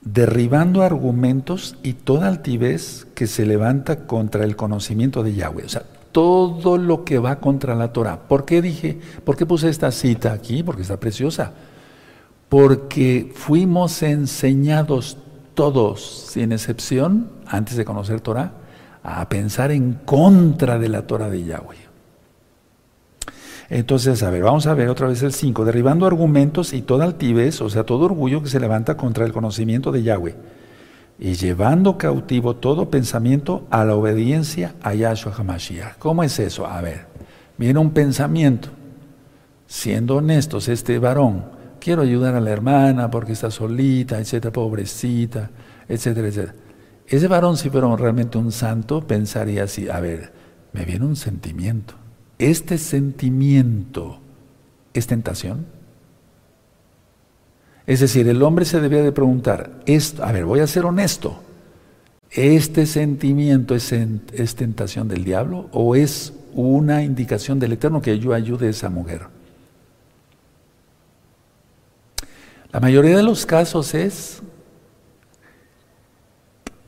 Derribando 0.00 0.82
argumentos 0.82 1.76
y 1.82 1.92
toda 1.92 2.28
altivez 2.28 3.06
que 3.14 3.26
se 3.26 3.44
levanta 3.44 4.06
contra 4.06 4.44
el 4.44 4.56
conocimiento 4.56 5.22
de 5.22 5.34
Yahweh. 5.34 5.64
O 5.64 5.68
sea, 5.68 5.82
todo 6.12 6.78
lo 6.78 7.04
que 7.04 7.18
va 7.18 7.40
contra 7.40 7.74
la 7.74 7.92
Torah. 7.92 8.28
¿Por 8.28 8.46
qué 8.46 8.62
dije, 8.62 8.98
por 9.24 9.36
qué 9.36 9.44
puse 9.44 9.68
esta 9.68 9.90
cita 9.90 10.32
aquí? 10.32 10.62
Porque 10.62 10.82
está 10.82 10.98
preciosa 10.98 11.52
porque 12.48 13.30
fuimos 13.34 14.02
enseñados 14.02 15.18
todos, 15.54 16.28
sin 16.30 16.52
excepción, 16.52 17.30
antes 17.46 17.76
de 17.76 17.84
conocer 17.84 18.20
Torah, 18.20 18.52
a 19.02 19.28
pensar 19.28 19.70
en 19.70 19.94
contra 19.94 20.78
de 20.78 20.88
la 20.88 21.06
Torah 21.06 21.28
de 21.28 21.44
Yahweh. 21.44 21.87
Entonces, 23.70 24.22
a 24.22 24.30
ver, 24.30 24.42
vamos 24.42 24.66
a 24.66 24.74
ver 24.74 24.88
otra 24.88 25.08
vez 25.08 25.22
el 25.22 25.32
5, 25.32 25.64
derribando 25.64 26.06
argumentos 26.06 26.72
y 26.72 26.80
toda 26.80 27.04
altivez, 27.04 27.60
o 27.60 27.68
sea, 27.68 27.84
todo 27.84 28.06
orgullo 28.06 28.42
que 28.42 28.48
se 28.48 28.60
levanta 28.60 28.96
contra 28.96 29.26
el 29.26 29.32
conocimiento 29.32 29.92
de 29.92 30.02
Yahweh, 30.02 30.36
y 31.18 31.34
llevando 31.34 31.98
cautivo 31.98 32.56
todo 32.56 32.88
pensamiento 32.88 33.66
a 33.70 33.84
la 33.84 33.94
obediencia 33.94 34.74
a 34.82 34.94
Yahshua 34.94 35.34
HaMashiach. 35.36 35.98
¿Cómo 35.98 36.22
es 36.22 36.38
eso? 36.38 36.66
A 36.66 36.80
ver, 36.80 37.06
viene 37.58 37.78
un 37.78 37.90
pensamiento, 37.90 38.70
siendo 39.66 40.16
honestos, 40.16 40.68
este 40.68 40.98
varón, 40.98 41.44
quiero 41.78 42.00
ayudar 42.00 42.36
a 42.36 42.40
la 42.40 42.50
hermana 42.50 43.10
porque 43.10 43.32
está 43.32 43.50
solita, 43.50 44.18
etcétera, 44.18 44.50
pobrecita, 44.50 45.50
etcétera, 45.86 46.28
etcétera. 46.28 46.54
Ese 47.06 47.28
varón, 47.28 47.58
si 47.58 47.68
fuera 47.68 47.94
realmente 47.96 48.38
un 48.38 48.50
santo, 48.50 49.06
pensaría 49.06 49.64
así, 49.64 49.90
a 49.90 50.00
ver, 50.00 50.32
me 50.72 50.86
viene 50.86 51.04
un 51.04 51.16
sentimiento. 51.16 51.97
¿Este 52.38 52.78
sentimiento 52.78 54.20
es 54.94 55.06
tentación? 55.06 55.66
Es 57.86 58.00
decir, 58.00 58.28
el 58.28 58.42
hombre 58.42 58.64
se 58.64 58.80
debía 58.80 59.02
de 59.02 59.12
preguntar, 59.12 59.80
a 60.22 60.32
ver, 60.32 60.44
voy 60.44 60.60
a 60.60 60.66
ser 60.66 60.84
honesto, 60.84 61.40
¿este 62.30 62.86
sentimiento 62.86 63.74
es, 63.74 63.92
es 63.92 64.54
tentación 64.54 65.08
del 65.08 65.24
diablo 65.24 65.68
o 65.72 65.96
es 65.96 66.34
una 66.52 67.02
indicación 67.02 67.58
del 67.58 67.72
Eterno 67.72 68.02
que 68.02 68.18
yo 68.18 68.34
ayude 68.34 68.66
a 68.66 68.70
esa 68.70 68.90
mujer? 68.90 69.22
La 72.70 72.80
mayoría 72.80 73.16
de 73.16 73.22
los 73.22 73.46
casos 73.46 73.94
es 73.94 74.42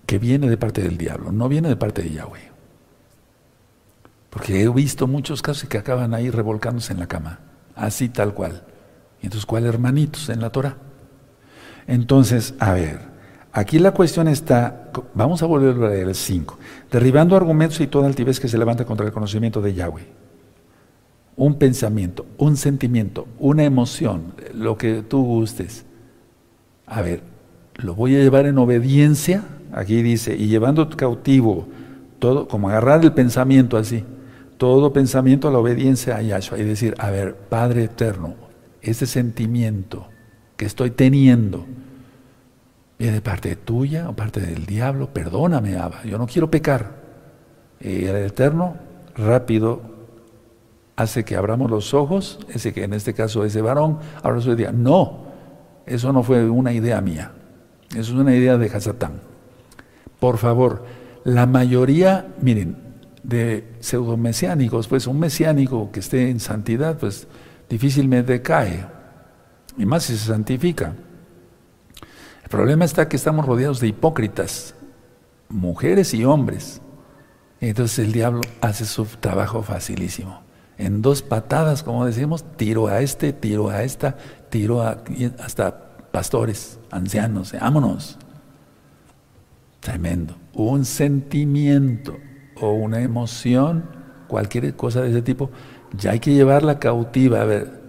que 0.04 0.18
viene 0.18 0.50
de 0.50 0.58
parte 0.58 0.82
del 0.82 0.98
diablo, 0.98 1.32
no 1.32 1.48
viene 1.48 1.68
de 1.70 1.76
parte 1.76 2.02
de 2.02 2.10
Yahweh. 2.10 2.49
Porque 4.30 4.62
he 4.62 4.68
visto 4.68 5.06
muchos 5.06 5.42
casos 5.42 5.68
que 5.68 5.78
acaban 5.78 6.14
ahí 6.14 6.30
revolcándose 6.30 6.92
en 6.92 7.00
la 7.00 7.06
cama, 7.06 7.40
así 7.74 8.08
tal 8.08 8.32
cual. 8.32 8.62
Y 9.20 9.26
entonces, 9.26 9.44
¿cuál 9.44 9.66
hermanitos 9.66 10.28
en 10.28 10.40
la 10.40 10.50
Torah? 10.50 10.76
Entonces, 11.86 12.54
a 12.60 12.72
ver, 12.72 13.00
aquí 13.52 13.78
la 13.78 13.92
cuestión 13.92 14.28
está, 14.28 14.90
vamos 15.14 15.42
a 15.42 15.46
volver 15.46 15.84
a 15.84 15.90
leer 15.90 16.08
el 16.08 16.14
5, 16.14 16.58
derribando 16.90 17.36
argumentos 17.36 17.80
y 17.80 17.88
toda 17.88 18.06
altivez 18.06 18.38
que 18.38 18.48
se 18.48 18.56
levanta 18.56 18.84
contra 18.84 19.04
el 19.04 19.12
conocimiento 19.12 19.60
de 19.60 19.74
Yahweh 19.74 20.20
un 21.40 21.54
pensamiento, 21.54 22.26
un 22.36 22.58
sentimiento, 22.58 23.26
una 23.38 23.64
emoción, 23.64 24.34
lo 24.54 24.76
que 24.76 25.02
tú 25.02 25.24
gustes. 25.24 25.86
A 26.86 27.00
ver, 27.00 27.22
lo 27.76 27.94
voy 27.94 28.14
a 28.14 28.18
llevar 28.18 28.44
en 28.44 28.58
obediencia, 28.58 29.44
aquí 29.72 30.02
dice, 30.02 30.36
y 30.36 30.48
llevando 30.48 30.90
cautivo 30.90 31.66
todo, 32.18 32.46
como 32.46 32.68
agarrar 32.68 33.02
el 33.02 33.14
pensamiento 33.14 33.78
así, 33.78 34.04
todo 34.60 34.92
pensamiento 34.92 35.48
a 35.48 35.50
la 35.50 35.58
obediencia 35.58 36.18
a 36.18 36.20
Yahshua 36.20 36.58
y 36.58 36.64
decir, 36.64 36.94
a 36.98 37.08
ver, 37.08 37.34
Padre 37.34 37.84
eterno, 37.84 38.34
ese 38.82 39.06
sentimiento 39.06 40.06
que 40.58 40.66
estoy 40.66 40.90
teniendo, 40.90 41.64
¿viene 42.98 43.14
de 43.14 43.22
parte 43.22 43.56
tuya 43.56 44.10
o 44.10 44.12
parte 44.14 44.38
del 44.38 44.66
diablo? 44.66 45.14
Perdóname, 45.14 45.78
Abba, 45.78 46.02
yo 46.04 46.18
no 46.18 46.26
quiero 46.26 46.50
pecar. 46.50 47.00
Y 47.80 48.04
el 48.04 48.16
Eterno 48.16 48.76
rápido 49.16 49.80
hace 50.94 51.24
que 51.24 51.36
abramos 51.36 51.70
los 51.70 51.94
ojos, 51.94 52.38
ese 52.50 52.74
que 52.74 52.84
en 52.84 52.92
este 52.92 53.14
caso 53.14 53.46
ese 53.46 53.62
varón, 53.62 53.98
ahora 54.22 54.42
su 54.42 54.52
idea. 54.52 54.72
No, 54.72 55.24
eso 55.86 56.12
no 56.12 56.22
fue 56.22 56.50
una 56.50 56.74
idea 56.74 57.00
mía, 57.00 57.32
eso 57.92 58.00
es 58.00 58.10
una 58.10 58.36
idea 58.36 58.58
de 58.58 58.66
Hasatán. 58.66 59.22
Por 60.18 60.36
favor, 60.36 60.84
la 61.24 61.46
mayoría, 61.46 62.28
miren, 62.42 62.89
de 63.22 63.76
pseudomesiánicos, 63.80 64.88
pues 64.88 65.06
un 65.06 65.18
mesiánico 65.18 65.90
que 65.92 66.00
esté 66.00 66.30
en 66.30 66.40
santidad, 66.40 66.98
pues 66.98 67.26
difícilmente 67.68 68.42
cae, 68.42 68.86
y 69.76 69.86
más 69.86 70.04
si 70.04 70.16
se 70.16 70.26
santifica. 70.26 70.94
El 72.42 72.48
problema 72.48 72.84
está 72.84 73.08
que 73.08 73.16
estamos 73.16 73.46
rodeados 73.46 73.80
de 73.80 73.88
hipócritas, 73.88 74.74
mujeres 75.48 76.14
y 76.14 76.24
hombres. 76.24 76.80
Entonces 77.60 77.98
el 77.98 78.12
diablo 78.12 78.40
hace 78.60 78.86
su 78.86 79.04
trabajo 79.04 79.62
facilísimo. 79.62 80.42
En 80.78 81.02
dos 81.02 81.22
patadas, 81.22 81.82
como 81.82 82.06
decimos, 82.06 82.44
tiro 82.56 82.88
a 82.88 83.00
este, 83.00 83.32
tiro 83.32 83.68
a 83.68 83.82
esta, 83.82 84.16
tiro 84.48 84.82
a 84.82 85.02
hasta 85.38 86.08
pastores, 86.10 86.78
ancianos, 86.90 87.52
vámonos. 87.52 88.18
Tremendo. 89.80 90.36
Un 90.54 90.84
sentimiento 90.84 92.16
o 92.60 92.72
una 92.72 93.00
emoción, 93.00 93.84
cualquier 94.28 94.74
cosa 94.76 95.02
de 95.02 95.10
ese 95.10 95.22
tipo, 95.22 95.50
ya 95.96 96.12
hay 96.12 96.20
que 96.20 96.32
llevarla 96.32 96.78
cautiva. 96.78 97.40
A 97.40 97.44
ver, 97.44 97.80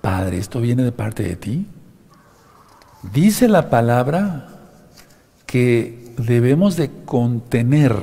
Padre, 0.00 0.38
¿esto 0.38 0.60
viene 0.60 0.82
de 0.82 0.92
parte 0.92 1.22
de 1.22 1.36
ti? 1.36 1.66
Dice 3.12 3.48
la 3.48 3.70
palabra 3.70 4.48
que 5.46 6.14
debemos 6.16 6.76
de 6.76 6.90
contener 7.04 7.94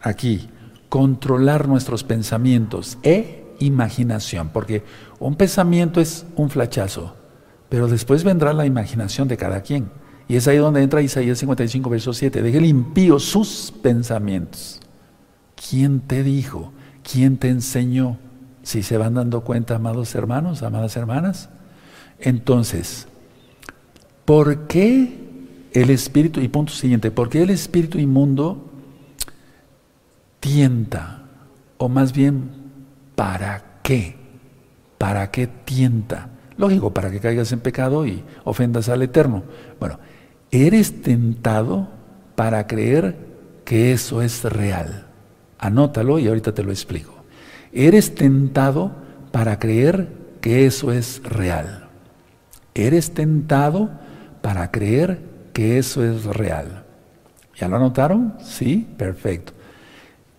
aquí, 0.00 0.50
controlar 0.88 1.68
nuestros 1.68 2.04
pensamientos 2.04 2.98
e 3.02 3.54
imaginación, 3.60 4.50
porque 4.50 4.82
un 5.18 5.36
pensamiento 5.36 6.00
es 6.00 6.26
un 6.36 6.50
flachazo, 6.50 7.14
pero 7.68 7.88
después 7.88 8.24
vendrá 8.24 8.52
la 8.52 8.66
imaginación 8.66 9.28
de 9.28 9.36
cada 9.36 9.62
quien. 9.62 9.90
Y 10.28 10.36
es 10.36 10.46
ahí 10.46 10.58
donde 10.58 10.82
entra 10.82 11.02
Isaías 11.02 11.38
55, 11.38 11.90
verso 11.90 12.12
7. 12.12 12.40
Deje 12.40 12.60
limpio 12.60 13.18
sus 13.18 13.72
pensamientos. 13.82 14.80
¿Quién 15.68 16.00
te 16.00 16.22
dijo? 16.22 16.72
¿Quién 17.02 17.36
te 17.36 17.48
enseñó? 17.48 18.18
Si 18.62 18.82
se 18.82 18.96
van 18.96 19.14
dando 19.14 19.42
cuenta, 19.42 19.76
amados 19.76 20.14
hermanos, 20.14 20.62
amadas 20.62 20.96
hermanas. 20.96 21.50
Entonces, 22.18 23.08
¿por 24.24 24.66
qué 24.66 25.18
el 25.72 25.90
espíritu, 25.90 26.40
y 26.40 26.48
punto 26.48 26.72
siguiente, 26.72 27.10
¿por 27.10 27.28
qué 27.28 27.42
el 27.42 27.50
espíritu 27.50 27.98
inmundo 27.98 28.70
tienta? 30.40 31.24
O 31.78 31.88
más 31.88 32.12
bien, 32.12 32.50
¿para 33.14 33.80
qué? 33.82 34.16
¿Para 34.98 35.30
qué 35.30 35.46
tienta? 35.46 36.30
Lógico, 36.56 36.92
para 36.92 37.10
que 37.10 37.20
caigas 37.20 37.52
en 37.52 37.60
pecado 37.60 38.06
y 38.06 38.22
ofendas 38.44 38.88
al 38.88 39.02
Eterno. 39.02 39.42
Bueno, 39.78 39.98
eres 40.50 41.02
tentado 41.02 41.88
para 42.34 42.66
creer 42.66 43.16
que 43.64 43.92
eso 43.92 44.20
es 44.22 44.44
real. 44.44 45.09
Anótalo 45.60 46.18
y 46.18 46.26
ahorita 46.26 46.52
te 46.52 46.64
lo 46.64 46.72
explico. 46.72 47.14
Eres 47.72 48.14
tentado 48.14 48.92
para 49.30 49.58
creer 49.58 50.08
que 50.40 50.66
eso 50.66 50.90
es 50.90 51.22
real. 51.22 51.88
Eres 52.74 53.12
tentado 53.12 53.90
para 54.40 54.70
creer 54.70 55.20
que 55.52 55.78
eso 55.78 56.02
es 56.02 56.24
real. 56.24 56.84
¿Ya 57.56 57.68
lo 57.68 57.76
anotaron? 57.76 58.34
Sí, 58.42 58.88
perfecto. 58.96 59.52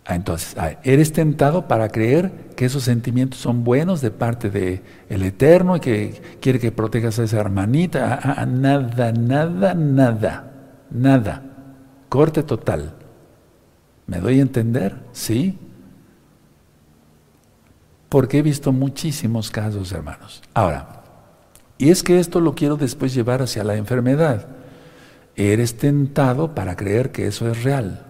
Ah, 0.05 0.15
entonces, 0.15 0.57
ah, 0.57 0.71
eres 0.83 1.13
tentado 1.13 1.67
para 1.67 1.89
creer 1.89 2.31
que 2.55 2.65
esos 2.65 2.83
sentimientos 2.83 3.39
son 3.39 3.63
buenos 3.63 4.01
de 4.01 4.09
parte 4.09 4.49
del 4.49 4.81
el 5.07 5.21
Eterno 5.21 5.75
y 5.75 5.79
que 5.79 6.21
quiere 6.41 6.59
que 6.59 6.71
protejas 6.71 7.19
a 7.19 7.23
esa 7.23 7.39
hermanita. 7.39 8.19
Ah, 8.23 8.45
nada, 8.47 9.11
nada, 9.11 9.75
nada, 9.75 10.51
nada. 10.89 11.43
Corte 12.09 12.41
total. 12.41 12.95
¿Me 14.11 14.19
doy 14.19 14.39
a 14.39 14.41
entender? 14.41 14.97
Sí. 15.13 15.57
Porque 18.09 18.39
he 18.39 18.41
visto 18.41 18.73
muchísimos 18.73 19.49
casos, 19.49 19.93
hermanos. 19.93 20.41
Ahora, 20.53 21.01
y 21.77 21.91
es 21.91 22.03
que 22.03 22.19
esto 22.19 22.41
lo 22.41 22.53
quiero 22.53 22.75
después 22.75 23.13
llevar 23.13 23.41
hacia 23.41 23.63
la 23.63 23.77
enfermedad. 23.77 24.49
Eres 25.37 25.77
tentado 25.77 26.53
para 26.53 26.75
creer 26.75 27.13
que 27.13 27.25
eso 27.25 27.49
es 27.49 27.63
real. 27.63 28.05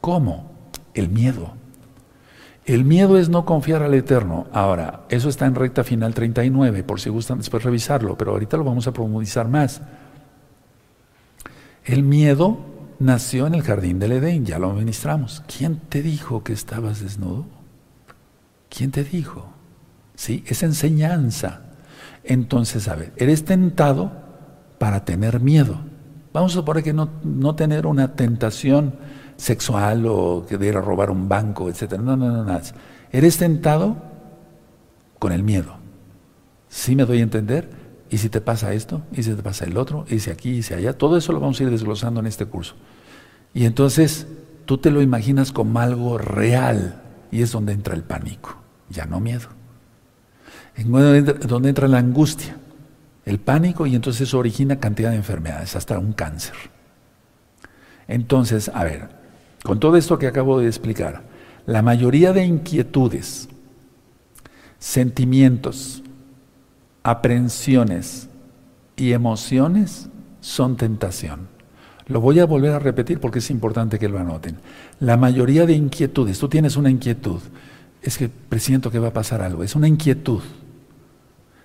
¿Cómo? 0.00 0.52
El 0.94 1.08
miedo. 1.08 1.54
El 2.64 2.84
miedo 2.84 3.18
es 3.18 3.28
no 3.28 3.44
confiar 3.44 3.82
al 3.82 3.94
Eterno. 3.94 4.46
Ahora, 4.52 5.00
eso 5.08 5.28
está 5.28 5.46
en 5.46 5.56
recta 5.56 5.82
final 5.82 6.14
39, 6.14 6.84
por 6.84 7.00
si 7.00 7.10
gustan 7.10 7.38
después 7.38 7.64
revisarlo, 7.64 8.16
pero 8.16 8.30
ahorita 8.30 8.56
lo 8.56 8.62
vamos 8.62 8.86
a 8.86 8.92
profundizar 8.92 9.48
más. 9.48 9.82
El 11.84 12.04
miedo 12.04 12.73
nació 12.98 13.46
en 13.46 13.54
el 13.54 13.62
jardín 13.62 13.98
del 13.98 14.12
Edén, 14.12 14.44
ya 14.44 14.58
lo 14.58 14.72
ministramos. 14.72 15.42
¿Quién 15.46 15.76
te 15.88 16.02
dijo 16.02 16.42
que 16.42 16.52
estabas 16.52 17.00
desnudo? 17.00 17.46
¿Quién 18.68 18.90
te 18.90 19.04
dijo? 19.04 19.46
¿Sí? 20.14 20.44
Es 20.46 20.62
enseñanza. 20.62 21.62
Entonces, 22.24 22.88
a 22.88 22.94
ver, 22.94 23.12
eres 23.16 23.44
tentado 23.44 24.12
para 24.78 25.04
tener 25.04 25.40
miedo. 25.40 25.78
Vamos 26.32 26.52
a 26.52 26.54
suponer 26.56 26.82
que 26.82 26.92
no, 26.92 27.10
no 27.22 27.54
tener 27.54 27.86
una 27.86 28.14
tentación 28.14 28.94
sexual 29.36 30.06
o 30.06 30.44
que 30.48 30.58
de 30.58 30.68
ir 30.68 30.76
a 30.76 30.80
robar 30.80 31.10
un 31.10 31.28
banco, 31.28 31.68
etc. 31.68 31.98
No, 31.98 32.16
no, 32.16 32.30
no, 32.30 32.44
nada. 32.44 32.62
Eres 33.12 33.38
tentado 33.38 33.96
con 35.18 35.32
el 35.32 35.42
miedo. 35.42 35.76
¿Sí 36.68 36.96
me 36.96 37.04
doy 37.04 37.20
a 37.20 37.22
entender? 37.22 37.83
¿Y 38.14 38.18
si 38.18 38.28
te 38.28 38.40
pasa 38.40 38.72
esto? 38.72 39.02
¿Y 39.10 39.24
si 39.24 39.34
te 39.34 39.42
pasa 39.42 39.64
el 39.64 39.76
otro? 39.76 40.04
¿Y 40.08 40.20
si 40.20 40.30
aquí? 40.30 40.50
¿Y 40.50 40.62
si 40.62 40.72
allá? 40.72 40.92
Todo 40.92 41.16
eso 41.16 41.32
lo 41.32 41.40
vamos 41.40 41.58
a 41.58 41.64
ir 41.64 41.70
desglosando 41.70 42.20
en 42.20 42.28
este 42.28 42.46
curso. 42.46 42.76
Y 43.52 43.64
entonces 43.64 44.28
tú 44.66 44.78
te 44.78 44.92
lo 44.92 45.02
imaginas 45.02 45.50
como 45.50 45.80
algo 45.80 46.16
real 46.16 47.02
y 47.32 47.42
es 47.42 47.50
donde 47.50 47.72
entra 47.72 47.92
el 47.92 48.04
pánico, 48.04 48.54
ya 48.88 49.04
no 49.06 49.18
miedo. 49.18 49.48
En 50.76 50.92
donde 50.92 51.70
entra 51.70 51.88
la 51.88 51.98
angustia, 51.98 52.56
el 53.24 53.40
pánico 53.40 53.84
y 53.84 53.96
entonces 53.96 54.28
eso 54.28 54.38
origina 54.38 54.78
cantidad 54.78 55.10
de 55.10 55.16
enfermedades, 55.16 55.74
hasta 55.74 55.98
un 55.98 56.12
cáncer. 56.12 56.54
Entonces, 58.06 58.70
a 58.72 58.84
ver, 58.84 59.08
con 59.64 59.80
todo 59.80 59.96
esto 59.96 60.20
que 60.20 60.28
acabo 60.28 60.60
de 60.60 60.68
explicar, 60.68 61.24
la 61.66 61.82
mayoría 61.82 62.32
de 62.32 62.44
inquietudes, 62.44 63.48
sentimientos, 64.78 66.03
aprehensiones 67.04 68.28
y 68.96 69.12
emociones 69.12 70.08
son 70.40 70.76
tentación. 70.76 71.48
Lo 72.06 72.20
voy 72.20 72.40
a 72.40 72.46
volver 72.46 72.72
a 72.72 72.78
repetir 72.78 73.20
porque 73.20 73.38
es 73.38 73.50
importante 73.50 73.98
que 73.98 74.08
lo 74.08 74.18
anoten. 74.18 74.56
La 75.00 75.16
mayoría 75.16 75.66
de 75.66 75.74
inquietudes, 75.74 76.38
tú 76.38 76.48
tienes 76.48 76.76
una 76.76 76.90
inquietud, 76.90 77.40
es 78.02 78.18
que 78.18 78.28
presiento 78.28 78.90
que 78.90 78.98
va 78.98 79.08
a 79.08 79.12
pasar 79.12 79.42
algo, 79.42 79.62
es 79.62 79.76
una 79.76 79.88
inquietud. 79.88 80.42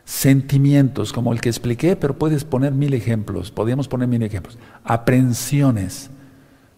Sentimientos 0.06 1.14
como 1.14 1.34
el 1.34 1.42
que 1.42 1.50
expliqué, 1.50 1.96
pero 1.96 2.18
puedes 2.18 2.44
poner 2.44 2.74
mil 2.74 2.94
ejemplos, 2.94 3.52
podríamos 3.52 3.88
poner 3.88 4.08
mil 4.08 4.24
ejemplos. 4.24 4.58
Aprehensiones. 4.84 6.10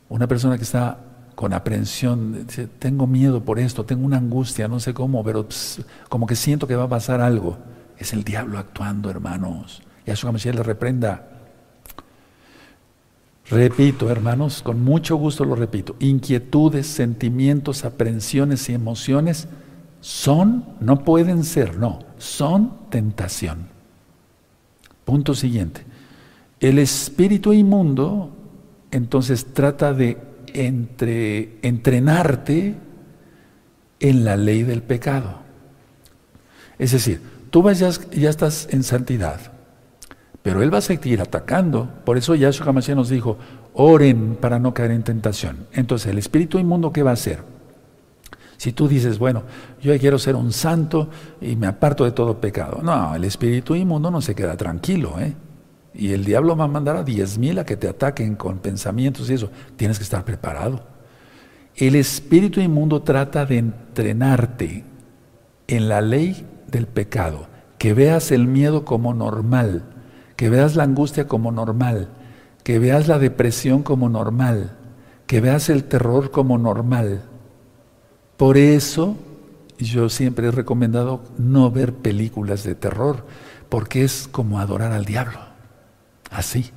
Una 0.09 0.28
persona 0.28 0.57
que 0.57 0.64
está 0.64 0.99
con 1.36 1.53
aprensión, 1.53 2.45
tengo 2.78 3.07
miedo 3.07 3.43
por 3.43 3.57
esto, 3.57 3.86
tengo 3.86 4.05
una 4.05 4.18
angustia, 4.18 4.68
no 4.68 4.80
sé 4.80 4.93
cómo, 4.93 5.24
pero 5.24 5.47
como 6.09 6.28
que 6.28 6.36
siento 6.36 6.68
que 6.68 6.76
va 6.76 6.84
a 6.84 6.89
pasar 6.89 7.22
algo. 7.22 7.57
Es 8.02 8.14
el 8.14 8.24
diablo 8.24 8.58
actuando, 8.58 9.12
hermanos. 9.12 9.84
Y 10.08 10.10
a 10.10 10.16
su 10.16 10.28
le 10.28 10.64
reprenda. 10.64 11.28
Repito, 13.47 14.10
hermanos, 14.10 14.64
con 14.64 14.84
mucho 14.84 15.18
gusto 15.18 15.45
lo 15.45 15.54
repito. 15.54 15.97
Inquietudes, 15.99 16.88
sentimientos, 16.88 17.86
aprensiones 17.86 18.68
y 18.70 18.74
emociones 18.74 19.47
son, 19.99 20.66
no 20.80 21.04
pueden 21.04 21.43
ser, 21.43 21.78
no, 21.78 21.99
son 22.18 22.89
tentación. 22.89 23.68
Punto 25.06 25.36
siguiente. 25.36 25.84
El 26.60 26.80
espíritu 26.80 27.54
inmundo 27.54 28.36
entonces 28.89 29.54
trata 29.54 29.93
de 29.93 30.18
entre, 30.56 31.60
entrenarte 31.62 32.78
en 33.99 34.26
la 34.26 34.38
ley 34.38 34.64
del 34.64 34.82
pecado. 34.82 35.41
Es 36.80 36.93
decir, 36.93 37.30
tú 37.52 37.62
vas 37.62 37.78
ya, 37.78 37.91
ya 38.12 38.32
estás 38.32 38.68
en 38.72 38.82
santidad, 38.82 39.39
pero 40.41 40.64
Él 40.64 40.74
va 40.74 40.80
a 40.80 40.82
seguir 40.82 41.22
atacando. 41.22 41.88
Por 42.04 42.18
eso 42.18 42.34
Yahshua 42.34 42.70
Hamashiach 42.70 42.95
nos 42.95 43.10
dijo, 43.10 43.38
Oren 43.74 44.36
para 44.36 44.60
no 44.60 44.74
caer 44.74 44.91
en 44.91 45.04
tentación. 45.04 45.68
Entonces, 45.72 46.08
el 46.08 46.18
espíritu 46.18 46.60
inmundo, 46.60 46.91
¿qué 46.91 47.04
va 47.04 47.12
a 47.12 47.14
hacer? 47.14 47.43
Si 48.58 48.74
tú 48.74 48.88
dices, 48.88 49.18
bueno, 49.18 49.43
yo 49.82 49.97
quiero 49.97 50.20
ser 50.20 50.36
un 50.36 50.52
santo 50.52 51.10
y 51.39 51.56
me 51.56 51.68
aparto 51.68 52.04
de 52.04 52.12
todo 52.12 52.39
pecado. 52.39 52.82
No, 52.84 53.16
el 53.16 53.24
espíritu 53.24 53.74
inmundo 53.76 54.12
no 54.12 54.22
se 54.22 54.36
queda 54.36 54.56
tranquilo, 54.56 55.20
¿eh? 55.20 55.34
Y 55.93 56.14
el 56.14 56.24
diablo 56.24 56.56
va 56.56 56.66
a 56.66 56.68
mandar 56.68 56.95
a 56.95 57.04
diez 57.04 57.38
mil 57.38 57.60
a 57.60 57.66
que 57.66 57.76
te 57.76 57.88
ataquen 57.88 58.36
con 58.36 58.60
pensamientos 58.60 59.30
y 59.30 59.34
eso. 59.34 59.49
Tienes 59.76 59.97
que 59.97 60.04
estar 60.04 60.24
preparado. 60.24 60.84
El 61.76 61.95
espíritu 61.95 62.62
inmundo 62.62 63.02
trata 63.02 63.45
de 63.45 63.58
entrenarte 63.58 64.84
en 65.68 65.89
la 65.89 66.02
ley 66.02 66.45
del 66.72 66.88
pecado, 66.88 67.47
que 67.78 67.93
veas 67.93 68.32
el 68.32 68.47
miedo 68.47 68.86
como 68.86 69.13
normal, 69.13 69.84
que 70.36 70.49
veas 70.49 70.76
la 70.76 70.84
angustia 70.84 71.28
como 71.28 71.51
normal, 71.51 72.09
que 72.63 72.80
veas 72.80 73.07
la 73.07 73.19
depresión 73.19 73.84
como 73.84 74.09
normal, 74.09 74.78
que 75.28 75.41
veas 75.41 75.69
el 75.69 75.84
terror 75.84 76.32
como 76.32 76.57
normal. 76.57 77.22
Por 78.38 78.57
eso 78.57 79.15
yo 79.78 80.09
siempre 80.09 80.47
he 80.47 80.51
recomendado 80.51 81.22
no 81.38 81.72
ver 81.72 81.93
películas 81.93 82.63
de 82.63 82.76
terror, 82.76 83.26
porque 83.69 84.03
es 84.03 84.28
como 84.28 84.59
adorar 84.59 84.91
al 84.91 85.05
diablo, 85.05 85.39
así. 86.30 86.72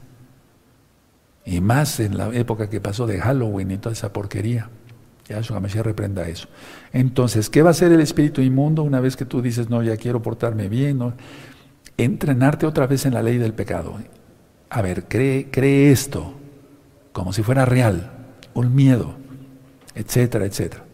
Y 1.45 1.61
más 1.61 2.01
en 2.01 2.17
la 2.17 2.29
época 2.35 2.71
que 2.71 2.81
pasó 2.81 3.07
de 3.07 3.21
Halloween 3.21 3.73
y 3.73 3.79
toda 3.79 3.93
esa 3.93 4.13
porquería. 4.13 4.71
Yahshua 5.29 5.61
Mashiach 5.61 5.85
reprenda 5.85 6.29
eso. 6.29 6.49
Entonces, 6.93 7.49
¿qué 7.49 7.63
va 7.63 7.69
a 7.69 7.73
hacer 7.73 7.93
el 7.93 8.01
espíritu 8.01 8.41
inmundo 8.43 8.83
una 8.83 9.01
vez 9.01 9.17
que 9.17 9.25
tú 9.25 9.41
dices, 9.41 9.71
no, 9.71 9.83
ya 9.83 9.97
quiero 9.97 10.21
portarme 10.23 10.69
bien? 10.69 11.01
Entrenarte 11.97 12.67
otra 12.67 12.87
vez 12.87 13.07
en 13.07 13.15
la 13.15 13.23
ley 13.23 13.39
del 13.39 13.55
pecado. 13.55 13.97
A 14.71 14.83
ver, 14.83 15.05
cree, 15.05 15.51
cree 15.51 15.91
esto 15.91 16.35
como 17.13 17.33
si 17.33 17.45
fuera 17.45 17.65
real, 17.65 18.11
un 18.55 18.75
miedo, 18.75 19.15
etcétera, 19.95 20.47
etcétera. 20.47 20.85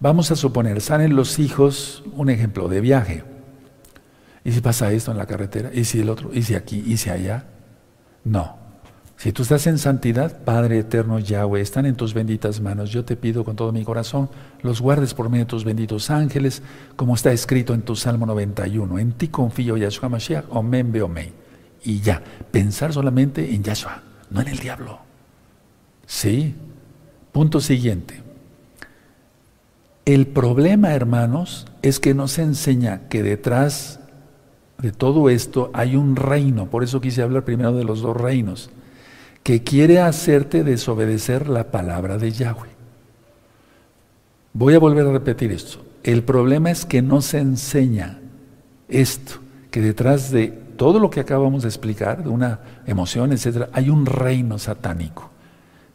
Vamos 0.00 0.30
a 0.30 0.36
suponer, 0.36 0.80
salen 0.80 1.14
los 1.14 1.38
hijos, 1.38 2.02
un 2.14 2.30
ejemplo 2.30 2.68
de 2.68 2.80
viaje. 2.80 3.22
¿Y 4.44 4.52
si 4.52 4.60
pasa 4.60 4.90
esto 4.92 5.10
en 5.10 5.18
la 5.18 5.26
carretera? 5.26 5.70
¿Y 5.72 5.84
si 5.84 6.00
el 6.00 6.08
otro? 6.08 6.30
¿Y 6.32 6.42
si 6.42 6.54
aquí? 6.54 6.82
¿Y 6.86 6.96
si 6.96 7.10
allá? 7.10 7.44
No. 8.24 8.63
Si 9.24 9.32
tú 9.32 9.40
estás 9.40 9.66
en 9.66 9.78
santidad, 9.78 10.44
Padre 10.44 10.80
eterno 10.80 11.18
Yahweh, 11.18 11.62
están 11.62 11.86
en 11.86 11.96
tus 11.96 12.12
benditas 12.12 12.60
manos. 12.60 12.90
Yo 12.90 13.06
te 13.06 13.16
pido 13.16 13.42
con 13.42 13.56
todo 13.56 13.72
mi 13.72 13.82
corazón, 13.82 14.28
los 14.60 14.82
guardes 14.82 15.14
por 15.14 15.30
medio 15.30 15.46
de 15.46 15.48
tus 15.48 15.64
benditos 15.64 16.10
ángeles, 16.10 16.60
como 16.94 17.14
está 17.14 17.32
escrito 17.32 17.72
en 17.72 17.80
tu 17.80 17.96
Salmo 17.96 18.26
91. 18.26 18.98
En 18.98 19.12
ti 19.12 19.28
confío, 19.28 19.78
Yahshua 19.78 20.10
Mashiach, 20.10 20.44
omen 20.50 20.92
beomei. 20.92 21.32
Y 21.84 22.00
ya, 22.00 22.22
pensar 22.50 22.92
solamente 22.92 23.54
en 23.54 23.62
Yahshua, 23.62 24.02
no 24.28 24.42
en 24.42 24.48
el 24.48 24.58
diablo. 24.58 24.98
Sí. 26.04 26.54
Punto 27.32 27.62
siguiente. 27.62 28.20
El 30.04 30.26
problema, 30.26 30.92
hermanos, 30.92 31.66
es 31.80 31.98
que 31.98 32.12
nos 32.12 32.38
enseña 32.38 33.08
que 33.08 33.22
detrás 33.22 34.00
de 34.76 34.92
todo 34.92 35.30
esto 35.30 35.70
hay 35.72 35.96
un 35.96 36.14
reino. 36.14 36.68
Por 36.68 36.84
eso 36.84 37.00
quise 37.00 37.22
hablar 37.22 37.46
primero 37.46 37.72
de 37.72 37.84
los 37.84 38.02
dos 38.02 38.14
reinos 38.14 38.68
que 39.44 39.62
quiere 39.62 40.00
hacerte 40.00 40.64
desobedecer 40.64 41.48
la 41.48 41.70
palabra 41.70 42.16
de 42.16 42.32
Yahweh. 42.32 42.70
Voy 44.54 44.74
a 44.74 44.78
volver 44.78 45.06
a 45.06 45.12
repetir 45.12 45.52
esto. 45.52 45.84
El 46.02 46.22
problema 46.22 46.70
es 46.70 46.86
que 46.86 47.02
no 47.02 47.20
se 47.20 47.38
enseña 47.38 48.20
esto, 48.88 49.40
que 49.70 49.82
detrás 49.82 50.30
de 50.30 50.48
todo 50.48 50.98
lo 50.98 51.10
que 51.10 51.20
acabamos 51.20 51.62
de 51.62 51.68
explicar, 51.68 52.24
de 52.24 52.30
una 52.30 52.60
emoción, 52.86 53.32
etcétera, 53.32 53.68
hay 53.72 53.90
un 53.90 54.06
reino 54.06 54.58
satánico 54.58 55.30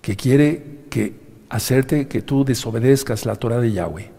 que 0.01 0.15
quiere 0.15 0.81
que 0.91 1.19
hacerte 1.49 2.07
que 2.07 2.21
tú 2.21 2.45
desobedezcas 2.45 3.25
la 3.25 3.35
Torah 3.35 3.59
de 3.59 3.71
Yahweh. 3.71 4.11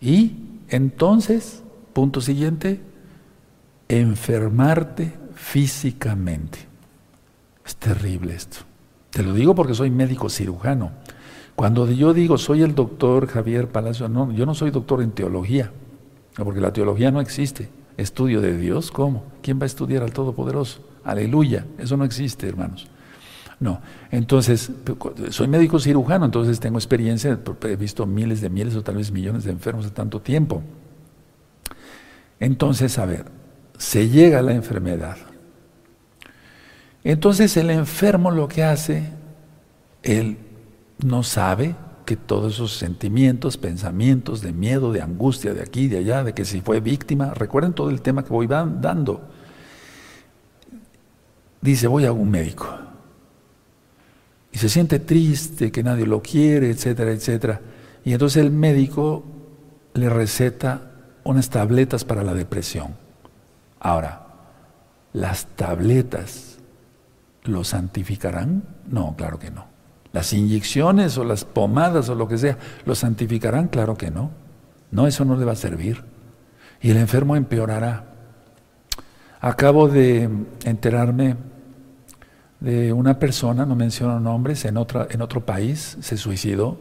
Y 0.00 0.36
entonces, 0.68 1.62
punto 1.92 2.22
siguiente, 2.22 2.80
enfermarte 3.88 5.12
físicamente. 5.34 6.67
Es 7.68 7.76
terrible 7.76 8.34
esto. 8.34 8.60
Te 9.10 9.22
lo 9.22 9.34
digo 9.34 9.54
porque 9.54 9.74
soy 9.74 9.90
médico 9.90 10.30
cirujano. 10.30 10.90
Cuando 11.54 11.86
yo 11.90 12.14
digo 12.14 12.38
soy 12.38 12.62
el 12.62 12.74
doctor 12.74 13.26
Javier 13.26 13.68
Palacio, 13.68 14.08
no, 14.08 14.32
yo 14.32 14.46
no 14.46 14.54
soy 14.54 14.70
doctor 14.70 15.02
en 15.02 15.10
teología, 15.10 15.70
porque 16.34 16.62
la 16.62 16.72
teología 16.72 17.10
no 17.10 17.20
existe. 17.20 17.68
Estudio 17.98 18.40
de 18.40 18.56
Dios, 18.56 18.90
¿cómo? 18.90 19.24
¿Quién 19.42 19.60
va 19.60 19.64
a 19.64 19.66
estudiar 19.66 20.02
al 20.02 20.14
Todopoderoso? 20.14 20.80
Aleluya, 21.04 21.66
eso 21.76 21.98
no 21.98 22.06
existe, 22.06 22.48
hermanos. 22.48 22.88
No, 23.60 23.82
entonces, 24.10 24.70
soy 25.28 25.48
médico 25.48 25.78
cirujano, 25.78 26.24
entonces 26.24 26.60
tengo 26.60 26.78
experiencia, 26.78 27.38
he 27.64 27.76
visto 27.76 28.06
miles 28.06 28.40
de 28.40 28.48
miles 28.48 28.76
o 28.76 28.82
tal 28.82 28.96
vez 28.96 29.12
millones 29.12 29.44
de 29.44 29.50
enfermos 29.50 29.84
de 29.84 29.90
tanto 29.90 30.22
tiempo. 30.22 30.62
Entonces, 32.40 32.98
a 32.98 33.04
ver, 33.04 33.26
se 33.76 34.08
llega 34.08 34.38
a 34.38 34.42
la 34.42 34.54
enfermedad. 34.54 35.18
Entonces 37.08 37.56
el 37.56 37.70
enfermo 37.70 38.30
lo 38.30 38.48
que 38.48 38.62
hace, 38.62 39.02
él 40.02 40.36
no 41.02 41.22
sabe 41.22 41.74
que 42.04 42.16
todos 42.16 42.52
esos 42.52 42.76
sentimientos, 42.76 43.56
pensamientos 43.56 44.42
de 44.42 44.52
miedo, 44.52 44.92
de 44.92 45.00
angustia, 45.00 45.54
de 45.54 45.62
aquí, 45.62 45.88
de 45.88 45.96
allá, 45.96 46.22
de 46.22 46.34
que 46.34 46.44
si 46.44 46.60
fue 46.60 46.80
víctima, 46.80 47.32
recuerden 47.32 47.72
todo 47.72 47.88
el 47.88 48.02
tema 48.02 48.24
que 48.24 48.28
voy 48.28 48.46
dando. 48.46 49.22
Dice, 51.62 51.86
voy 51.86 52.04
a 52.04 52.12
un 52.12 52.30
médico. 52.30 52.68
Y 54.52 54.58
se 54.58 54.68
siente 54.68 54.98
triste, 54.98 55.72
que 55.72 55.82
nadie 55.82 56.04
lo 56.04 56.20
quiere, 56.20 56.68
etcétera, 56.68 57.12
etcétera. 57.12 57.62
Y 58.04 58.12
entonces 58.12 58.44
el 58.44 58.50
médico 58.50 59.24
le 59.94 60.10
receta 60.10 60.90
unas 61.24 61.48
tabletas 61.48 62.04
para 62.04 62.22
la 62.22 62.34
depresión. 62.34 62.96
Ahora, 63.80 64.26
las 65.14 65.46
tabletas 65.56 66.47
¿lo 67.48 67.64
santificarán? 67.64 68.62
No, 68.86 69.16
claro 69.16 69.38
que 69.38 69.50
no. 69.50 69.66
Las 70.12 70.32
inyecciones 70.32 71.18
o 71.18 71.24
las 71.24 71.44
pomadas 71.44 72.08
o 72.08 72.14
lo 72.14 72.28
que 72.28 72.38
sea, 72.38 72.58
¿lo 72.84 72.94
santificarán? 72.94 73.68
Claro 73.68 73.96
que 73.96 74.10
no. 74.10 74.30
No, 74.90 75.06
eso 75.06 75.24
no 75.24 75.36
le 75.36 75.44
va 75.44 75.52
a 75.52 75.56
servir. 75.56 76.04
Y 76.80 76.90
el 76.90 76.96
enfermo 76.96 77.36
empeorará. 77.36 78.04
Acabo 79.40 79.88
de 79.88 80.28
enterarme 80.64 81.36
de 82.60 82.92
una 82.92 83.18
persona, 83.18 83.64
no 83.66 83.76
menciono 83.76 84.18
nombres, 84.18 84.64
en, 84.64 84.76
otra, 84.76 85.06
en 85.10 85.22
otro 85.22 85.44
país, 85.44 85.96
se 86.00 86.16
suicidó. 86.16 86.78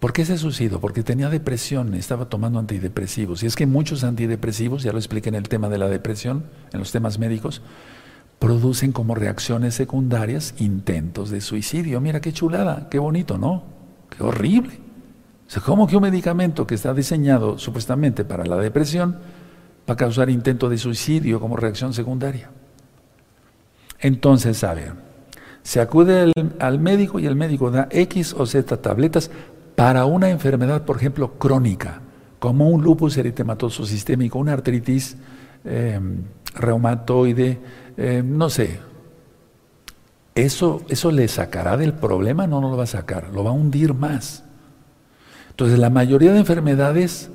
¿Por 0.00 0.12
qué 0.12 0.24
se 0.24 0.38
suicidó? 0.38 0.80
Porque 0.80 1.02
tenía 1.02 1.28
depresión, 1.28 1.94
estaba 1.94 2.28
tomando 2.28 2.58
antidepresivos. 2.58 3.42
Y 3.42 3.46
es 3.46 3.56
que 3.56 3.66
muchos 3.66 4.04
antidepresivos, 4.04 4.82
ya 4.82 4.92
lo 4.92 4.98
expliqué 4.98 5.28
en 5.28 5.34
el 5.34 5.48
tema 5.48 5.68
de 5.68 5.78
la 5.78 5.88
depresión, 5.88 6.44
en 6.72 6.78
los 6.78 6.92
temas 6.92 7.18
médicos, 7.18 7.62
producen 8.38 8.92
como 8.92 9.14
reacciones 9.14 9.74
secundarias 9.74 10.54
intentos 10.58 11.30
de 11.30 11.40
suicidio. 11.40 12.00
Mira 12.00 12.20
qué 12.20 12.32
chulada, 12.32 12.88
qué 12.90 12.98
bonito, 12.98 13.38
¿no? 13.38 13.64
Qué 14.10 14.22
horrible. 14.22 14.74
O 15.46 15.50
sea, 15.50 15.62
¿cómo 15.62 15.86
que 15.86 15.96
un 15.96 16.02
medicamento 16.02 16.66
que 16.66 16.74
está 16.74 16.94
diseñado 16.94 17.58
supuestamente 17.58 18.24
para 18.24 18.44
la 18.44 18.56
depresión 18.56 19.18
va 19.88 19.94
a 19.94 19.96
causar 19.96 20.30
intento 20.30 20.68
de 20.68 20.78
suicidio 20.78 21.40
como 21.40 21.56
reacción 21.56 21.92
secundaria? 21.92 22.50
Entonces, 24.00 24.60
ver, 24.60 24.92
se 25.62 25.80
acude 25.80 26.32
al, 26.60 26.78
médico 26.78 27.18
y 27.18 27.26
el 27.26 27.34
médico 27.34 27.70
da 27.70 27.88
X 27.90 28.34
o 28.38 28.46
Z 28.46 28.76
tabletas 28.76 29.30
para 29.74 30.04
una 30.04 30.30
enfermedad, 30.30 30.84
por 30.84 30.96
ejemplo, 30.96 31.38
crónica, 31.38 32.00
como 32.38 32.68
un 32.68 32.82
lupus 32.82 33.16
eritematoso 33.16 33.84
sistémico, 33.84 34.38
una 34.38 34.52
artritis 34.52 35.16
eh, 35.64 35.98
reumatoide, 36.58 37.58
eh, 37.96 38.22
no 38.24 38.50
sé, 38.50 38.80
eso, 40.34 40.82
eso 40.88 41.10
le 41.10 41.26
sacará 41.28 41.76
del 41.76 41.94
problema, 41.94 42.46
no, 42.46 42.60
no 42.60 42.70
lo 42.70 42.76
va 42.76 42.84
a 42.84 42.86
sacar, 42.86 43.30
lo 43.32 43.42
va 43.42 43.50
a 43.50 43.54
hundir 43.54 43.94
más. 43.94 44.44
Entonces, 45.50 45.78
la 45.78 45.90
mayoría 45.90 46.32
de 46.32 46.38
enfermedades 46.38 47.30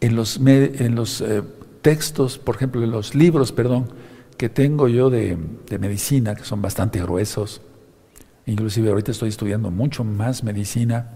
en 0.00 0.14
los, 0.14 0.36
en 0.36 0.94
los 0.94 1.20
eh, 1.20 1.42
textos, 1.82 2.38
por 2.38 2.56
ejemplo, 2.56 2.82
en 2.84 2.90
los 2.90 3.14
libros, 3.14 3.50
perdón, 3.50 3.88
que 4.36 4.48
tengo 4.48 4.88
yo 4.88 5.10
de, 5.10 5.36
medicina, 5.78 6.34
que 6.34 6.44
son 6.44 6.62
bastante 6.62 7.00
gruesos, 7.00 7.62
inclusive 8.46 8.90
ahorita 8.90 9.10
estoy 9.10 9.30
estudiando 9.30 9.70
mucho 9.70 10.04
más 10.04 10.44
medicina, 10.44 11.10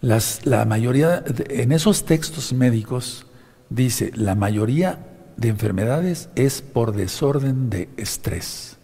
las, 0.00 0.46
la 0.46 0.64
mayoría, 0.64 1.22
en 1.50 1.72
esos 1.72 2.04
textos 2.06 2.54
médicos, 2.54 3.26
dice, 3.68 4.12
la 4.14 4.34
mayoría 4.34 5.09
de 5.36 5.48
enfermedades 5.48 6.28
es 6.34 6.62
por 6.62 6.94
desorden 6.94 7.70
de 7.70 7.88
estrés. 7.96 8.76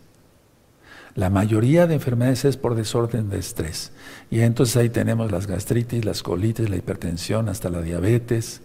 La 1.15 1.31
mayoría 1.31 1.87
de 1.87 1.95
enfermedades 1.95 2.45
es 2.45 2.57
por 2.59 2.75
desorden 2.75 3.31
de 3.31 3.39
estrés. 3.39 3.93
Y 4.31 4.41
entonces 4.41 4.77
ahí 4.77 4.91
tenemos 4.91 5.33
las 5.33 5.47
gastritis, 5.47 6.05
las 6.05 6.23
colitis, 6.23 6.69
la 6.69 6.77
hipertensión, 6.77 7.49
hasta 7.49 7.71
la 7.71 7.81
diabetes, 7.81 8.61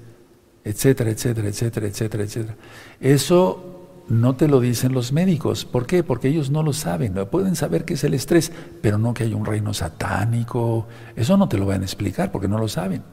etcétera, 0.66 1.12
etcétera, 1.12 1.48
etcétera, 1.48 1.88
etcétera, 1.88 2.24
etcétera. 2.24 2.56
Eso 3.00 4.04
no 4.10 4.36
te 4.36 4.50
lo 4.50 4.60
dicen 4.60 4.92
los 4.92 5.14
médicos. 5.14 5.64
¿Por 5.64 5.86
qué? 5.86 6.04
Porque 6.04 6.28
ellos 6.28 6.50
no 6.50 6.62
lo 6.64 6.74
saben. 6.74 7.14
Pueden 7.32 7.56
saber 7.56 7.86
qué 7.86 7.94
es 7.94 8.04
el 8.04 8.14
estrés, 8.14 8.52
pero 8.82 8.98
no 8.98 9.14
que 9.14 9.24
hay 9.24 9.34
un 9.34 9.46
reino 9.46 9.74
satánico. 9.74 10.88
Eso 11.16 11.38
no 11.38 11.48
te 11.48 11.58
lo 11.58 11.66
van 11.66 11.82
a 11.82 11.86
explicar 11.86 12.34
porque 12.34 12.50
no 12.50 12.58
lo 12.58 12.68
saben. 12.68 13.04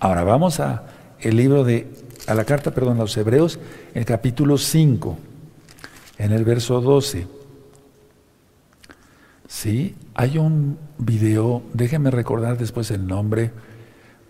Ahora 0.00 0.24
vamos 0.24 0.58
a 0.58 0.86
el 1.20 1.36
libro 1.36 1.62
de, 1.62 1.92
a 2.26 2.34
la 2.34 2.44
carta, 2.44 2.72
perdón, 2.72 2.98
a 2.98 3.02
los 3.02 3.16
Hebreos, 3.16 3.58
el 3.94 4.04
capítulo 4.04 4.58
5, 4.58 5.18
en 6.18 6.32
el 6.32 6.44
verso 6.44 6.80
12. 6.80 7.26
Sí, 9.48 9.96
hay 10.14 10.38
un 10.38 10.78
video, 10.98 11.62
déjenme 11.72 12.10
recordar 12.10 12.56
después 12.56 12.90
el 12.90 13.06
nombre 13.06 13.50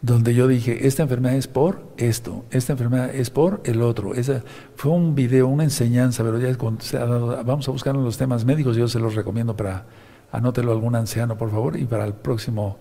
donde 0.02 0.34
yo 0.34 0.48
dije, 0.48 0.86
esta 0.86 1.02
enfermedad 1.02 1.36
es 1.36 1.46
por 1.46 1.82
esto, 1.98 2.44
esta 2.50 2.72
enfermedad 2.72 3.14
es 3.14 3.28
por 3.28 3.60
el 3.64 3.82
otro. 3.82 4.14
Esa 4.14 4.42
fue 4.74 4.92
un 4.92 5.14
video, 5.14 5.46
una 5.46 5.64
enseñanza, 5.64 6.24
pero 6.24 6.38
ya 6.38 6.56
se 6.80 6.96
ha 6.96 7.00
dado, 7.00 7.44
vamos 7.44 7.68
a 7.68 7.70
buscar 7.70 7.94
los 7.94 8.16
temas 8.16 8.44
médicos, 8.44 8.76
yo 8.76 8.88
se 8.88 8.98
los 8.98 9.14
recomiendo 9.14 9.54
para, 9.56 9.84
anótelo 10.32 10.72
algún 10.72 10.96
anciano, 10.96 11.36
por 11.36 11.50
favor, 11.50 11.76
y 11.76 11.84
para 11.84 12.06
el 12.06 12.14
próximo 12.14 12.78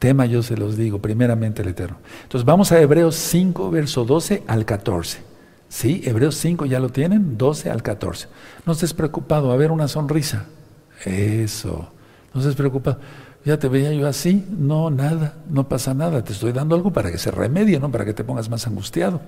tema 0.00 0.26
yo 0.26 0.42
se 0.42 0.56
los 0.56 0.76
digo, 0.76 0.98
primeramente 0.98 1.62
el 1.62 1.68
Eterno. 1.68 1.98
Entonces 2.22 2.44
vamos 2.44 2.72
a 2.72 2.80
Hebreos 2.80 3.14
5, 3.14 3.70
verso 3.70 4.04
12 4.04 4.42
al 4.48 4.64
14. 4.64 5.18
¿Sí? 5.68 6.02
Hebreos 6.04 6.34
5 6.34 6.66
ya 6.66 6.80
lo 6.80 6.88
tienen, 6.88 7.38
12 7.38 7.70
al 7.70 7.84
14. 7.84 8.26
No 8.66 8.72
estés 8.72 8.92
preocupado, 8.92 9.52
a 9.52 9.56
ver 9.56 9.70
una 9.70 9.86
sonrisa. 9.86 10.46
Eso, 11.04 11.92
no 12.34 12.40
estés 12.40 12.56
preocupado. 12.56 12.98
Ya 13.44 13.58
te 13.58 13.68
veía 13.68 13.92
yo 13.92 14.08
así, 14.08 14.44
no, 14.50 14.90
nada, 14.90 15.36
no 15.48 15.68
pasa 15.68 15.94
nada, 15.94 16.24
te 16.24 16.32
estoy 16.32 16.52
dando 16.52 16.74
algo 16.74 16.92
para 16.92 17.12
que 17.12 17.18
se 17.18 17.30
remedie, 17.30 17.78
no 17.78 17.90
para 17.90 18.04
que 18.04 18.12
te 18.12 18.24
pongas 18.24 18.50
más 18.50 18.66
angustiado. 18.66 19.20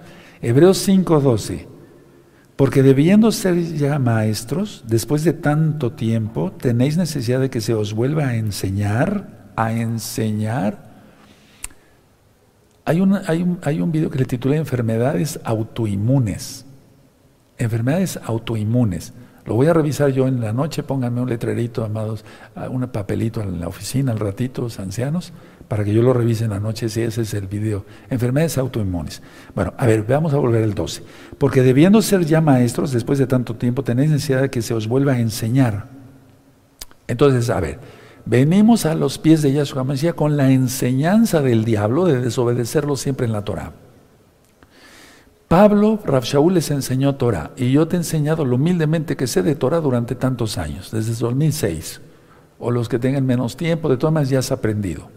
Hebreos 0.43 0.87
5:12, 0.87 1.67
porque 2.57 2.83
debiendo 2.83 3.31
ser 3.31 3.63
ya 3.77 3.99
maestros, 3.99 4.85
después 4.87 5.25
de 5.25 5.33
tanto 5.33 5.93
tiempo, 5.93 6.53
tenéis 6.53 6.97
necesidad 6.97 7.41
de 7.41 7.51
que 7.51 7.61
se 7.61 7.73
os 7.73 7.95
vuelva 7.95 8.27
a 8.29 8.37
enseñar, 8.37 9.42
a 9.57 9.73
enseñar. 9.73 10.93
Hay, 12.85 13.01
una, 13.01 13.23
hay, 13.27 13.43
un, 13.43 13.59
hay 13.63 13.81
un 13.81 13.93
video 13.93 14.11
que 14.11 14.19
le 14.19 14.25
titula 14.25 14.57
Enfermedades 14.57 15.41
autoinmunes. 15.45 16.67
Enfermedades 17.59 18.19
autoinmunes. 18.25 19.13
Lo 19.45 19.55
voy 19.55 19.67
a 19.67 19.73
revisar 19.73 20.11
yo 20.11 20.29
en 20.29 20.41
la 20.41 20.53
noche, 20.53 20.85
pónganme 20.85 21.21
un 21.21 21.29
letrerito, 21.29 21.85
amados, 21.85 22.25
un 22.71 22.87
papelito 22.87 23.41
en 23.41 23.61
la 23.61 23.67
oficina 23.67 24.13
al 24.13 24.21
ratito, 24.21 24.63
los 24.63 24.79
ancianos, 24.79 25.33
para 25.67 25.85
que 25.85 25.93
yo 25.93 26.01
lo 26.01 26.13
revise 26.13 26.45
en 26.45 26.51
la 26.51 26.61
noche, 26.61 26.89
si 26.89 27.01
ese 27.01 27.23
es 27.23 27.35
el 27.35 27.49
video. 27.49 27.85
Enfermedades 28.09 28.57
autoinmunes. 28.59 29.21
Bueno, 29.55 29.75
a 29.77 29.87
ver, 29.87 30.05
vamos 30.05 30.33
a 30.33 30.37
volver 30.37 30.63
al 30.63 30.75
12. 30.75 31.03
Porque 31.39 31.63
debiendo 31.63 32.01
ser 32.03 32.25
ya 32.25 32.41
maestros, 32.41 32.93
después 32.93 33.19
de 33.19 33.27
tanto 33.27 33.57
tiempo, 33.57 33.83
tenéis 33.83 34.11
necesidad 34.11 34.43
de 34.43 34.51
que 34.51 34.63
se 34.63 34.75
os 34.75 34.87
vuelva 34.87 35.13
a 35.13 35.19
enseñar. 35.19 35.89
Entonces, 37.09 37.51
a 37.51 37.59
ver, 37.59 37.81
venimos 38.25 38.87
a 38.87 38.95
los 38.95 39.19
pies 39.19 39.43
de 39.43 39.53
Yahshua 39.53 39.85
Mashiach 39.85 40.15
con 40.15 40.37
la 40.37 40.51
enseñanza 40.51 41.43
del 41.43 41.65
diablo 41.65 42.07
de 42.07 42.21
desobedecerlo 42.21 42.97
siempre 42.97 43.27
en 43.27 43.33
la 43.33 43.45
Torah. 43.45 43.73
Pablo, 45.53 46.01
Rav 46.03 46.25
Shaul 46.25 46.55
les 46.55 46.71
enseñó 46.71 47.17
Torah 47.17 47.51
y 47.59 47.73
yo 47.73 47.87
te 47.87 47.97
he 47.97 47.99
enseñado 47.99 48.47
lo 48.47 48.57
humildemente 48.57 49.19
que 49.19 49.27
sé 49.27 49.43
de 49.43 49.55
Torah 49.55 49.81
durante 49.81 50.15
tantos 50.15 50.57
años, 50.57 50.91
desde 50.91 51.15
2006. 51.15 52.01
O 52.59 52.71
los 52.71 52.89
que 52.89 52.99
tengan 52.99 53.27
menos 53.27 53.55
tiempo, 53.57 53.91
de 53.91 53.99
todas 53.99 54.15
maneras 54.15 54.31
ya 54.31 54.39
has 54.39 54.51
aprendido. 54.51 55.11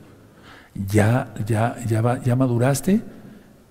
Ya, 0.74 1.34
ya, 1.46 1.78
ya, 1.86 2.36
maduraste. 2.36 3.02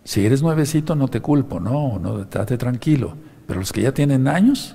Si 0.04 0.24
eres 0.24 0.42
nuevecito 0.42 0.94
no 0.94 1.08
te 1.08 1.20
culpo, 1.20 1.60
no, 1.60 1.98
no, 1.98 2.26
trate 2.28 2.56
tranquilo. 2.56 3.14
Pero 3.46 3.60
los 3.60 3.70
que 3.70 3.82
ya 3.82 3.92
tienen 3.92 4.26
años, 4.26 4.74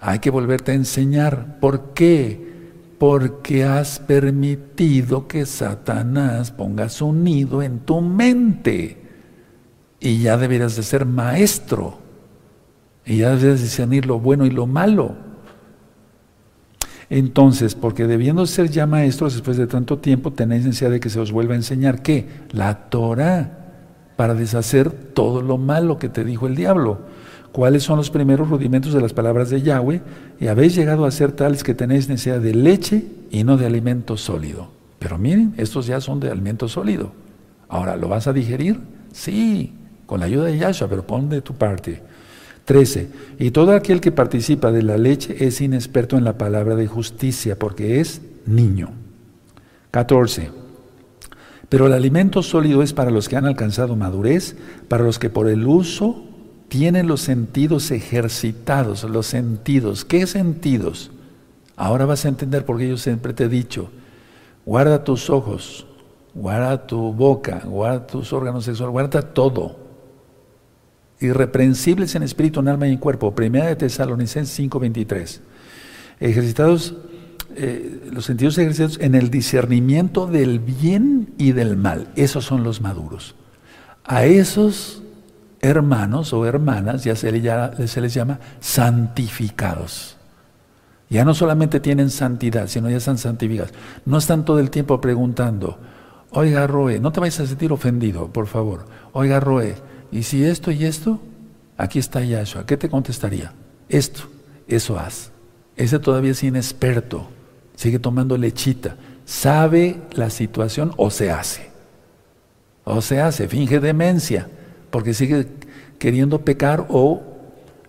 hay 0.00 0.18
que 0.18 0.30
volverte 0.30 0.72
a 0.72 0.74
enseñar. 0.74 1.60
¿Por 1.60 1.92
qué? 1.92 2.55
Porque 2.98 3.64
has 3.64 3.98
permitido 3.98 5.28
que 5.28 5.44
Satanás 5.44 6.50
ponga 6.50 6.88
su 6.88 7.12
nido 7.12 7.62
en 7.62 7.80
tu 7.80 8.00
mente 8.00 9.02
y 10.00 10.20
ya 10.22 10.36
deberías 10.36 10.76
de 10.76 10.82
ser 10.82 11.04
maestro 11.04 11.98
y 13.04 13.18
ya 13.18 13.30
deberías 13.30 13.62
discernir 13.62 14.06
lo 14.06 14.18
bueno 14.18 14.46
y 14.46 14.50
lo 14.50 14.66
malo. 14.66 15.14
Entonces, 17.08 17.74
porque 17.76 18.06
debiendo 18.06 18.46
ser 18.46 18.68
ya 18.68 18.86
maestros 18.86 19.34
después 19.34 19.56
de 19.56 19.68
tanto 19.68 19.98
tiempo, 19.98 20.32
tenéis 20.32 20.64
necesidad 20.64 20.90
de 20.90 21.00
que 21.00 21.08
se 21.08 21.20
os 21.20 21.30
vuelva 21.30 21.54
a 21.54 21.56
enseñar 21.56 22.02
qué? 22.02 22.26
La 22.50 22.88
Torah, 22.88 23.66
para 24.16 24.34
deshacer 24.34 24.90
todo 24.90 25.40
lo 25.40 25.56
malo 25.56 25.98
que 25.98 26.08
te 26.08 26.24
dijo 26.24 26.48
el 26.48 26.56
diablo. 26.56 27.00
¿Cuáles 27.56 27.84
son 27.84 27.96
los 27.96 28.10
primeros 28.10 28.50
rudimentos 28.50 28.92
de 28.92 29.00
las 29.00 29.14
palabras 29.14 29.48
de 29.48 29.62
Yahweh? 29.62 30.02
Y 30.38 30.48
habéis 30.48 30.74
llegado 30.74 31.06
a 31.06 31.10
ser 31.10 31.32
tales 31.32 31.64
que 31.64 31.74
tenéis 31.74 32.06
necesidad 32.06 32.38
de 32.38 32.52
leche 32.52 33.06
y 33.30 33.44
no 33.44 33.56
de 33.56 33.64
alimento 33.64 34.18
sólido. 34.18 34.68
Pero 34.98 35.16
miren, 35.16 35.54
estos 35.56 35.86
ya 35.86 36.02
son 36.02 36.20
de 36.20 36.30
alimento 36.30 36.68
sólido. 36.68 37.12
Ahora, 37.70 37.96
¿lo 37.96 38.08
vas 38.08 38.26
a 38.26 38.34
digerir? 38.34 38.78
Sí, 39.10 39.72
con 40.04 40.20
la 40.20 40.26
ayuda 40.26 40.44
de 40.44 40.58
Yahshua, 40.58 40.88
pero 40.88 41.06
pon 41.06 41.30
de 41.30 41.40
tu 41.40 41.54
parte. 41.54 42.02
13. 42.66 43.08
Y 43.38 43.52
todo 43.52 43.72
aquel 43.72 44.02
que 44.02 44.12
participa 44.12 44.70
de 44.70 44.82
la 44.82 44.98
leche 44.98 45.46
es 45.46 45.62
inexperto 45.62 46.18
en 46.18 46.24
la 46.24 46.36
palabra 46.36 46.76
de 46.76 46.86
justicia, 46.86 47.58
porque 47.58 48.00
es 48.00 48.20
niño. 48.44 48.90
14. 49.92 50.50
Pero 51.70 51.86
el 51.86 51.94
alimento 51.94 52.42
sólido 52.42 52.82
es 52.82 52.92
para 52.92 53.10
los 53.10 53.30
que 53.30 53.36
han 53.36 53.46
alcanzado 53.46 53.96
madurez, 53.96 54.56
para 54.88 55.04
los 55.04 55.18
que 55.18 55.30
por 55.30 55.48
el 55.48 55.66
uso 55.66 56.25
tienen 56.68 57.06
los 57.06 57.20
sentidos 57.20 57.90
ejercitados, 57.90 59.04
los 59.04 59.26
sentidos. 59.26 60.04
¿Qué 60.04 60.26
sentidos? 60.26 61.10
Ahora 61.76 62.06
vas 62.06 62.24
a 62.24 62.28
entender 62.28 62.64
porque 62.64 62.88
yo 62.88 62.96
siempre 62.96 63.32
te 63.32 63.44
he 63.44 63.48
dicho, 63.48 63.90
guarda 64.64 65.04
tus 65.04 65.30
ojos, 65.30 65.86
guarda 66.34 66.86
tu 66.86 67.12
boca, 67.12 67.62
guarda 67.64 68.06
tus 68.06 68.32
órganos 68.32 68.64
sexuales, 68.64 68.92
guarda 68.92 69.22
todo 69.22 69.86
irreprensibles 71.20 72.14
en 72.14 72.22
espíritu, 72.22 72.60
en 72.60 72.68
alma 72.68 72.88
y 72.88 72.92
en 72.92 72.98
cuerpo. 72.98 73.34
Primera 73.34 73.66
de 73.66 73.76
Tesalonicenses 73.76 74.54
5:23. 74.54 75.40
Ejercitados, 76.20 76.94
eh, 77.54 78.10
los 78.12 78.24
sentidos 78.24 78.58
ejercitados 78.58 78.98
en 79.00 79.14
el 79.14 79.30
discernimiento 79.30 80.26
del 80.26 80.58
bien 80.60 81.34
y 81.38 81.52
del 81.52 81.76
mal. 81.76 82.08
Esos 82.16 82.44
son 82.44 82.62
los 82.62 82.80
maduros. 82.80 83.34
A 84.04 84.24
esos 84.24 85.02
hermanos 85.60 86.32
o 86.32 86.46
hermanas 86.46 87.04
ya 87.04 87.16
se, 87.16 87.32
les, 87.32 88.14
llama 88.14 88.38
santificados. 88.60 90.16
Ya 91.08 91.24
no 91.24 91.34
solamente 91.34 91.80
tienen 91.80 92.10
santidad, 92.10 92.66
sino 92.66 92.90
ya 92.90 92.96
están 92.96 93.18
santificados. 93.18 93.72
No 94.04 94.18
están 94.18 94.44
todo 94.44 94.58
el 94.58 94.70
tiempo 94.70 95.00
preguntando, 95.00 95.78
oiga 96.30 96.66
Roe, 96.66 96.98
no 96.98 97.12
te 97.12 97.20
vayas 97.20 97.40
a 97.40 97.46
sentir 97.46 97.72
ofendido, 97.72 98.28
por 98.28 98.46
favor. 98.46 98.86
Oiga 99.12 99.40
Roe, 99.40 99.76
y 100.10 100.24
si 100.24 100.44
esto 100.44 100.70
y 100.70 100.84
esto, 100.84 101.20
aquí 101.76 101.98
está 101.98 102.22
Yahshua, 102.22 102.66
¿qué 102.66 102.76
te 102.76 102.88
contestaría? 102.88 103.52
Esto, 103.88 104.22
eso 104.66 104.98
haz. 104.98 105.30
Ese 105.76 105.98
todavía 105.98 106.32
es 106.32 106.42
inexperto, 106.42 107.28
sigue 107.74 107.98
tomando 107.98 108.36
lechita, 108.36 108.96
sabe 109.24 110.00
la 110.12 110.30
situación 110.30 110.92
o 110.96 111.10
se 111.10 111.30
hace. 111.30 111.70
O 112.84 113.00
se 113.02 113.20
hace, 113.20 113.48
finge 113.48 113.78
demencia, 113.80 114.48
porque 114.96 115.12
sigue 115.12 115.46
queriendo 115.98 116.42
pecar 116.42 116.86
o 116.88 117.22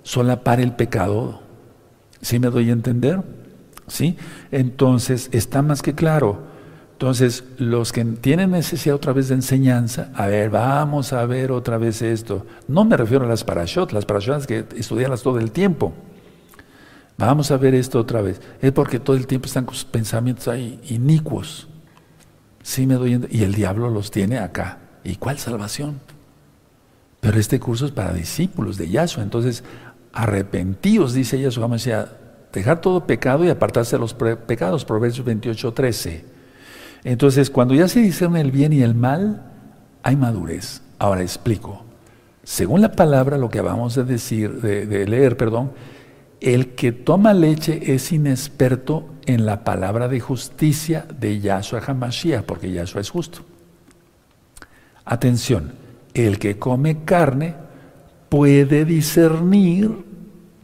solapar 0.03 0.59
el 0.59 0.73
pecado. 0.73 1.39
¿Sí 2.19 2.37
me 2.37 2.49
doy 2.49 2.69
a 2.69 2.73
entender? 2.73 3.23
¿Sí? 3.87 4.17
Entonces, 4.51 5.29
está 5.31 5.61
más 5.61 5.81
que 5.81 5.95
claro 5.95 6.47
entonces, 6.97 7.45
los 7.59 7.93
que 7.93 8.03
tienen 8.03 8.49
necesidad 8.49 8.95
otra 8.95 9.13
vez 9.13 9.29
de 9.29 9.35
enseñanza, 9.35 10.09
a 10.15 10.25
ver, 10.25 10.49
vamos 10.49 11.13
a 11.13 11.23
ver 11.27 11.51
otra 11.51 11.77
vez 11.77 12.01
esto. 12.01 12.45
No 12.67 12.85
me 12.85 12.97
refiero 12.97 13.23
a 13.23 13.27
las 13.27 13.43
parashot, 13.43 13.91
las 13.93 14.05
parashot 14.05 14.45
que 14.45 14.65
estudiarlas 14.75 15.21
todo 15.21 15.37
el 15.37 15.51
tiempo. 15.51 15.93
Vamos 17.17 17.51
a 17.51 17.57
ver 17.57 17.75
esto 17.75 17.99
otra 17.99 18.21
vez. 18.21 18.41
Es 18.63 18.71
porque 18.71 18.99
todo 18.99 19.15
el 19.15 19.27
tiempo 19.27 19.45
están 19.45 19.65
con 19.65 19.75
sus 19.75 19.85
pensamientos 19.85 20.47
ahí 20.47 20.81
inicuos. 20.89 21.67
Sí 22.63 22.87
me 22.87 22.95
doy 22.95 23.23
y 23.29 23.43
el 23.43 23.53
diablo 23.53 23.91
los 23.91 24.09
tiene 24.09 24.39
acá. 24.39 24.79
¿Y 25.03 25.17
cuál 25.17 25.37
salvación? 25.37 25.99
Pero 27.19 27.39
este 27.39 27.59
curso 27.59 27.85
es 27.85 27.91
para 27.91 28.13
discípulos 28.13 28.77
de 28.77 28.89
Yahshua. 28.89 29.23
Entonces, 29.23 29.63
arrepentidos, 30.13 31.13
dice 31.13 31.39
Yahshua 31.39 31.77
sea, 31.79 32.11
dejar 32.53 32.81
todo 32.81 33.05
pecado 33.05 33.43
y 33.45 33.49
apartarse 33.49 33.95
de 33.95 33.99
los 33.99 34.13
pecados. 34.13 34.85
Proverbios 34.85 35.23
28, 35.23 35.73
13. 35.73 36.25
Entonces, 37.03 37.49
cuando 37.49 37.73
ya 37.73 37.87
se 37.87 38.01
discierne 38.01 38.41
el 38.41 38.51
bien 38.51 38.73
y 38.73 38.81
el 38.81 38.95
mal, 38.95 39.51
hay 40.03 40.15
madurez. 40.15 40.81
Ahora 40.99 41.21
explico. 41.21 41.83
Según 42.43 42.81
la 42.81 42.93
palabra, 42.93 43.37
lo 43.37 43.49
que 43.49 43.61
vamos 43.61 43.95
de 43.95 44.05
decir, 44.05 44.61
de, 44.61 45.05
leer, 45.05 45.35
perdón, 45.35 45.73
el 46.39 46.75
que 46.75 46.91
toma 46.91 47.33
leche 47.33 47.93
es 47.93 48.11
inexperto 48.11 49.09
en 49.25 49.45
la 49.45 49.63
palabra 49.63 50.07
de 50.07 50.19
justicia 50.19 51.05
de 51.19 51.39
Yahshua 51.41 51.81
Hamashiach, 51.85 52.43
porque 52.43 52.71
Yahshua 52.71 53.01
es 53.01 53.09
justo. 53.09 53.39
Atención, 55.03 55.73
el 56.25 56.39
que 56.39 56.57
come 56.57 57.03
carne 57.03 57.55
puede 58.29 58.85
discernir 58.85 59.91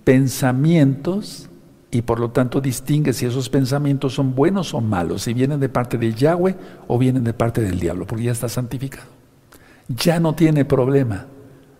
pensamientos 0.03 1.49
y 1.91 2.01
por 2.01 2.19
lo 2.19 2.31
tanto 2.31 2.59
distingue 2.59 3.13
si 3.13 3.25
esos 3.25 3.49
pensamientos 3.49 4.13
son 4.13 4.33
buenos 4.33 4.73
o 4.73 4.81
malos, 4.81 5.23
si 5.23 5.33
vienen 5.33 5.59
de 5.59 5.69
parte 5.69 5.97
de 5.97 6.11
Yahweh 6.11 6.55
o 6.87 6.97
vienen 6.97 7.23
de 7.23 7.33
parte 7.33 7.61
del 7.61 7.79
diablo, 7.79 8.07
porque 8.07 8.23
ya 8.25 8.31
está 8.31 8.49
santificado. 8.49 9.07
Ya 9.87 10.19
no 10.19 10.33
tiene 10.33 10.65
problema, 10.65 11.27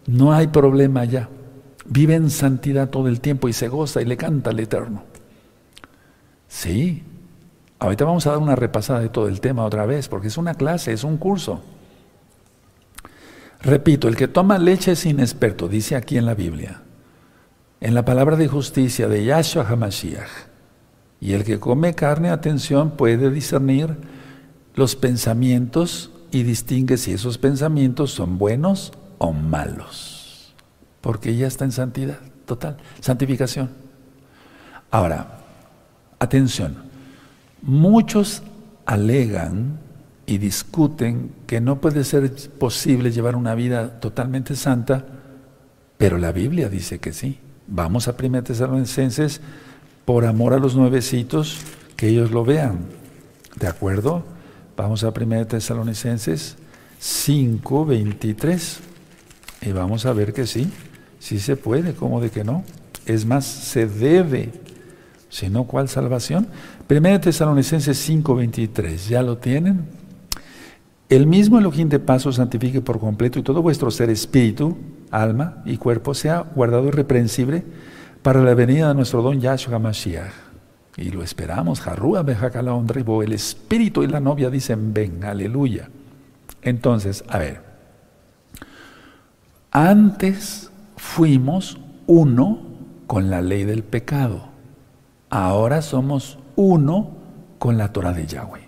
no 0.05 0.31
hay 0.31 0.47
problema 0.47 1.03
ya. 1.05 1.29
Vive 1.85 2.15
en 2.15 2.29
santidad 2.29 2.89
todo 2.89 3.07
el 3.07 3.19
tiempo 3.21 3.49
y 3.49 3.53
se 3.53 3.67
goza 3.67 4.01
y 4.01 4.05
le 4.05 4.15
canta 4.15 4.51
al 4.51 4.59
Eterno. 4.59 5.03
Sí, 6.47 7.01
ahorita 7.79 8.05
vamos 8.05 8.27
a 8.27 8.31
dar 8.31 8.39
una 8.39 8.55
repasada 8.55 8.99
de 8.99 9.09
todo 9.09 9.27
el 9.27 9.41
tema 9.41 9.65
otra 9.65 9.85
vez, 9.85 10.07
porque 10.07 10.27
es 10.27 10.37
una 10.37 10.53
clase, 10.53 10.93
es 10.93 11.03
un 11.03 11.17
curso. 11.17 11.61
Repito, 13.63 14.09
el 14.09 14.17
que 14.17 14.27
toma 14.27 14.59
leche 14.59 14.91
es 14.91 15.05
inexperto, 15.05 15.69
dice 15.69 15.95
aquí 15.95 16.17
en 16.17 16.25
la 16.25 16.35
Biblia, 16.35 16.81
en 17.79 17.95
la 17.95 18.03
palabra 18.03 18.35
de 18.35 18.49
justicia 18.49 19.07
de 19.07 19.23
Yahshua 19.23 19.65
HaMashiach. 19.67 20.29
Y 21.21 21.31
el 21.31 21.45
que 21.45 21.61
come 21.61 21.95
carne, 21.95 22.29
atención, 22.29 22.91
puede 22.91 23.29
discernir 23.29 23.95
los 24.75 24.97
pensamientos 24.97 26.11
y 26.31 26.43
distingue 26.43 26.97
si 26.97 27.13
esos 27.13 27.37
pensamientos 27.37 28.11
son 28.11 28.37
buenos 28.37 28.91
o 29.17 29.31
malos. 29.31 30.53
Porque 30.99 31.37
ya 31.37 31.47
está 31.47 31.63
en 31.63 31.71
santidad, 31.71 32.19
total, 32.45 32.75
santificación. 32.99 33.69
Ahora, 34.91 35.39
atención, 36.19 36.75
muchos 37.61 38.43
alegan 38.85 39.79
y 40.25 40.37
discuten 40.37 41.31
que 41.47 41.59
no 41.59 41.81
puede 41.81 42.03
ser 42.03 42.31
posible 42.57 43.11
llevar 43.11 43.35
una 43.35 43.55
vida 43.55 43.99
totalmente 43.99 44.55
santa, 44.55 45.05
pero 45.97 46.17
la 46.17 46.31
Biblia 46.31 46.69
dice 46.69 46.99
que 46.99 47.13
sí. 47.13 47.39
Vamos 47.67 48.07
a 48.07 48.15
1 48.17 48.43
Tesalonicenses 48.43 49.41
por 50.05 50.25
amor 50.25 50.53
a 50.53 50.59
los 50.59 50.75
nuevecitos, 50.75 51.59
que 51.95 52.09
ellos 52.09 52.31
lo 52.31 52.43
vean. 52.43 52.79
¿De 53.59 53.67
acuerdo? 53.67 54.23
Vamos 54.75 55.03
a 55.03 55.09
1 55.09 55.47
Tesalonicenses 55.47 56.57
5, 56.99 57.85
23. 57.85 58.79
Y 59.61 59.71
vamos 59.71 60.05
a 60.05 60.13
ver 60.13 60.33
que 60.33 60.45
sí, 60.45 60.69
sí 61.19 61.39
se 61.39 61.55
puede, 61.55 61.93
¿cómo 61.93 62.19
de 62.19 62.29
que 62.29 62.43
no? 62.43 62.63
Es 63.05 63.25
más, 63.25 63.45
se 63.45 63.87
debe. 63.87 64.51
Si 65.29 65.49
no, 65.49 65.65
¿cuál 65.65 65.89
salvación? 65.89 66.47
1 66.89 67.21
Tesalonicenses 67.21 67.97
5, 67.97 68.35
23. 68.35 69.07
¿Ya 69.07 69.21
lo 69.21 69.37
tienen? 69.37 70.02
El 71.13 71.27
mismo 71.27 71.59
Elohim 71.59 71.89
de 71.89 71.99
paso 71.99 72.31
santifique 72.31 72.81
por 72.81 72.99
completo 72.99 73.37
y 73.37 73.43
todo 73.43 73.61
vuestro 73.61 73.91
ser, 73.91 74.09
espíritu, 74.09 74.75
alma 75.11 75.61
y 75.63 75.77
cuerpo 75.77 76.15
sea 76.15 76.39
guardado 76.39 76.87
irreprensible 76.87 77.63
para 78.23 78.41
la 78.41 78.55
venida 78.55 78.87
de 78.87 78.95
nuestro 78.95 79.21
don 79.21 79.39
Yahshua 79.39 79.77
Mashiach. 79.77 80.33
Y 80.97 81.11
lo 81.11 81.21
esperamos, 81.21 81.81
Jarrúa 81.81 82.23
Bejakalaondribo, 82.23 83.21
el 83.21 83.33
espíritu 83.33 84.01
y 84.01 84.07
la 84.07 84.19
novia 84.19 84.49
dicen 84.49 84.91
ven, 84.91 85.23
aleluya. 85.23 85.87
Entonces, 86.63 87.23
a 87.27 87.37
ver, 87.37 87.61
antes 89.69 90.71
fuimos 90.97 91.79
uno 92.07 92.59
con 93.05 93.29
la 93.29 93.43
ley 93.43 93.65
del 93.65 93.83
pecado, 93.83 94.45
ahora 95.29 95.83
somos 95.83 96.39
uno 96.55 97.11
con 97.59 97.77
la 97.77 97.93
Torah 97.93 98.13
de 98.13 98.25
Yahweh. 98.25 98.62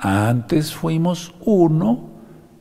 Antes 0.00 0.74
fuimos 0.74 1.34
uno 1.40 2.08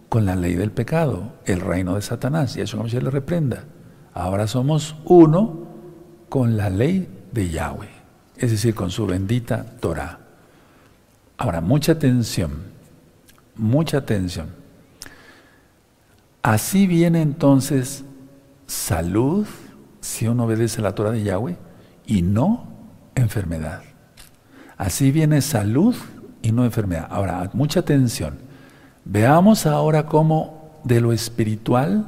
con 0.10 0.26
la 0.26 0.36
ley 0.36 0.56
del 0.56 0.72
pecado, 0.72 1.36
el 1.46 1.62
reino 1.62 1.96
de 1.96 2.02
Satanás, 2.02 2.58
y 2.58 2.62
eso 2.62 2.76
no 2.76 2.90
se 2.90 3.02
le 3.02 3.10
reprenda. 3.10 3.64
Ahora 4.14 4.46
somos 4.46 4.98
uno 5.06 5.68
con 6.28 6.58
la 6.58 6.70
ley 6.70 7.08
de 7.32 7.50
Yahweh, 7.50 7.90
es 8.36 8.52
decir, 8.52 8.76
con 8.76 8.92
su 8.92 9.06
bendita 9.06 9.66
Torah. 9.80 10.20
Ahora, 11.38 11.62
mucha 11.62 11.94
atención, 11.94 12.64
mucha 13.56 14.00
atención. 14.00 14.50
Así 16.42 16.88
viene 16.88 17.22
entonces 17.22 18.04
salud 18.68 19.48
si 20.02 20.28
uno 20.28 20.44
obedece 20.44 20.82
la 20.82 20.94
Torah 20.94 21.12
de 21.12 21.24
Yahweh 21.24 21.56
y 22.06 22.22
no 22.22 22.68
enfermedad. 23.16 23.82
Así 24.78 25.12
viene 25.12 25.42
salud 25.42 25.96
y 26.42 26.52
no 26.52 26.66
enfermedad. 26.66 27.08
Ahora, 27.10 27.50
mucha 27.54 27.82
atención. 27.82 28.40
Veamos 29.06 29.66
ahora 29.66 30.06
cómo 30.06 30.80
de 30.84 31.02
lo 31.02 31.14
espiritual 31.14 32.08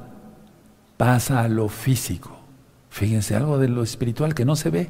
pasa 0.98 1.42
a 1.42 1.48
lo 1.48 1.68
físico. 1.68 2.32
Fíjense, 2.90 3.36
algo 3.36 3.58
de 3.58 3.68
lo 3.68 3.84
espiritual 3.84 4.36
que 4.36 4.46
no 4.46 4.56
se 4.56 4.70
ve, 4.70 4.90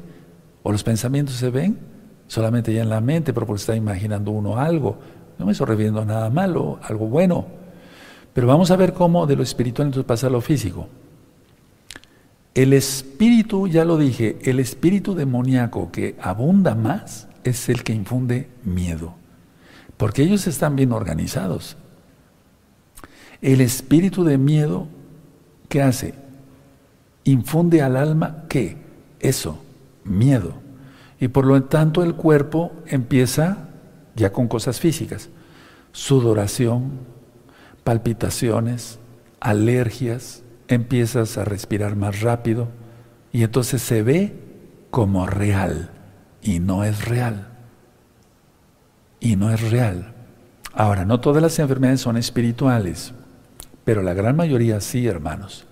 o 0.62 0.72
los 0.72 0.82
pensamientos 0.82 1.36
se 1.36 1.50
ven 1.50 1.78
solamente 2.26 2.72
ya 2.72 2.82
en 2.82 2.88
la 2.88 3.00
mente, 3.00 3.32
pero 3.32 3.46
porque 3.46 3.60
está 3.60 3.76
imaginando 3.76 4.30
uno 4.30 4.58
algo. 4.58 4.98
No 5.38 5.46
me 5.46 5.52
estoy 5.52 5.66
refiriendo 5.66 6.00
a 6.00 6.04
nada 6.04 6.30
malo, 6.30 6.78
algo 6.82 7.06
bueno. 7.06 7.46
Pero 8.32 8.46
vamos 8.46 8.70
a 8.70 8.76
ver 8.76 8.92
cómo 8.92 9.26
de 9.26 9.36
lo 9.36 9.42
espiritual 9.42 9.88
entonces 9.88 10.06
pasa 10.06 10.26
a 10.28 10.30
lo 10.30 10.40
físico. 10.40 10.88
El 12.54 12.72
espíritu, 12.74 13.66
ya 13.66 13.84
lo 13.84 13.96
dije, 13.96 14.38
el 14.42 14.60
espíritu 14.60 15.14
demoníaco 15.14 15.90
que 15.90 16.16
abunda 16.20 16.74
más 16.74 17.28
es 17.44 17.68
el 17.68 17.82
que 17.82 17.94
infunde 17.94 18.48
miedo 18.64 19.21
porque 20.02 20.24
ellos 20.24 20.48
están 20.48 20.74
bien 20.74 20.90
organizados. 20.90 21.76
El 23.40 23.60
espíritu 23.60 24.24
de 24.24 24.36
miedo, 24.36 24.88
¿qué 25.68 25.80
hace? 25.80 26.14
Infunde 27.22 27.82
al 27.82 27.96
alma, 27.96 28.46
¿qué? 28.48 28.78
Eso, 29.20 29.62
miedo. 30.02 30.54
Y 31.20 31.28
por 31.28 31.46
lo 31.46 31.62
tanto 31.62 32.02
el 32.02 32.16
cuerpo 32.16 32.72
empieza 32.86 33.68
ya 34.16 34.32
con 34.32 34.48
cosas 34.48 34.80
físicas, 34.80 35.28
sudoración, 35.92 36.98
palpitaciones, 37.84 38.98
alergias, 39.38 40.42
empiezas 40.66 41.38
a 41.38 41.44
respirar 41.44 41.94
más 41.94 42.22
rápido 42.22 42.66
y 43.30 43.44
entonces 43.44 43.80
se 43.82 44.02
ve 44.02 44.34
como 44.90 45.28
real 45.28 45.92
y 46.42 46.58
no 46.58 46.82
es 46.82 47.04
real 47.04 47.51
y 49.22 49.36
no 49.36 49.50
es 49.50 49.70
real. 49.70 50.12
Ahora, 50.74 51.04
no 51.04 51.20
todas 51.20 51.40
las 51.40 51.58
enfermedades 51.60 52.00
son 52.00 52.16
espirituales, 52.16 53.14
pero 53.84 54.02
la 54.02 54.14
gran 54.14 54.34
mayoría 54.36 54.80
sí, 54.80 55.06
hermanos. 55.06 55.64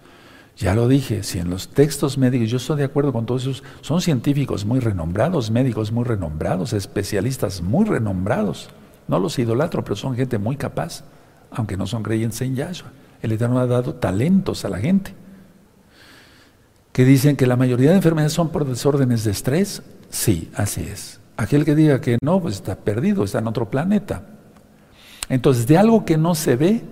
Ya 0.56 0.74
lo 0.74 0.86
dije, 0.86 1.24
si 1.24 1.38
en 1.38 1.50
los 1.50 1.68
textos 1.68 2.16
médicos, 2.16 2.48
yo 2.48 2.58
estoy 2.58 2.76
de 2.76 2.84
acuerdo 2.84 3.12
con 3.12 3.26
todos 3.26 3.42
esos, 3.42 3.64
son 3.80 4.00
científicos 4.02 4.64
muy 4.64 4.78
renombrados, 4.78 5.50
médicos 5.50 5.90
muy 5.90 6.04
renombrados, 6.04 6.72
especialistas 6.72 7.60
muy 7.60 7.86
renombrados. 7.86 8.68
No 9.08 9.18
los 9.18 9.38
idolatro, 9.38 9.82
pero 9.82 9.96
son 9.96 10.14
gente 10.14 10.38
muy 10.38 10.56
capaz, 10.56 11.02
aunque 11.50 11.76
no 11.76 11.86
son 11.86 12.04
creyentes 12.04 12.40
en 12.42 12.54
Yahshua. 12.54 12.92
El 13.20 13.32
Eterno 13.32 13.58
ha 13.58 13.66
dado 13.66 13.94
talentos 13.94 14.64
a 14.64 14.68
la 14.68 14.78
gente. 14.78 15.12
Que 16.92 17.04
dicen 17.04 17.36
que 17.36 17.46
la 17.46 17.56
mayoría 17.56 17.90
de 17.90 17.96
enfermedades 17.96 18.32
son 18.32 18.50
por 18.50 18.64
desórdenes 18.64 19.24
de 19.24 19.32
estrés. 19.32 19.82
Sí, 20.10 20.50
así 20.54 20.82
es. 20.82 21.19
Aquel 21.40 21.64
que 21.64 21.74
diga 21.74 22.02
que 22.02 22.18
no, 22.20 22.38
pues 22.38 22.56
está 22.56 22.76
perdido, 22.76 23.24
está 23.24 23.38
en 23.38 23.46
otro 23.46 23.70
planeta. 23.70 24.26
Entonces, 25.30 25.66
de 25.66 25.78
algo 25.78 26.04
que 26.04 26.18
no 26.18 26.34
se 26.34 26.54
ve, 26.54 26.82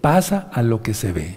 pasa 0.00 0.48
a 0.54 0.62
lo 0.62 0.80
que 0.80 0.94
se 0.94 1.12
ve. 1.12 1.36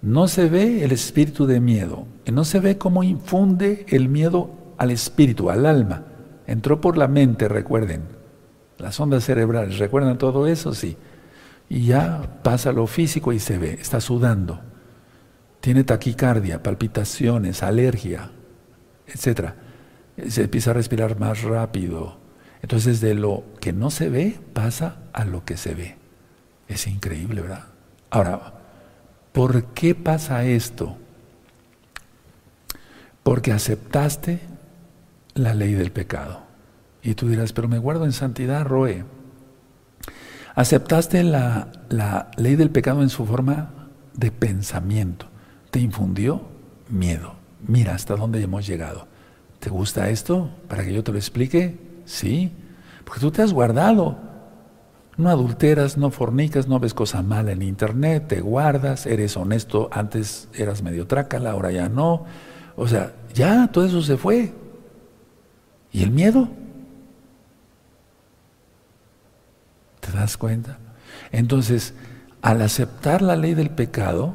No 0.00 0.26
se 0.26 0.48
ve 0.48 0.82
el 0.82 0.90
espíritu 0.90 1.46
de 1.46 1.60
miedo. 1.60 2.08
No 2.32 2.44
se 2.44 2.58
ve 2.58 2.78
cómo 2.78 3.04
infunde 3.04 3.86
el 3.90 4.08
miedo 4.08 4.50
al 4.76 4.90
espíritu, 4.90 5.50
al 5.50 5.64
alma. 5.64 6.02
Entró 6.48 6.80
por 6.80 6.98
la 6.98 7.06
mente, 7.06 7.46
recuerden. 7.46 8.08
Las 8.78 8.98
ondas 8.98 9.22
cerebrales, 9.22 9.78
¿recuerdan 9.78 10.18
todo 10.18 10.48
eso? 10.48 10.74
Sí. 10.74 10.96
Y 11.68 11.84
ya 11.86 12.40
pasa 12.42 12.72
lo 12.72 12.88
físico 12.88 13.32
y 13.32 13.38
se 13.38 13.58
ve. 13.58 13.74
Está 13.74 14.00
sudando. 14.00 14.58
Tiene 15.60 15.84
taquicardia, 15.84 16.60
palpitaciones, 16.60 17.62
alergia, 17.62 18.32
etcétera 19.06 19.54
se 20.28 20.44
empieza 20.44 20.70
a 20.70 20.74
respirar 20.74 21.18
más 21.18 21.42
rápido. 21.42 22.18
Entonces 22.62 23.00
de 23.00 23.14
lo 23.14 23.44
que 23.60 23.72
no 23.72 23.90
se 23.90 24.08
ve 24.08 24.38
pasa 24.52 24.96
a 25.12 25.24
lo 25.24 25.44
que 25.44 25.56
se 25.56 25.74
ve. 25.74 25.96
Es 26.68 26.86
increíble, 26.86 27.42
¿verdad? 27.42 27.66
Ahora, 28.10 28.54
¿por 29.32 29.64
qué 29.74 29.94
pasa 29.94 30.44
esto? 30.44 30.96
Porque 33.22 33.52
aceptaste 33.52 34.40
la 35.34 35.54
ley 35.54 35.72
del 35.72 35.92
pecado. 35.92 36.42
Y 37.02 37.14
tú 37.14 37.28
dirás, 37.28 37.52
pero 37.52 37.68
me 37.68 37.78
guardo 37.78 38.04
en 38.04 38.12
santidad, 38.12 38.64
Roe. 38.64 39.04
Aceptaste 40.54 41.24
la, 41.24 41.68
la 41.88 42.30
ley 42.36 42.56
del 42.56 42.70
pecado 42.70 43.02
en 43.02 43.08
su 43.08 43.26
forma 43.26 43.70
de 44.14 44.30
pensamiento. 44.30 45.26
Te 45.70 45.80
infundió 45.80 46.42
miedo. 46.88 47.34
Mira 47.66 47.94
hasta 47.94 48.14
dónde 48.14 48.40
hemos 48.42 48.66
llegado. 48.66 49.08
¿Te 49.62 49.70
gusta 49.70 50.10
esto? 50.10 50.50
¿Para 50.66 50.82
que 50.82 50.92
yo 50.92 51.04
te 51.04 51.12
lo 51.12 51.18
explique? 51.18 51.78
Sí, 52.04 52.50
porque 53.04 53.20
tú 53.20 53.30
te 53.30 53.42
has 53.42 53.52
guardado. 53.52 54.18
No 55.16 55.30
adulteras, 55.30 55.96
no 55.96 56.10
fornicas, 56.10 56.66
no 56.66 56.80
ves 56.80 56.94
cosa 56.94 57.22
mala 57.22 57.52
en 57.52 57.62
internet, 57.62 58.26
te 58.26 58.40
guardas, 58.40 59.06
eres 59.06 59.36
honesto, 59.36 59.88
antes 59.92 60.48
eras 60.52 60.82
medio 60.82 61.06
trácala, 61.06 61.52
ahora 61.52 61.70
ya 61.70 61.88
no. 61.88 62.24
O 62.74 62.88
sea, 62.88 63.14
ya 63.34 63.68
todo 63.68 63.86
eso 63.86 64.02
se 64.02 64.16
fue. 64.16 64.52
¿Y 65.92 66.02
el 66.02 66.10
miedo? 66.10 66.48
¿Te 70.00 70.10
das 70.10 70.36
cuenta? 70.36 70.78
Entonces, 71.30 71.94
al 72.40 72.62
aceptar 72.62 73.22
la 73.22 73.36
ley 73.36 73.54
del 73.54 73.70
pecado, 73.70 74.34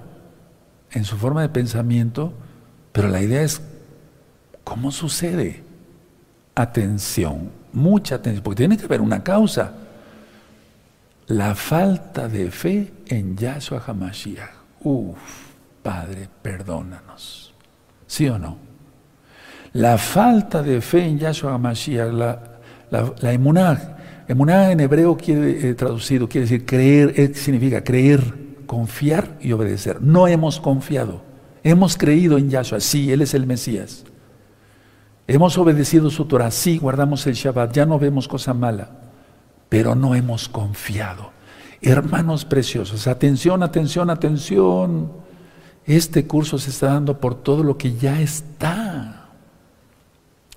en 0.91 1.03
su 1.03 1.17
forma 1.17 1.41
de 1.41 1.49
pensamiento, 1.49 2.32
pero 2.93 3.09
la 3.09 3.21
idea 3.21 3.41
es, 3.41 3.61
¿cómo 4.68 4.91
sucede? 4.91 5.63
Atención, 6.53 7.49
mucha 7.72 8.15
atención, 8.15 8.43
porque 8.43 8.57
tiene 8.57 8.76
que 8.76 8.84
haber 8.84 8.99
una 8.99 9.24
causa. 9.24 9.72
La 11.28 11.55
falta 11.55 12.28
de 12.28 12.51
fe 12.51 12.91
en 13.07 13.38
Yahshua 13.38 13.82
HaMashiach. 13.88 14.49
Uf, 14.82 15.18
Padre, 15.82 16.28
perdónanos. 16.41 17.53
¿Sí 18.07 18.28
o 18.28 18.38
no? 18.38 18.57
La 19.72 19.97
falta 19.97 20.61
de 20.61 20.82
fe 20.82 21.05
en 21.05 21.18
Yahshua 21.18 21.53
HaMashiach, 21.53 22.11
la, 22.11 22.41
la, 22.91 23.13
la 23.22 23.32
emuná, 23.32 24.72
en 24.72 24.80
hebreo 24.82 25.15
quiere, 25.15 25.70
eh, 25.70 25.76
traducido, 25.76 26.28
quiere 26.28 26.45
decir 26.45 26.65
creer, 26.65 27.13
eh, 27.15 27.34
significa 27.34 27.86
creer, 27.86 28.22
confiar 28.65 29.38
y 29.39 29.53
obedecer. 29.53 30.01
No 30.01 30.28
hemos 30.28 30.59
confiado, 30.59 31.22
hemos 31.63 31.95
creído 31.95 32.38
en 32.38 32.49
Yahshua, 32.49 32.82
sí, 32.82 33.13
Él 33.13 33.22
es 33.22 33.34
el 33.34 33.47
Mesías. 33.47 34.03
Hemos 35.28 35.57
obedecido 35.57 36.09
su 36.09 36.25
Torah, 36.25 36.51
sí, 36.51 36.78
guardamos 36.78 37.28
el 37.28 37.34
Shabbat, 37.34 37.73
ya 37.73 37.86
no 37.86 37.99
vemos 37.99 38.28
cosa 38.28 38.53
mala 38.53 39.07
pero 39.69 39.95
no 39.95 40.15
hemos 40.15 40.47
confiado. 40.49 41.32
Hermanos 41.82 42.45
preciosos, 42.45 43.07
atención, 43.07 43.63
atención, 43.63 44.09
atención. 44.09 45.11
Este 45.86 46.25
curso 46.25 46.57
se 46.57 46.69
está 46.69 46.88
dando 46.88 47.19
por 47.19 47.36
todo 47.36 47.63
lo 47.63 47.78
que 47.78 47.95
ya 47.95 48.19
está. 48.19 49.30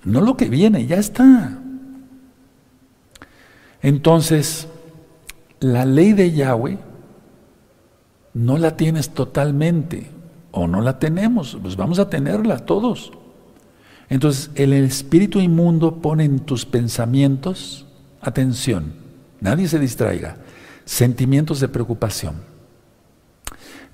No 0.02 0.20
lo 0.20 0.36
que 0.36 0.48
viene, 0.48 0.86
ya 0.86 0.96
está. 0.96 1.58
Entonces, 3.82 4.68
la 5.60 5.84
ley 5.84 6.12
de 6.12 6.32
Yahweh 6.32 6.78
no 8.34 8.58
la 8.58 8.76
tienes 8.76 9.10
totalmente 9.10 10.10
o 10.52 10.66
no 10.66 10.80
la 10.80 10.98
tenemos, 10.98 11.58
pues 11.60 11.76
vamos 11.76 11.98
a 11.98 12.08
tenerla 12.08 12.58
todos. 12.60 13.12
Entonces, 14.10 14.50
el 14.56 14.72
espíritu 14.72 15.38
inmundo 15.38 16.02
pone 16.02 16.24
en 16.24 16.40
tus 16.40 16.66
pensamientos, 16.66 17.86
atención, 18.20 18.92
nadie 19.40 19.68
se 19.68 19.78
distraiga, 19.78 20.36
sentimientos 20.84 21.60
de 21.60 21.68
preocupación, 21.68 22.34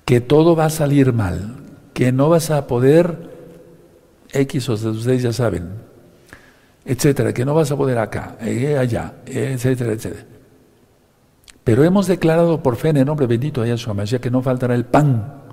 que 0.05 0.19
todo 0.19 0.55
va 0.55 0.65
a 0.65 0.69
salir 0.71 1.13
mal, 1.13 1.57
que 1.93 2.11
no 2.11 2.29
vas 2.29 2.49
a 2.49 2.65
poder, 2.65 3.29
X 4.33 4.69
o 4.69 4.73
ustedes 4.73 5.21
ya 5.21 5.31
saben, 5.31 5.69
etcétera, 6.83 7.31
que 7.31 7.45
no 7.45 7.53
vas 7.53 7.71
a 7.71 7.77
poder 7.77 7.99
acá, 7.99 8.37
eh, 8.41 8.75
allá, 8.75 9.13
etcétera, 9.27 9.93
etcétera. 9.93 10.25
Pero 11.63 11.83
hemos 11.83 12.07
declarado 12.07 12.63
por 12.63 12.75
fe 12.75 12.89
en 12.89 12.97
el 12.97 13.05
nombre 13.05 13.27
bendito 13.27 13.61
de 13.61 13.69
Yahshua 13.69 13.93
Mashiach 13.93 14.21
que 14.21 14.31
no 14.31 14.41
faltará 14.41 14.73
el 14.73 14.85
pan, 14.85 15.43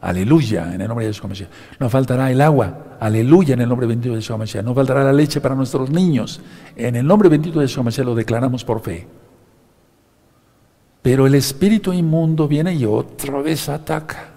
aleluya, 0.00 0.74
en 0.74 0.80
el 0.80 0.88
nombre 0.88 1.06
de 1.06 1.12
Yahshua 1.12 1.28
Mashiach. 1.28 1.50
No 1.78 1.88
faltará 1.90 2.30
el 2.30 2.40
agua, 2.40 2.96
aleluya, 3.00 3.54
en 3.54 3.60
el 3.60 3.68
nombre 3.68 3.86
bendito 3.86 4.14
de 4.14 4.20
Yahshua 4.20 4.38
Mashiach. 4.38 4.64
No 4.64 4.74
faltará 4.74 5.04
la 5.04 5.12
leche 5.12 5.40
para 5.40 5.54
nuestros 5.54 5.90
niños, 5.90 6.40
en 6.76 6.96
el 6.96 7.06
nombre 7.06 7.28
bendito 7.28 7.60
de 7.60 7.66
Yahshua 7.66 7.84
Mashiach 7.84 8.06
lo 8.06 8.14
declaramos 8.14 8.64
por 8.64 8.80
fe. 8.80 9.06
Pero 11.02 11.26
el 11.26 11.34
espíritu 11.34 11.92
inmundo 11.92 12.46
viene 12.46 12.74
y 12.74 12.84
otra 12.84 13.40
vez 13.40 13.68
ataca. 13.68 14.28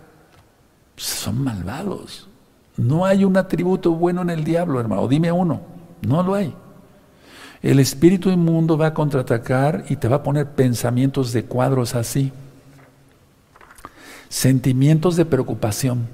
Son 0.96 1.44
malvados. 1.44 2.30
No 2.78 3.06
hay 3.06 3.26
un 3.26 3.38
atributo 3.38 3.92
bueno 3.92 4.22
en 4.22 4.30
el 4.30 4.44
diablo, 4.44 4.80
hermano. 4.80 5.08
Dime 5.08 5.32
uno. 5.32 5.62
No 6.02 6.24
lo 6.24 6.36
hay. 6.36 6.54
El 7.62 7.80
espíritu 7.80 8.30
inmundo 8.30 8.78
va 8.78 8.88
a 8.88 8.94
contraatacar 8.94 9.86
y 9.90 9.96
te 9.96 10.08
va 10.08 10.18
a 10.18 10.24
poner 10.24 10.52
pensamientos 10.52 11.32
de 11.32 11.46
cuadros 11.46 11.96
así. 11.96 12.32
Sentimientos 14.34 15.16
de 15.16 15.26
preocupación. 15.26 16.08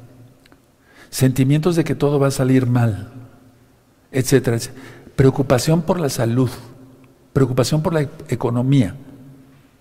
Sentimientos 1.09 1.77
de 1.77 1.85
que 1.85 1.95
todo 1.95 2.19
va 2.19 2.27
a 2.27 2.31
salir 2.31 2.67
mal. 2.67 3.13
Etcétera, 4.11 4.57
etcétera. 4.57 4.83
Preocupación 5.15 5.83
por 5.83 6.01
la 6.01 6.09
salud. 6.09 6.49
Preocupación 7.31 7.81
por 7.81 7.93
la 7.93 8.01
economía 8.01 8.95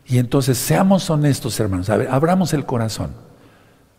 y 0.09 0.19
entonces 0.19 0.57
seamos 0.57 1.11
honestos, 1.11 1.61
hermanos, 1.61 1.91
a 1.91 1.97
ver, 1.99 2.09
abramos 2.09 2.55
el 2.55 2.65
corazón. 2.65 3.11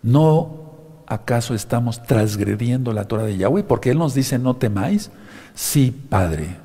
¿No 0.02 1.04
acaso 1.06 1.54
estamos 1.54 2.02
transgrediendo 2.02 2.94
la 2.94 3.06
Torah 3.06 3.24
de 3.24 3.38
Yahweh? 3.38 3.64
Porque 3.64 3.92
Él 3.92 4.00
nos 4.00 4.16
dice, 4.16 4.40
no 4.40 4.56
temáis. 4.56 5.12
Sí, 5.54 5.92
Padre, 6.10 6.56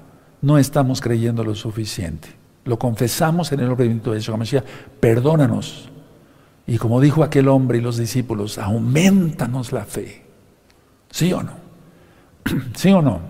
no 0.40 0.56
estamos 0.56 1.02
creyendo 1.02 1.44
lo 1.44 1.54
suficiente. 1.54 2.28
Lo 2.64 2.78
confesamos 2.78 3.52
en 3.52 3.60
el 3.60 3.68
nombre 3.68 3.86
de 3.86 4.00
Yeshua 4.16 4.38
Mashiach. 4.38 4.64
Perdónanos. 4.98 5.90
Y 6.66 6.78
como 6.78 7.00
dijo 7.00 7.22
aquel 7.22 7.48
hombre 7.48 7.78
y 7.78 7.80
los 7.80 7.96
discípulos, 7.98 8.58
aumentanos 8.58 9.72
la 9.72 9.84
fe. 9.84 10.22
¿Sí 11.10 11.32
o 11.32 11.42
no? 11.42 11.52
¿Sí 12.74 12.90
o 12.90 13.02
no? 13.02 13.20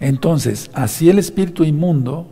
Entonces, 0.00 0.70
así 0.74 1.10
el 1.10 1.18
espíritu 1.18 1.64
inmundo 1.64 2.28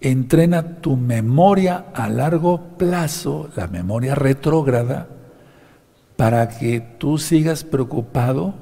entrena 0.00 0.80
tu 0.80 0.96
memoria 0.96 1.86
a 1.94 2.08
largo 2.08 2.78
plazo, 2.78 3.50
la 3.56 3.66
memoria 3.66 4.14
retrógrada, 4.14 5.08
para 6.16 6.48
que 6.48 6.80
tú 6.80 7.18
sigas 7.18 7.64
preocupado 7.64 8.54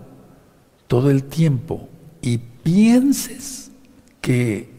todo 0.86 1.10
el 1.10 1.24
tiempo 1.24 1.88
y 2.22 2.38
pienses 2.38 3.70
que 4.20 4.70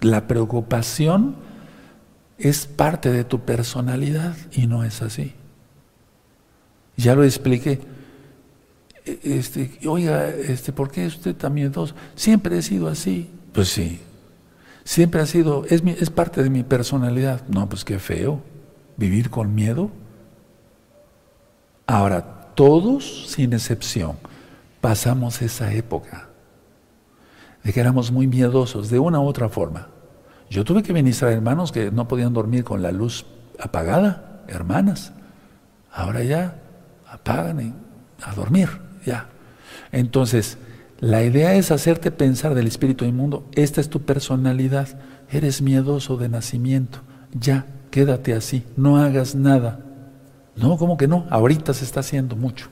la 0.00 0.26
preocupación 0.26 1.36
es 2.42 2.66
parte 2.66 3.10
de 3.10 3.24
tu 3.24 3.40
personalidad 3.40 4.36
y 4.52 4.66
no 4.66 4.84
es 4.84 5.00
así. 5.00 5.34
Ya 6.96 7.14
lo 7.14 7.24
expliqué. 7.24 7.80
E, 9.04 9.18
este, 9.22 9.78
oiga, 9.86 10.28
este, 10.28 10.72
¿por 10.72 10.90
qué 10.90 11.06
usted 11.06 11.36
también 11.36 11.70
dos? 11.70 11.94
Siempre 12.14 12.58
he 12.58 12.62
sido 12.62 12.88
así. 12.88 13.30
Pues 13.52 13.68
sí, 13.68 14.00
Siempre 14.84 15.20
ha 15.20 15.26
sido, 15.26 15.64
es, 15.66 15.82
es 15.84 16.10
parte 16.10 16.42
de 16.42 16.50
mi 16.50 16.64
personalidad. 16.64 17.46
No, 17.46 17.68
pues 17.68 17.84
qué 17.84 17.98
feo, 17.98 18.40
vivir 18.96 19.30
con 19.30 19.54
miedo. 19.54 19.90
Ahora, 21.86 22.52
todos, 22.54 23.30
sin 23.30 23.52
excepción, 23.52 24.16
pasamos 24.80 25.40
esa 25.42 25.72
época 25.72 26.28
de 27.62 27.72
que 27.72 27.78
éramos 27.78 28.10
muy 28.10 28.26
miedosos, 28.26 28.90
de 28.90 28.98
una 28.98 29.20
u 29.20 29.26
otra 29.26 29.48
forma. 29.48 29.91
Yo 30.52 30.64
tuve 30.64 30.82
que 30.82 30.92
ministrar 30.92 31.32
hermanos 31.32 31.72
que 31.72 31.90
no 31.90 32.06
podían 32.06 32.34
dormir 32.34 32.62
con 32.62 32.82
la 32.82 32.92
luz 32.92 33.24
apagada, 33.58 34.42
hermanas. 34.48 35.14
Ahora 35.90 36.22
ya 36.24 36.60
apagan 37.10 37.58
y 37.58 37.72
a 38.22 38.34
dormir, 38.34 38.68
ya. 39.06 39.28
Entonces, 39.92 40.58
la 41.00 41.22
idea 41.22 41.54
es 41.54 41.70
hacerte 41.70 42.10
pensar 42.10 42.54
del 42.54 42.66
espíritu 42.66 43.06
inmundo, 43.06 43.48
esta 43.52 43.80
es 43.80 43.88
tu 43.88 44.02
personalidad, 44.02 44.88
eres 45.30 45.62
miedoso 45.62 46.18
de 46.18 46.28
nacimiento, 46.28 46.98
ya, 47.32 47.64
quédate 47.90 48.34
así, 48.34 48.62
no 48.76 48.98
hagas 48.98 49.34
nada. 49.34 49.80
No, 50.54 50.76
¿cómo 50.76 50.98
que 50.98 51.08
no? 51.08 51.26
Ahorita 51.30 51.72
se 51.72 51.86
está 51.86 52.00
haciendo 52.00 52.36
mucho. 52.36 52.68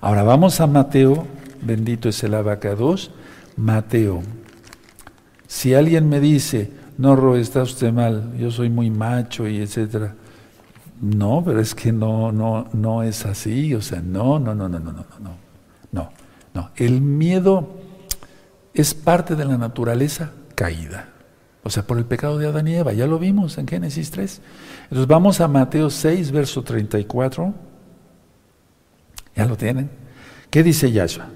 Ahora 0.00 0.22
vamos 0.22 0.60
a 0.60 0.68
Mateo, 0.68 1.26
bendito 1.62 2.08
es 2.08 2.22
el 2.22 2.34
abacados, 2.34 3.10
Mateo. 3.56 4.22
Si 5.48 5.74
alguien 5.74 6.08
me 6.08 6.20
dice, 6.20 6.78
no, 6.98 7.16
Ro, 7.16 7.36
está 7.36 7.62
usted 7.62 7.92
mal, 7.92 8.36
yo 8.36 8.50
soy 8.50 8.68
muy 8.68 8.90
macho 8.90 9.46
y 9.46 9.58
etcétera. 9.58 10.14
No, 11.00 11.42
pero 11.44 11.60
es 11.60 11.74
que 11.74 11.92
no, 11.92 12.32
no, 12.32 12.68
no 12.72 13.04
es 13.04 13.24
así, 13.24 13.72
o 13.74 13.80
sea, 13.80 14.02
no, 14.02 14.38
no, 14.40 14.52
no, 14.52 14.68
no, 14.68 14.80
no, 14.80 14.92
no, 14.92 15.04
no. 15.20 15.48
No, 15.90 16.10
no, 16.52 16.70
el 16.76 17.00
miedo 17.00 17.68
es 18.74 18.94
parte 18.94 19.36
de 19.36 19.44
la 19.44 19.56
naturaleza 19.56 20.32
caída. 20.54 21.10
O 21.62 21.70
sea, 21.70 21.86
por 21.86 21.98
el 21.98 22.04
pecado 22.04 22.36
de 22.36 22.48
Adán 22.48 22.66
y 22.66 22.74
Eva, 22.74 22.92
ya 22.92 23.06
lo 23.06 23.18
vimos 23.18 23.58
en 23.58 23.68
Génesis 23.68 24.10
3. 24.10 24.40
Entonces 24.84 25.06
vamos 25.06 25.40
a 25.40 25.48
Mateo 25.48 25.90
6, 25.90 26.32
verso 26.32 26.62
34. 26.62 27.54
Ya 29.36 29.46
lo 29.46 29.56
tienen. 29.56 29.88
¿Qué 30.50 30.62
dice 30.62 30.90
Yahshua? 30.90 31.28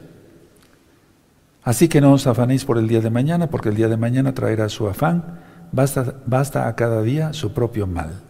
Así 1.62 1.88
que 1.88 2.00
no 2.00 2.12
os 2.12 2.26
afanéis 2.26 2.64
por 2.64 2.78
el 2.78 2.88
día 2.88 3.00
de 3.00 3.10
mañana, 3.10 3.48
porque 3.48 3.68
el 3.68 3.76
día 3.76 3.88
de 3.88 3.96
mañana 3.96 4.34
traerá 4.34 4.68
su 4.68 4.88
afán. 4.88 5.40
Basta, 5.72 6.14
basta 6.26 6.68
a 6.68 6.76
cada 6.76 7.02
día 7.02 7.32
su 7.32 7.52
propio 7.52 7.86
mal. 7.86 8.20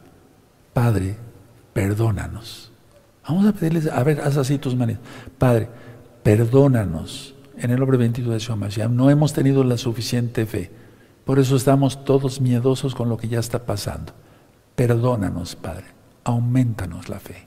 Padre, 0.73 1.17
perdónanos. 1.73 2.71
Vamos 3.29 3.47
a 3.47 3.53
pedirles, 3.53 3.87
a 3.87 4.03
ver, 4.03 4.21
haz 4.21 4.37
así 4.37 4.59
tus 4.59 4.75
manos. 4.75 4.97
Padre, 5.39 5.69
perdónanos 6.23 7.35
en 7.57 7.71
el 7.71 7.79
nombre 7.79 7.99
bendito 7.99 8.31
de 8.31 8.39
Yeshua 8.39 8.57
No 8.89 9.11
hemos 9.11 9.33
tenido 9.33 9.65
la 9.65 9.77
suficiente 9.77 10.47
fe. 10.47 10.71
Por 11.25 11.39
eso 11.39 11.57
estamos 11.57 12.05
todos 12.05 12.41
miedosos 12.41 12.95
con 12.95 13.09
lo 13.09 13.17
que 13.17 13.29
ya 13.29 13.39
está 13.39 13.65
pasando. 13.65 14.13
Perdónanos, 14.75 15.55
Padre. 15.55 15.87
Aumentanos 16.25 17.09
la 17.09 17.21
fe. 17.21 17.47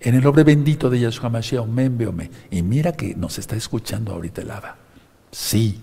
En 0.00 0.16
el 0.16 0.22
nombre 0.22 0.42
bendito 0.42 0.90
de 0.90 0.98
Yahshua 0.98 1.28
Mashiach, 1.28 1.66
me. 1.66 1.88
Y 2.50 2.62
mira 2.62 2.92
que 2.92 3.14
nos 3.14 3.38
está 3.38 3.54
escuchando 3.54 4.12
ahorita 4.12 4.42
el 4.42 4.50
Abba. 4.50 4.76
Sí. 5.30 5.80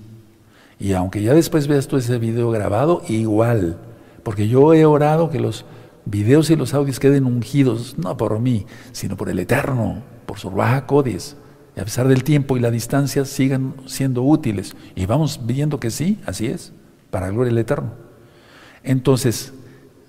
Y 0.80 0.93
aunque 0.93 1.21
ya 1.21 1.34
después 1.34 1.67
veas 1.67 1.88
tú 1.88 1.97
ese 1.97 2.17
video 2.17 2.49
grabado, 2.51 3.03
igual. 3.09 3.77
Porque 4.23 4.47
yo 4.47 4.73
he 4.73 4.86
orado 4.86 5.30
que 5.30 5.39
los 5.39 5.65
videos 6.05 6.49
y 6.49 6.55
los 6.55 6.73
audios 6.73 6.99
queden 6.99 7.25
ungidos, 7.25 7.97
no 7.97 8.15
por 8.15 8.39
mí, 8.39 8.65
sino 8.93 9.17
por 9.17 9.30
el 9.30 9.39
Eterno, 9.39 10.01
por 10.25 10.39
su 10.39 10.49
baja. 10.49 10.86
Y 11.75 11.80
a 11.80 11.84
pesar 11.84 12.07
del 12.07 12.23
tiempo 12.23 12.57
y 12.57 12.61
la 12.61 12.71
distancia 12.71 13.25
sigan 13.25 13.75
siendo 13.86 14.23
útiles. 14.23 14.75
Y 14.95 15.05
vamos 15.05 15.41
viendo 15.43 15.80
que 15.80 15.91
sí, 15.91 16.19
así 16.25 16.47
es, 16.47 16.71
para 17.11 17.30
gloria 17.30 17.51
del 17.51 17.59
Eterno. 17.59 17.91
Entonces, 18.84 19.53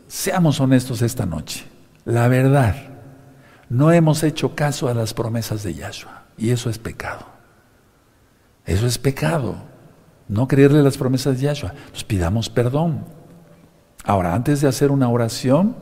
seamos 0.07 0.61
honestos 0.61 1.03
esta 1.03 1.27
noche. 1.27 1.65
La 2.05 2.29
verdad, 2.29 2.77
no 3.69 3.93
hemos 3.93 4.23
hecho 4.23 4.55
caso 4.55 4.89
a 4.89 4.95
las 4.95 5.15
promesas 5.15 5.63
de 5.63 5.75
Yahshua. 5.75 6.25
Y 6.39 6.51
eso 6.51 6.71
es 6.71 6.79
pecado. 6.79 7.27
Eso 8.65 8.87
es 8.87 8.99
pecado. 8.99 9.70
No 10.31 10.47
creerle 10.47 10.83
las 10.85 10.97
promesas 10.97 11.37
de 11.37 11.47
Yahshua. 11.47 11.75
Pues 11.91 12.05
pidamos 12.05 12.49
perdón. 12.49 13.05
Ahora, 14.05 14.33
antes 14.33 14.61
de 14.61 14.69
hacer 14.69 14.93
una 14.93 15.09
oración 15.09 15.75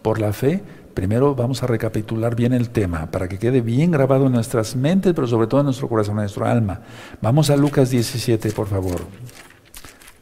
por 0.00 0.20
la 0.20 0.32
fe, 0.32 0.62
primero 0.94 1.34
vamos 1.34 1.64
a 1.64 1.66
recapitular 1.66 2.36
bien 2.36 2.52
el 2.52 2.70
tema 2.70 3.10
para 3.10 3.28
que 3.28 3.40
quede 3.40 3.60
bien 3.60 3.90
grabado 3.90 4.26
en 4.26 4.32
nuestras 4.32 4.76
mentes, 4.76 5.12
pero 5.12 5.26
sobre 5.26 5.48
todo 5.48 5.62
en 5.62 5.66
nuestro 5.66 5.88
corazón, 5.88 6.12
en 6.12 6.20
nuestro 6.22 6.46
alma. 6.46 6.82
Vamos 7.20 7.50
a 7.50 7.56
Lucas 7.56 7.90
17, 7.90 8.52
por 8.52 8.68
favor. 8.68 9.00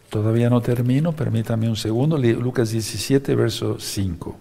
Todavía 0.08 0.48
no 0.48 0.62
termino, 0.62 1.12
permítame 1.12 1.68
un 1.68 1.76
segundo. 1.76 2.16
Lucas 2.16 2.70
17, 2.70 3.34
verso 3.34 3.76
5. 3.78 4.36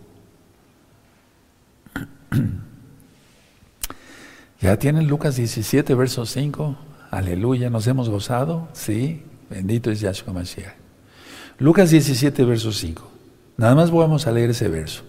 ¿Ya 4.62 4.80
tienen 4.80 5.06
Lucas 5.06 5.36
17, 5.36 5.94
verso 5.96 6.26
5? 6.26 6.87
Aleluya, 7.18 7.72
¿nos 7.72 7.88
hemos 7.88 8.10
gozado? 8.10 8.68
Sí, 8.74 9.24
bendito 9.50 9.90
es 9.90 10.02
Yahshua 10.02 10.34
Mashiach. 10.34 10.76
Lucas 11.58 11.90
17, 11.90 12.46
verso 12.46 12.72
5. 12.72 13.10
Nada 13.58 13.74
más 13.74 13.90
vamos 13.90 14.28
a 14.28 14.32
leer 14.32 14.52
ese 14.52 14.68
verso. 14.68 15.02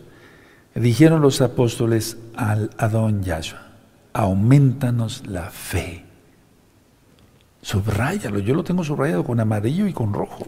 Dijeron 0.75 1.21
los 1.21 1.43
apóstoles 1.43 2.17
al 2.35 2.71
Adón 2.79 3.23
Yahshua, 3.25 3.61
aumentanos 4.15 5.27
la 5.27 5.51
fe. 5.51 6.07
Subráyalo, 7.61 8.39
yo 8.39 8.55
lo 8.55 8.65
tengo 8.65 8.85
subrayado 8.85 9.23
con 9.23 9.39
amarillo 9.39 9.87
y 9.87 9.93
con 9.93 10.15
rojo. 10.15 10.47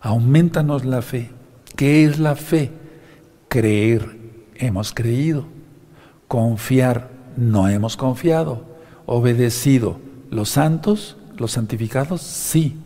Aumentanos 0.00 0.84
la 0.84 1.02
fe. 1.02 1.30
¿Qué 1.76 2.04
es 2.04 2.18
la 2.18 2.34
fe? 2.34 2.72
Creer, 3.46 4.18
hemos 4.56 4.92
creído. 4.92 5.44
Confiar, 6.26 7.10
no 7.36 7.68
hemos 7.68 7.96
confiado. 7.96 8.64
Obedecido, 9.06 10.00
los 10.32 10.48
santos, 10.48 11.16
los 11.38 11.52
santificados, 11.52 12.20
sí 12.20 12.76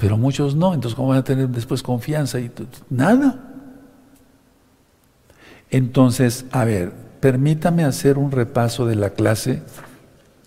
pero 0.00 0.16
muchos 0.16 0.56
no, 0.56 0.72
entonces 0.72 0.96
¿cómo 0.96 1.08
van 1.08 1.18
a 1.18 1.24
tener 1.24 1.46
después 1.50 1.82
confianza? 1.82 2.40
Y 2.40 2.50
nada. 2.88 3.38
Entonces, 5.70 6.46
a 6.52 6.64
ver, 6.64 6.90
permítame 7.20 7.84
hacer 7.84 8.16
un 8.16 8.32
repaso 8.32 8.86
de 8.86 8.96
la 8.96 9.10
clase, 9.10 9.62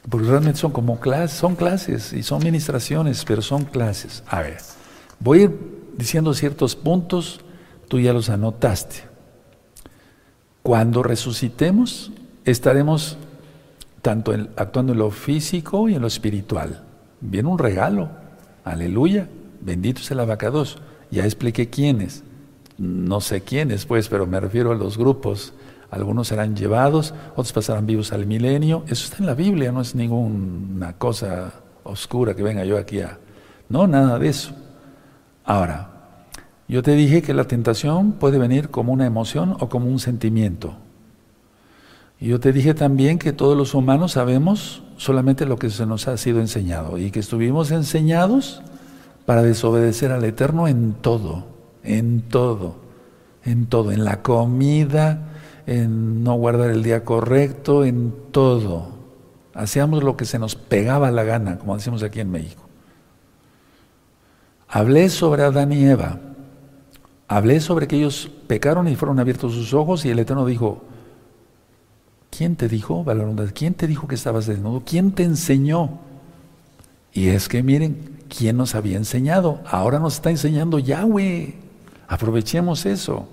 porque 0.09 0.25
realmente 0.25 0.59
son 0.59 0.71
como 0.71 0.99
clases, 0.99 1.37
son 1.37 1.55
clases 1.55 2.13
y 2.13 2.23
son 2.23 2.43
ministraciones, 2.43 3.23
pero 3.25 3.43
son 3.43 3.65
clases. 3.65 4.23
A 4.27 4.41
ver, 4.41 4.57
voy 5.19 5.39
a 5.39 5.43
ir 5.43 5.51
diciendo 5.95 6.33
ciertos 6.33 6.75
puntos, 6.75 7.41
tú 7.87 7.99
ya 7.99 8.11
los 8.11 8.29
anotaste. 8.29 9.03
Cuando 10.63 11.03
resucitemos, 11.03 12.11
estaremos 12.43 13.19
tanto 14.03 14.33
actuando 14.57 14.91
en 14.91 14.99
lo 14.99 15.09
físico 15.09 15.87
y 15.87 15.95
en 15.95 16.01
lo 16.01 16.07
espiritual. 16.07 16.83
Viene 17.21 17.47
un 17.47 17.57
regalo, 17.57 18.09
aleluya. 18.65 19.29
Bendito 19.61 20.01
es 20.01 20.11
el 20.11 20.19
abacados. 20.19 20.77
Ya 21.09 21.23
expliqué 21.23 21.69
quiénes. 21.69 22.23
No 22.77 23.21
sé 23.21 23.41
quiénes, 23.41 23.85
pues, 23.85 24.09
pero 24.09 24.27
me 24.27 24.41
refiero 24.41 24.73
a 24.73 24.75
los 24.75 24.97
grupos. 24.97 25.53
Algunos 25.89 26.27
serán 26.27 26.55
llevados, 26.55 27.13
otros 27.31 27.53
pasarán 27.53 27.85
vivos 27.85 28.11
al 28.11 28.25
milenio. 28.25 28.83
Eso 28.87 29.05
está 29.05 29.17
en 29.19 29.25
la 29.25 29.35
Biblia, 29.35 29.71
no 29.71 29.79
es 29.79 29.95
ninguna 29.95 30.93
cosa 30.97 31.53
oscura 31.83 32.35
que 32.35 32.43
venga 32.43 32.65
yo 32.65 32.77
aquí 32.77 32.99
a... 32.99 33.17
No, 33.69 33.87
nada 33.87 34.19
de 34.19 34.27
eso. 34.27 34.51
Ahora, 35.45 36.17
yo 36.67 36.83
te 36.83 36.91
dije 36.95 37.21
que 37.21 37.33
la 37.33 37.45
tentación 37.45 38.13
puede 38.13 38.37
venir 38.37 38.69
como 38.69 38.91
una 38.91 39.05
emoción 39.05 39.55
o 39.61 39.69
como 39.69 39.87
un 39.87 39.99
sentimiento. 39.99 40.75
Y 42.23 42.29
yo 42.29 42.39
te 42.39 42.53
dije 42.53 42.73
también 42.73 43.19
que 43.19 43.33
todos 43.33 43.57
los 43.57 43.73
humanos 43.73 44.13
sabemos 44.13 44.81
solamente 44.95 45.45
lo 45.45 45.57
que 45.57 45.69
se 45.69 45.85
nos 45.85 46.07
ha 46.07 46.15
sido 46.15 46.39
enseñado 46.39 46.97
y 46.97 47.11
que 47.11 47.19
estuvimos 47.19 47.69
enseñados 47.69 48.61
para 49.25 49.43
desobedecer 49.43 50.13
al 50.13 50.23
Eterno 50.23 50.69
en 50.69 50.93
todo, 50.93 51.43
en 51.83 52.21
todo, 52.21 52.77
en 53.43 53.65
todo, 53.65 53.91
en 53.91 54.05
la 54.05 54.21
comida, 54.21 55.33
en 55.67 56.23
no 56.23 56.35
guardar 56.35 56.69
el 56.69 56.81
día 56.81 57.03
correcto, 57.03 57.83
en 57.83 58.13
todo. 58.31 58.87
Hacíamos 59.53 60.01
lo 60.01 60.15
que 60.15 60.23
se 60.23 60.39
nos 60.39 60.55
pegaba 60.55 61.11
la 61.11 61.23
gana, 61.23 61.57
como 61.57 61.75
decimos 61.75 62.03
aquí 62.03 62.21
en 62.21 62.31
México. 62.31 62.63
Hablé 64.69 65.09
sobre 65.09 65.43
Adán 65.43 65.73
y 65.73 65.83
Eva. 65.83 66.19
Hablé 67.27 67.59
sobre 67.59 67.89
que 67.89 67.97
ellos 67.97 68.31
pecaron 68.47 68.87
y 68.87 68.95
fueron 68.95 69.19
abiertos 69.19 69.51
sus 69.51 69.73
ojos 69.73 70.05
y 70.05 70.09
el 70.09 70.19
Eterno 70.19 70.45
dijo, 70.45 70.83
¿quién 72.35 72.55
te 72.55 72.67
dijo, 72.67 73.05
¿Quién 73.53 73.73
te 73.73 73.87
dijo 73.87 74.07
que 74.07 74.15
estabas 74.15 74.47
desnudo? 74.47 74.83
¿Quién 74.85 75.11
te 75.11 75.23
enseñó? 75.23 75.99
Y 77.13 77.27
es 77.27 77.47
que 77.47 77.61
miren, 77.61 78.23
¿quién 78.35 78.57
nos 78.57 78.73
había 78.75 78.97
enseñado? 78.97 79.61
Ahora 79.65 79.99
nos 79.99 80.15
está 80.15 80.31
enseñando 80.31 80.79
Yahweh. 80.79 81.53
Aprovechemos 82.07 82.85
eso. 82.85 83.27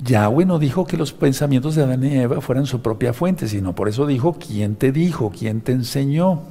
Yahweh 0.00 0.44
no 0.44 0.58
dijo 0.58 0.84
que 0.84 0.96
los 0.96 1.12
pensamientos 1.12 1.76
de 1.76 1.84
Adán 1.84 2.04
y 2.04 2.18
Eva 2.18 2.40
fueran 2.40 2.66
su 2.66 2.82
propia 2.82 3.12
fuente, 3.12 3.46
sino 3.46 3.74
por 3.74 3.88
eso 3.88 4.06
dijo, 4.06 4.34
¿quién 4.34 4.74
te 4.74 4.90
dijo? 4.90 5.30
¿Quién 5.30 5.60
te 5.60 5.72
enseñó? 5.72 6.42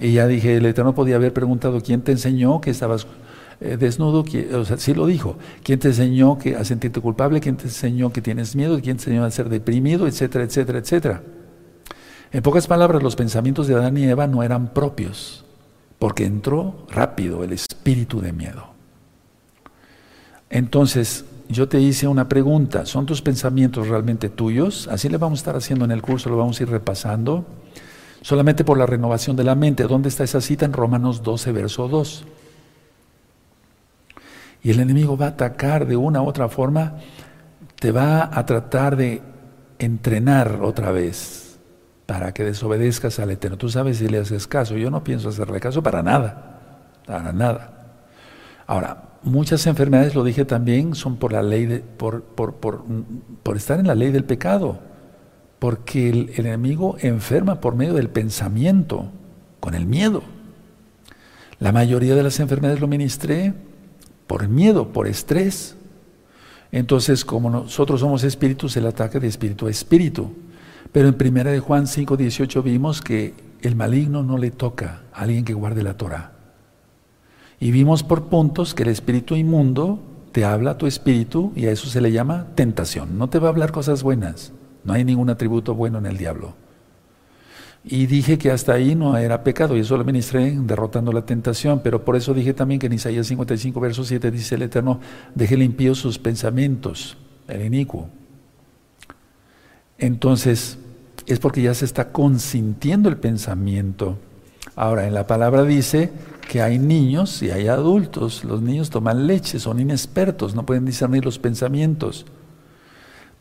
Y 0.00 0.12
ya 0.12 0.26
dije, 0.26 0.56
el 0.56 0.66
Eterno 0.66 0.94
podía 0.94 1.16
haber 1.16 1.32
preguntado, 1.32 1.82
¿quién 1.82 2.00
te 2.00 2.12
enseñó 2.12 2.60
que 2.60 2.70
estabas 2.70 3.06
eh, 3.60 3.76
desnudo? 3.76 4.24
O 4.54 4.64
sea, 4.64 4.78
sí 4.78 4.94
lo 4.94 5.06
dijo. 5.06 5.38
¿Quién 5.62 5.78
te 5.78 5.88
enseñó 5.88 6.38
que 6.38 6.56
a 6.56 6.64
sentirte 6.64 7.00
culpable? 7.00 7.40
¿Quién 7.40 7.56
te 7.56 7.64
enseñó 7.64 8.12
que 8.12 8.22
tienes 8.22 8.56
miedo? 8.56 8.80
¿Quién 8.80 8.96
te 8.96 9.04
enseñó 9.04 9.24
a 9.24 9.30
ser 9.30 9.48
deprimido? 9.48 10.06
Etcétera, 10.06 10.44
etcétera, 10.44 10.78
etcétera. 10.78 11.22
En 12.32 12.42
pocas 12.42 12.66
palabras, 12.66 13.02
los 13.02 13.16
pensamientos 13.16 13.66
de 13.66 13.74
Adán 13.74 13.96
y 13.96 14.04
Eva 14.04 14.26
no 14.26 14.42
eran 14.42 14.74
propios 14.74 15.44
porque 15.98 16.24
entró 16.24 16.86
rápido 16.90 17.42
el 17.44 17.52
espíritu 17.52 18.20
de 18.20 18.32
miedo. 18.32 18.66
Entonces, 20.50 21.24
yo 21.48 21.68
te 21.68 21.80
hice 21.80 22.08
una 22.08 22.28
pregunta, 22.28 22.86
¿son 22.86 23.06
tus 23.06 23.22
pensamientos 23.22 23.88
realmente 23.88 24.28
tuyos? 24.28 24.88
Así 24.88 25.08
le 25.08 25.16
vamos 25.16 25.38
a 25.38 25.40
estar 25.40 25.56
haciendo 25.56 25.84
en 25.84 25.90
el 25.90 26.02
curso, 26.02 26.28
lo 26.28 26.36
vamos 26.36 26.60
a 26.60 26.62
ir 26.64 26.68
repasando. 26.68 27.44
Solamente 28.20 28.64
por 28.64 28.76
la 28.76 28.86
renovación 28.86 29.36
de 29.36 29.44
la 29.44 29.54
mente. 29.54 29.84
¿Dónde 29.84 30.08
está 30.08 30.24
esa 30.24 30.40
cita? 30.40 30.64
En 30.64 30.72
Romanos 30.72 31.22
12, 31.22 31.52
verso 31.52 31.86
2. 31.88 32.24
Y 34.66 34.70
el 34.70 34.80
enemigo 34.80 35.16
va 35.16 35.26
a 35.26 35.28
atacar 35.28 35.86
de 35.86 35.96
una 35.96 36.22
u 36.22 36.26
otra 36.26 36.48
forma, 36.48 36.94
te 37.78 37.92
va 37.92 38.28
a 38.36 38.44
tratar 38.46 38.96
de 38.96 39.22
entrenar 39.78 40.58
otra 40.60 40.90
vez 40.90 41.60
para 42.04 42.34
que 42.34 42.42
desobedezcas 42.42 43.20
al 43.20 43.30
Eterno. 43.30 43.58
Tú 43.58 43.68
sabes 43.68 43.98
si 43.98 44.08
le 44.08 44.18
haces 44.18 44.48
caso. 44.48 44.76
Yo 44.76 44.90
no 44.90 45.04
pienso 45.04 45.28
hacerle 45.28 45.60
caso 45.60 45.84
para 45.84 46.02
nada, 46.02 46.98
para 47.06 47.32
nada. 47.32 47.92
Ahora, 48.66 49.04
muchas 49.22 49.64
enfermedades, 49.68 50.16
lo 50.16 50.24
dije 50.24 50.44
también, 50.44 50.96
son 50.96 51.14
por 51.14 51.32
la 51.32 51.44
ley 51.44 51.66
de, 51.66 51.78
por, 51.78 52.24
por, 52.24 52.54
por, 52.56 53.56
estar 53.56 53.78
en 53.78 53.86
la 53.86 53.94
ley 53.94 54.10
del 54.10 54.24
pecado. 54.24 54.80
Porque 55.60 56.10
el, 56.10 56.32
el 56.34 56.44
enemigo 56.44 56.96
enferma 56.98 57.60
por 57.60 57.76
medio 57.76 57.94
del 57.94 58.08
pensamiento, 58.08 59.12
con 59.60 59.74
el 59.74 59.86
miedo. 59.86 60.24
La 61.60 61.70
mayoría 61.70 62.16
de 62.16 62.24
las 62.24 62.40
enfermedades 62.40 62.80
lo 62.80 62.88
ministré 62.88 63.54
por 64.26 64.48
miedo, 64.48 64.92
por 64.92 65.06
estrés. 65.06 65.76
Entonces, 66.72 67.24
como 67.24 67.50
nosotros 67.50 68.00
somos 68.00 68.24
espíritus, 68.24 68.76
el 68.76 68.86
ataque 68.86 69.20
de 69.20 69.28
espíritu 69.28 69.66
a 69.66 69.70
espíritu. 69.70 70.32
Pero 70.92 71.08
en 71.08 71.14
primera 71.14 71.50
de 71.50 71.60
Juan 71.60 71.86
5:18 71.86 72.62
vimos 72.62 73.00
que 73.00 73.34
el 73.62 73.76
maligno 73.76 74.22
no 74.22 74.38
le 74.38 74.50
toca 74.50 75.02
a 75.12 75.22
alguien 75.22 75.44
que 75.44 75.54
guarde 75.54 75.82
la 75.82 75.96
Torah. 75.96 76.32
Y 77.58 77.70
vimos 77.70 78.02
por 78.02 78.24
puntos 78.24 78.74
que 78.74 78.82
el 78.82 78.90
espíritu 78.90 79.34
inmundo 79.34 80.00
te 80.32 80.44
habla 80.44 80.72
a 80.72 80.78
tu 80.78 80.86
espíritu 80.86 81.52
y 81.56 81.66
a 81.66 81.72
eso 81.72 81.88
se 81.88 82.00
le 82.00 82.12
llama 82.12 82.48
tentación. 82.54 83.16
No 83.18 83.28
te 83.30 83.38
va 83.38 83.48
a 83.48 83.50
hablar 83.50 83.72
cosas 83.72 84.02
buenas. 84.02 84.52
No 84.84 84.92
hay 84.92 85.04
ningún 85.04 85.30
atributo 85.30 85.74
bueno 85.74 85.98
en 85.98 86.06
el 86.06 86.18
diablo. 86.18 86.54
Y 87.88 88.06
dije 88.06 88.36
que 88.36 88.50
hasta 88.50 88.72
ahí 88.72 88.96
no 88.96 89.16
era 89.16 89.44
pecado, 89.44 89.76
y 89.76 89.80
eso 89.80 89.96
lo 89.96 90.04
ministré 90.04 90.58
derrotando 90.58 91.12
la 91.12 91.24
tentación, 91.24 91.80
pero 91.84 92.04
por 92.04 92.16
eso 92.16 92.34
dije 92.34 92.52
también 92.52 92.80
que 92.80 92.86
en 92.86 92.94
Isaías 92.94 93.28
55, 93.28 93.78
verso 93.78 94.04
7 94.04 94.32
dice 94.32 94.56
el 94.56 94.62
Eterno, 94.62 94.98
deje 95.36 95.56
limpios 95.56 95.98
sus 95.98 96.18
pensamientos, 96.18 97.16
el 97.46 97.64
inicuo. 97.64 98.08
Entonces, 99.98 100.78
es 101.26 101.38
porque 101.38 101.62
ya 101.62 101.74
se 101.74 101.84
está 101.84 102.10
consintiendo 102.10 103.08
el 103.08 103.18
pensamiento. 103.18 104.18
Ahora, 104.74 105.06
en 105.06 105.14
la 105.14 105.28
palabra 105.28 105.62
dice 105.62 106.10
que 106.48 106.62
hay 106.62 106.80
niños 106.80 107.40
y 107.42 107.52
hay 107.52 107.68
adultos. 107.68 108.44
Los 108.44 108.62
niños 108.62 108.90
toman 108.90 109.28
leche, 109.28 109.60
son 109.60 109.78
inexpertos, 109.78 110.56
no 110.56 110.66
pueden 110.66 110.84
discernir 110.84 111.24
los 111.24 111.38
pensamientos. 111.38 112.26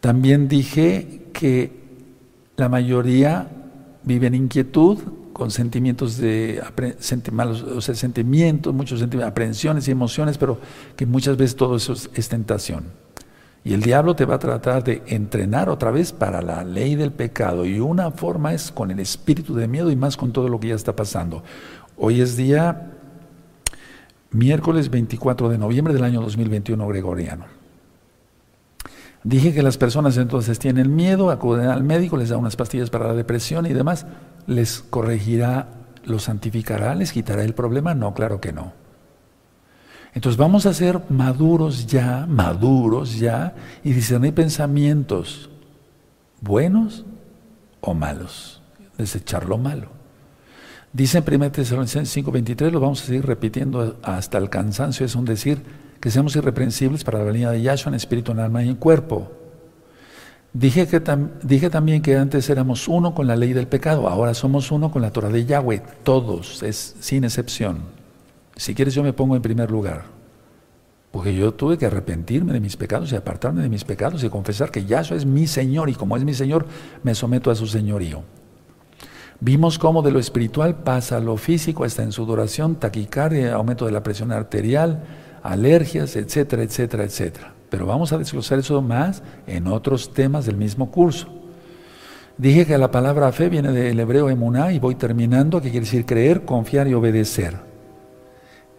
También 0.01 0.47
dije 0.47 1.29
que 1.33 1.83
la 2.57 2.69
mayoría 2.69 3.49
vive 4.05 4.27
en 4.27 4.35
inquietud, 4.35 4.99
con 5.33 5.51
sentimientos 5.51 6.17
de 6.17 6.61
o 7.75 7.81
sea, 7.81 7.93
sentimientos, 7.95 8.73
muchos 8.73 8.99
sentimientos, 8.99 9.31
aprensiones 9.31 9.87
y 9.87 9.91
emociones, 9.91 10.37
pero 10.37 10.59
que 10.95 11.05
muchas 11.05 11.35
veces 11.35 11.57
todo 11.57 11.75
eso 11.75 11.93
es 12.13 12.29
tentación. 12.29 12.85
Y 13.65 13.73
el 13.73 13.81
diablo 13.81 14.15
te 14.15 14.25
va 14.25 14.35
a 14.35 14.39
tratar 14.39 14.83
de 14.83 15.01
entrenar 15.07 15.69
otra 15.69 15.89
vez 15.89 16.11
para 16.11 16.43
la 16.43 16.63
ley 16.63 16.93
del 16.93 17.11
pecado. 17.11 17.65
Y 17.65 17.79
una 17.79 18.11
forma 18.11 18.53
es 18.53 18.71
con 18.71 18.91
el 18.91 18.99
espíritu 18.99 19.55
de 19.55 19.67
miedo 19.67 19.89
y 19.89 19.95
más 19.95 20.15
con 20.17 20.31
todo 20.31 20.49
lo 20.49 20.59
que 20.59 20.67
ya 20.67 20.75
está 20.75 20.95
pasando. 20.95 21.43
Hoy 21.97 22.21
es 22.21 22.37
día 22.37 22.91
miércoles 24.29 24.91
24 24.91 25.49
de 25.49 25.57
noviembre 25.57 25.95
del 25.95 26.03
año 26.03 26.21
2021 26.21 26.87
gregoriano. 26.87 27.64
Dije 29.25 29.55
que 29.55 29.63
las 29.63 29.79
personas 29.79 30.17
entonces 30.17 30.59
tienen 30.59 30.95
miedo, 30.95 31.31
acuden 31.31 31.67
al 31.69 31.83
médico, 31.83 32.15
les 32.15 32.29
da 32.29 32.37
unas 32.37 32.55
pastillas 32.55 32.91
para 32.91 33.07
la 33.07 33.15
depresión 33.15 33.65
y 33.65 33.73
demás. 33.73 34.05
¿Les 34.45 34.81
corregirá, 34.81 35.67
los 36.03 36.23
santificará, 36.23 36.93
les 36.93 37.11
quitará 37.11 37.43
el 37.43 37.55
problema? 37.55 37.95
No, 37.95 38.13
claro 38.13 38.39
que 38.39 38.53
no. 38.53 38.73
Entonces 40.13 40.37
vamos 40.37 40.67
a 40.67 40.75
ser 40.75 41.01
maduros 41.09 41.87
ya, 41.87 42.27
maduros 42.29 43.17
ya, 43.17 43.55
y 43.83 43.93
discernir 43.93 44.35
pensamientos 44.35 45.49
buenos 46.39 47.03
o 47.81 47.95
malos, 47.95 48.61
desechar 48.95 49.47
lo 49.47 49.57
malo. 49.57 49.87
Dice 50.93 51.17
en 51.17 51.23
1 51.27 51.51
Tesalonicenses 51.51 52.13
5:23, 52.13 52.71
lo 52.71 52.79
vamos 52.79 53.01
a 53.01 53.05
seguir 53.07 53.25
repitiendo 53.25 53.97
hasta 54.03 54.37
el 54.37 54.51
cansancio, 54.51 55.03
es 55.03 55.15
un 55.15 55.25
decir, 55.25 55.63
que 56.05 56.11
seamos 56.11 56.35
irreprensibles 56.35 57.03
para 57.03 57.17
la 57.17 57.25
venida 57.25 57.49
de 57.49 57.63
Yahshua 57.63 57.89
en 57.89 57.95
espíritu, 57.95 58.31
en 58.31 58.37
alma 58.39 58.63
y 58.63 58.69
en 58.69 58.75
cuerpo. 58.75 59.31
Dije, 60.53 60.85
que 60.85 61.01
dije 61.41 61.71
también 61.71 62.03
que 62.03 62.15
antes 62.15 62.47
éramos 62.51 62.87
uno 62.87 63.15
con 63.15 63.25
la 63.25 63.35
ley 63.35 63.53
del 63.53 63.67
pecado, 63.67 64.07
ahora 64.07 64.35
somos 64.35 64.69
uno 64.71 64.91
con 64.91 65.01
la 65.01 65.09
Torah 65.09 65.29
de 65.29 65.45
Yahweh, 65.45 65.81
todos, 66.03 66.61
es 66.61 66.95
sin 66.99 67.23
excepción. 67.23 67.79
Si 68.55 68.75
quieres 68.75 68.93
yo 68.93 69.01
me 69.01 69.13
pongo 69.13 69.35
en 69.35 69.41
primer 69.41 69.71
lugar. 69.71 70.03
Porque 71.09 71.33
yo 71.33 71.55
tuve 71.55 71.79
que 71.79 71.87
arrepentirme 71.87 72.53
de 72.53 72.59
mis 72.59 72.77
pecados 72.77 73.11
y 73.11 73.15
apartarme 73.15 73.63
de 73.63 73.69
mis 73.69 73.83
pecados 73.83 74.23
y 74.23 74.29
confesar 74.29 74.69
que 74.69 74.85
Yahshua 74.85 75.17
es 75.17 75.25
mi 75.25 75.47
Señor 75.47 75.89
y 75.89 75.95
como 75.95 76.17
es 76.17 76.23
mi 76.23 76.35
Señor, 76.35 76.67
me 77.01 77.15
someto 77.15 77.49
a 77.49 77.55
su 77.55 77.65
señorío. 77.65 78.21
Vimos 79.39 79.79
cómo 79.79 80.03
de 80.03 80.11
lo 80.11 80.19
espiritual 80.19 80.83
pasa 80.83 81.17
a 81.17 81.19
lo 81.19 81.35
físico, 81.35 81.83
hasta 81.83 82.03
en 82.03 82.11
sudoración, 82.11 82.75
taquicardia, 82.75 83.55
aumento 83.55 83.87
de 83.87 83.91
la 83.91 84.03
presión 84.03 84.31
arterial, 84.31 85.03
alergias, 85.51 86.15
etcétera, 86.15 86.63
etcétera, 86.63 87.03
etcétera. 87.03 87.53
Pero 87.69 87.85
vamos 87.85 88.13
a 88.13 88.17
desglosar 88.17 88.59
eso 88.59 88.81
más 88.81 89.23
en 89.47 89.67
otros 89.67 90.13
temas 90.13 90.45
del 90.45 90.57
mismo 90.57 90.91
curso. 90.91 91.27
Dije 92.37 92.65
que 92.65 92.77
la 92.77 92.91
palabra 92.91 93.31
fe 93.31 93.49
viene 93.49 93.71
del 93.71 93.99
hebreo 93.99 94.29
emuná 94.29 94.71
y 94.71 94.79
voy 94.79 94.95
terminando, 94.95 95.61
que 95.61 95.71
quiere 95.71 95.85
decir 95.85 96.05
creer, 96.05 96.43
confiar 96.43 96.87
y 96.87 96.93
obedecer 96.93 97.75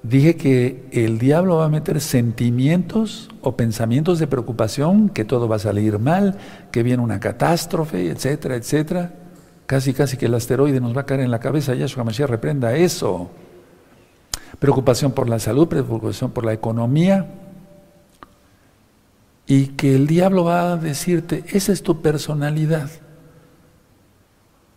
dije 0.08 0.36
que 0.36 0.88
el 0.92 1.18
diablo 1.18 1.56
va 1.56 1.66
a 1.66 1.68
meter 1.68 2.00
sentimientos 2.00 3.28
o 3.40 3.56
pensamientos 3.56 4.18
de 4.18 4.26
preocupación, 4.26 5.08
que 5.08 5.24
todo 5.24 5.48
va 5.48 5.56
a 5.56 5.60
salir 5.60 5.98
mal, 5.98 6.36
que 6.70 6.82
viene 6.82 7.02
una 7.02 7.18
catástrofe, 7.18 8.10
etcétera, 8.10 8.56
etcétera. 8.56 9.14
Casi, 9.66 9.92
casi 9.92 10.16
que 10.16 10.26
el 10.26 10.34
asteroide 10.34 10.80
nos 10.80 10.96
va 10.96 11.00
a 11.00 11.06
caer 11.06 11.20
en 11.20 11.30
la 11.30 11.40
cabeza. 11.40 11.74
Yahshua 11.74 12.04
Mashiach 12.04 12.30
reprenda 12.30 12.76
eso. 12.76 13.30
Preocupación 14.58 15.12
por 15.12 15.28
la 15.28 15.38
salud, 15.38 15.68
preocupación 15.68 16.30
por 16.30 16.44
la 16.44 16.52
economía. 16.52 17.26
Y 19.46 19.68
que 19.68 19.94
el 19.94 20.06
diablo 20.06 20.44
va 20.44 20.72
a 20.72 20.76
decirte, 20.76 21.44
esa 21.52 21.72
es 21.72 21.82
tu 21.82 22.02
personalidad. 22.02 22.90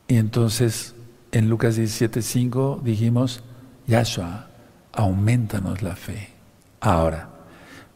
Y 0.07 0.17
entonces, 0.17 0.95
en 1.31 1.49
Lucas 1.49 1.77
17.5 1.77 2.81
dijimos, 2.81 3.43
Yahshua, 3.87 4.47
aumentanos 4.91 5.81
la 5.81 5.95
fe. 5.95 6.29
Ahora, 6.81 7.29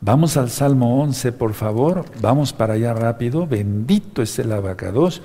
vamos 0.02 0.38
al 0.38 0.50
Salmo 0.50 1.02
11, 1.02 1.32
por 1.32 1.54
favor, 1.54 2.06
vamos 2.22 2.54
para 2.54 2.74
allá 2.74 2.94
rápido, 2.94 3.48
bendito 3.48 4.22
es 4.22 4.38
el 4.40 4.52
abacados, 4.52 5.22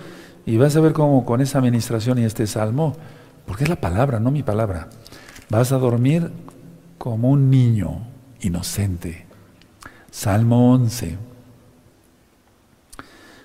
y 0.46 0.56
vas 0.56 0.76
a 0.76 0.80
ver 0.80 0.92
cómo 0.92 1.24
con 1.24 1.40
esa 1.40 1.58
administración 1.58 2.18
y 2.18 2.24
este 2.24 2.46
salmo, 2.46 2.96
porque 3.46 3.64
es 3.64 3.70
la 3.70 3.80
palabra, 3.80 4.20
no 4.20 4.30
mi 4.30 4.42
palabra, 4.42 4.88
vas 5.50 5.72
a 5.72 5.78
dormir 5.78 6.30
como 6.98 7.30
un 7.30 7.48
niño 7.48 8.06
inocente. 8.40 9.26
Salmo 10.10 10.72
11. 10.74 11.16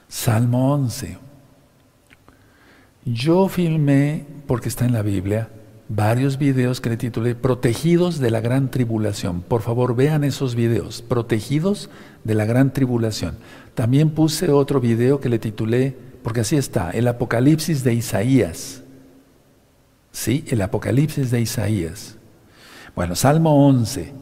Salmo 0.07 0.73
11. 0.73 1.17
Yo 3.05 3.47
filmé, 3.47 4.25
porque 4.47 4.69
está 4.69 4.85
en 4.85 4.93
la 4.93 5.01
Biblia, 5.01 5.49
varios 5.89 6.37
videos 6.37 6.81
que 6.81 6.89
le 6.89 6.97
titulé 6.97 7.35
Protegidos 7.35 8.19
de 8.19 8.31
la 8.31 8.41
Gran 8.41 8.71
Tribulación. 8.71 9.41
Por 9.41 9.61
favor, 9.61 9.95
vean 9.95 10.23
esos 10.23 10.55
videos, 10.55 11.01
Protegidos 11.01 11.89
de 12.23 12.35
la 12.35 12.45
Gran 12.45 12.73
Tribulación. 12.73 13.37
También 13.75 14.11
puse 14.11 14.51
otro 14.51 14.79
video 14.79 15.19
que 15.19 15.29
le 15.29 15.39
titulé, 15.39 15.95
porque 16.23 16.41
así 16.41 16.55
está, 16.55 16.91
el 16.91 17.07
Apocalipsis 17.07 17.83
de 17.83 17.93
Isaías. 17.93 18.83
Sí, 20.11 20.45
el 20.47 20.61
Apocalipsis 20.61 21.31
de 21.31 21.41
Isaías. 21.41 22.17
Bueno, 22.95 23.15
Salmo 23.15 23.67
11. 23.67 24.13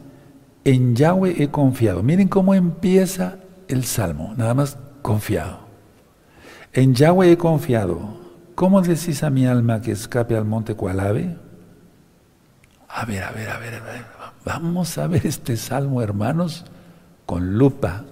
En 0.64 0.96
Yahweh 0.96 1.42
he 1.42 1.50
confiado. 1.50 2.02
Miren 2.02 2.28
cómo 2.28 2.54
empieza 2.54 3.38
el 3.68 3.84
Salmo, 3.84 4.34
nada 4.36 4.54
más 4.54 4.78
confiado. 5.02 5.60
En 6.72 6.94
Yahweh 6.94 7.32
he 7.32 7.36
confiado. 7.36 8.20
¿Cómo 8.54 8.80
decís 8.80 9.22
a 9.22 9.30
mi 9.30 9.46
alma 9.46 9.80
que 9.80 9.92
escape 9.92 10.36
al 10.36 10.44
monte 10.44 10.74
Cualave? 10.74 11.36
A 12.88 13.04
ver, 13.04 13.24
a 13.24 13.32
ver, 13.32 13.48
a 13.50 13.58
ver, 13.58 13.74
a 13.74 13.80
ver. 13.80 14.04
Vamos 14.44 14.98
a 14.98 15.06
ver 15.06 15.26
este 15.26 15.56
salmo, 15.56 16.02
hermanos, 16.02 16.64
con 17.26 17.58
lupa, 17.58 18.04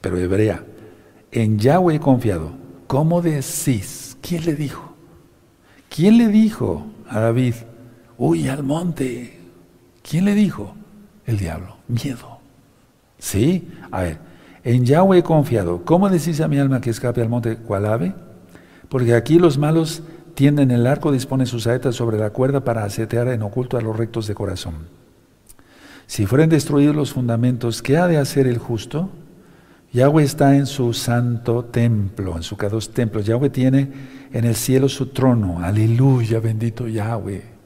pero 0.00 0.18
hebrea. 0.18 0.64
En 1.30 1.58
Yahweh 1.58 1.96
he 1.96 2.00
confiado. 2.00 2.52
¿Cómo 2.86 3.20
decís? 3.20 4.16
¿Quién 4.20 4.44
le 4.44 4.54
dijo? 4.54 4.94
¿Quién 5.88 6.18
le 6.18 6.28
dijo 6.28 6.86
a 7.08 7.20
David? 7.20 7.54
Uy, 8.16 8.48
al 8.48 8.62
monte. 8.62 9.37
¿Quién 10.08 10.24
le 10.24 10.34
dijo? 10.34 10.74
El 11.26 11.36
diablo. 11.36 11.76
Miedo. 11.86 12.38
¿Sí? 13.18 13.68
A 13.90 14.02
ver, 14.02 14.18
en 14.64 14.86
Yahweh 14.86 15.18
he 15.18 15.22
confiado. 15.22 15.84
¿Cómo 15.84 16.08
decís 16.08 16.40
a 16.40 16.48
mi 16.48 16.58
alma 16.58 16.80
que 16.80 16.88
escape 16.88 17.20
al 17.20 17.28
monte 17.28 17.56
cual 17.56 17.84
ave? 17.84 18.14
Porque 18.88 19.14
aquí 19.14 19.38
los 19.38 19.58
malos 19.58 20.02
tienden 20.32 20.70
el 20.70 20.86
arco, 20.86 21.12
dispone 21.12 21.44
sus 21.44 21.64
saetas 21.64 21.94
sobre 21.94 22.16
la 22.16 22.30
cuerda 22.30 22.64
para 22.64 22.84
asetear 22.84 23.28
en 23.28 23.42
oculto 23.42 23.76
a 23.76 23.82
los 23.82 23.94
rectos 23.94 24.26
de 24.26 24.34
corazón. 24.34 24.76
Si 26.06 26.24
fueren 26.24 26.48
destruidos 26.48 26.96
los 26.96 27.12
fundamentos, 27.12 27.82
¿qué 27.82 27.98
ha 27.98 28.06
de 28.06 28.16
hacer 28.16 28.46
el 28.46 28.56
justo? 28.56 29.10
Yahweh 29.92 30.24
está 30.24 30.56
en 30.56 30.64
su 30.64 30.94
santo 30.94 31.66
templo, 31.66 32.34
en 32.34 32.42
su 32.42 32.56
dos 32.56 32.94
templos. 32.94 33.26
Yahweh 33.26 33.50
tiene 33.50 33.88
en 34.32 34.46
el 34.46 34.54
cielo 34.54 34.88
su 34.88 35.08
trono. 35.08 35.60
Aleluya, 35.62 36.40
bendito 36.40 36.88
Yahweh. 36.88 37.57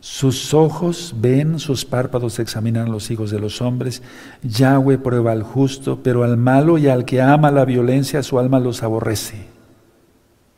Sus 0.00 0.54
ojos 0.54 1.14
ven, 1.18 1.58
sus 1.58 1.84
párpados 1.84 2.38
examinan 2.38 2.90
los 2.90 3.10
hijos 3.10 3.30
de 3.30 3.38
los 3.38 3.60
hombres. 3.60 4.02
Yahweh 4.42 4.96
prueba 4.96 5.32
al 5.32 5.42
justo, 5.42 6.00
pero 6.02 6.24
al 6.24 6.38
malo 6.38 6.78
y 6.78 6.88
al 6.88 7.04
que 7.04 7.20
ama 7.20 7.50
la 7.50 7.66
violencia, 7.66 8.22
su 8.22 8.38
alma 8.38 8.60
los 8.60 8.82
aborrece. 8.82 9.44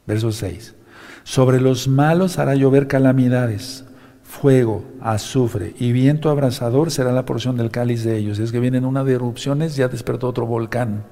Verso 0.07 0.31
6. 0.31 0.77
Sobre 1.25 1.61
los 1.61 1.89
malos 1.89 2.39
hará 2.39 2.55
llover 2.55 2.87
calamidades, 2.87 3.85
fuego, 4.23 4.85
azufre 5.01 5.75
y 5.79 5.91
viento 5.91 6.31
abrasador 6.31 6.93
será 6.93 7.13
la 7.13 7.25
porción 7.25 7.57
del 7.57 7.71
cáliz 7.73 8.05
de 8.05 8.17
ellos. 8.17 8.39
Es 8.39 8.53
que 8.53 8.61
vienen 8.61 8.85
una 8.85 9.03
de 9.03 9.15
erupciones, 9.15 9.75
ya 9.75 9.89
despertó 9.89 10.29
otro 10.29 10.47
volcán. 10.47 11.03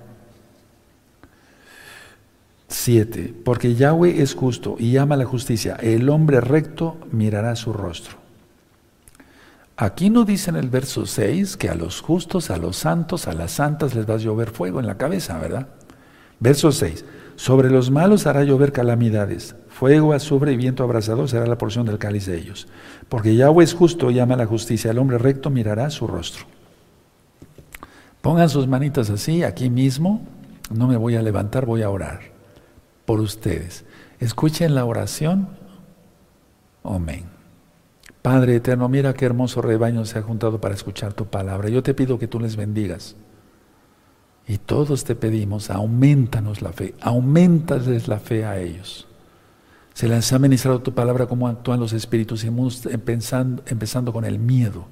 7. 2.69 3.35
Porque 3.45 3.75
Yahweh 3.75 4.23
es 4.23 4.35
justo 4.35 4.77
y 4.79 4.97
ama 4.97 5.17
la 5.17 5.25
justicia. 5.25 5.77
El 5.83 6.09
hombre 6.09 6.41
recto 6.41 6.97
mirará 7.11 7.57
su 7.57 7.73
rostro. 7.73 8.20
Aquí 9.83 10.11
no 10.11 10.27
dice 10.27 10.51
en 10.51 10.57
el 10.57 10.69
verso 10.69 11.07
6 11.07 11.57
que 11.57 11.71
a 11.71 11.75
los 11.75 12.03
justos, 12.03 12.51
a 12.51 12.59
los 12.59 12.77
santos, 12.77 13.27
a 13.27 13.33
las 13.33 13.53
santas 13.53 13.95
les 13.95 14.07
va 14.07 14.17
a 14.17 14.19
llover 14.19 14.51
fuego 14.51 14.79
en 14.79 14.87
la 14.87 14.99
cabeza, 14.99 15.39
¿verdad? 15.39 15.69
Verso 16.39 16.71
6. 16.71 17.03
Sobre 17.37 17.71
los 17.71 17.91
malos 17.91 18.27
hará 18.27 18.45
llover 18.45 18.73
calamidades, 18.73 19.55
fuego, 19.71 20.13
azufre 20.13 20.53
y 20.53 20.59
viento 20.59 20.85
abrasador 20.85 21.31
será 21.31 21.47
la 21.47 21.57
porción 21.57 21.87
del 21.87 21.97
cáliz 21.97 22.27
de 22.27 22.37
ellos. 22.37 22.69
Porque 23.09 23.35
Yahweh 23.37 23.65
es 23.65 23.73
justo 23.73 24.11
y 24.11 24.19
ama 24.19 24.37
la 24.37 24.45
justicia, 24.45 24.91
el 24.91 24.99
hombre 24.99 25.17
recto 25.17 25.49
mirará 25.49 25.89
su 25.89 26.07
rostro. 26.07 26.45
Pongan 28.21 28.51
sus 28.51 28.69
manitas 28.69 29.09
así, 29.09 29.45
aquí 29.45 29.71
mismo, 29.71 30.27
no 30.69 30.89
me 30.89 30.99
voy 30.99 31.17
a 31.17 31.23
levantar, 31.23 31.65
voy 31.65 31.81
a 31.81 31.89
orar. 31.89 32.21
por 33.07 33.19
ustedes. 33.19 33.87
Escuchen 34.19 34.75
la 34.75 34.85
oración. 34.85 35.49
Amén. 36.85 37.40
Padre 38.23 38.57
eterno, 38.57 38.89
mira 38.89 39.15
qué 39.15 39.25
hermoso 39.25 39.63
rebaño 39.63 40.05
se 40.05 40.19
ha 40.19 40.23
juntado 40.23 40.61
para 40.61 40.75
escuchar 40.75 41.15
tu 41.15 41.27
palabra. 41.27 41.69
Yo 41.69 41.83
te 41.83 41.95
pido 41.95 42.19
que 42.19 42.29
tú 42.29 42.39
les 42.39 42.57
bendigas. 42.57 43.17
Y 44.47 44.59
todos 44.59 45.05
te 45.05 45.15
pedimos, 45.15 45.71
aumentanos 45.71 46.61
la 46.61 46.73
fe, 46.73 46.95
aumentales 47.01 48.09
la 48.09 48.19
fe 48.19 48.45
a 48.45 48.59
ellos. 48.59 49.07
Se 49.95 50.09
les 50.09 50.33
ha 50.33 50.39
ministrado 50.39 50.81
tu 50.81 50.93
palabra 50.93 51.27
como 51.27 51.47
actúan 51.47 51.81
los 51.81 51.93
espíritus, 51.93 52.45
empezando, 52.45 53.63
empezando 53.67 54.13
con 54.13 54.25
el 54.25 54.39
miedo. 54.39 54.87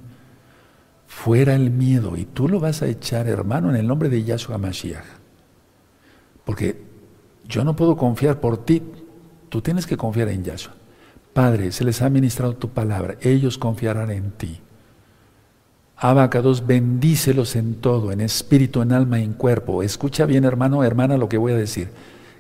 Fuera 1.07 1.55
el 1.55 1.71
miedo, 1.71 2.17
y 2.17 2.25
tú 2.25 2.49
lo 2.49 2.61
vas 2.61 2.83
a 2.83 2.87
echar, 2.87 3.27
hermano, 3.27 3.71
en 3.71 3.77
el 3.77 3.87
nombre 3.87 4.09
de 4.09 4.23
Yahshua 4.23 4.59
Mashiach. 4.59 5.05
Porque 6.45 6.83
yo 7.47 7.65
no 7.65 7.75
puedo 7.75 7.97
confiar 7.97 8.41
por 8.41 8.65
ti, 8.65 8.83
tú 9.49 9.61
tienes 9.61 9.87
que 9.87 9.97
confiar 9.97 10.29
en 10.29 10.45
Yahshua. 10.45 10.78
Padre, 11.39 11.71
se 11.71 11.85
les 11.85 12.03
ha 12.03 12.11
ministrado 12.11 12.57
tu 12.57 12.71
palabra, 12.71 13.15
ellos 13.21 13.59
confiarán 13.59 14.11
en 14.11 14.33
ti. 14.33 14.59
Abacados, 15.97 16.67
bendícelos 16.67 17.55
en 17.55 17.77
todo, 17.77 18.11
en 18.11 18.21
espíritu, 18.21 18.83
en 18.83 18.91
alma 18.91 19.21
y 19.21 19.23
en 19.23 19.35
cuerpo. 19.35 19.85
Escucha 19.85 20.27
bien, 20.27 20.45
hermano, 20.45 20.83
hermana, 20.83 21.17
lo 21.17 21.29
que 21.29 21.39
voy 21.39 21.53
a 21.53 21.57
decir. 21.57 21.91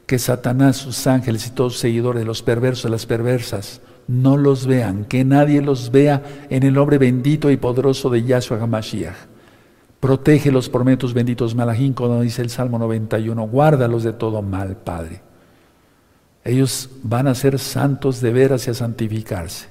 Que 0.04 0.18
Satanás, 0.18 0.78
sus 0.78 1.06
ángeles 1.06 1.46
y 1.46 1.50
todos 1.50 1.78
seguidores, 1.78 2.26
los 2.26 2.42
perversos, 2.42 2.90
las 2.90 3.06
perversas, 3.06 3.82
no 4.08 4.36
los 4.36 4.66
vean, 4.66 5.04
que 5.04 5.24
nadie 5.24 5.62
los 5.62 5.92
vea 5.92 6.24
en 6.50 6.64
el 6.64 6.74
nombre 6.74 6.98
bendito 6.98 7.52
y 7.52 7.56
poderoso 7.56 8.10
de 8.10 8.24
Yahshua 8.24 8.58
HaMashiach. 8.60 9.14
Protégelos 10.00 10.68
por 10.68 10.84
medio 10.84 11.08
benditos 11.14 11.54
Malajín, 11.54 11.92
como 11.92 12.20
dice 12.20 12.42
el 12.42 12.50
Salmo 12.50 12.80
91. 12.80 13.46
Guárdalos 13.46 14.02
de 14.02 14.14
todo 14.14 14.42
mal, 14.42 14.76
Padre. 14.76 15.27
Ellos 16.44 16.90
van 17.02 17.26
a 17.28 17.34
ser 17.34 17.58
santos 17.58 18.20
de 18.20 18.32
veras 18.32 18.66
y 18.66 18.70
a 18.70 18.74
santificarse. 18.74 19.66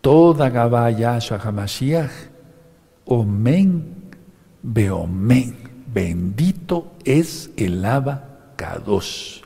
Toda 0.00 0.50
Gabá 0.50 0.90
Yahshua 0.90 1.38
HaMashiach, 1.38 2.10
Omen, 3.06 4.12
Beomen. 4.62 5.56
Bendito 5.92 6.92
es 7.04 7.50
el 7.56 7.86
Kadosh. 8.56 9.42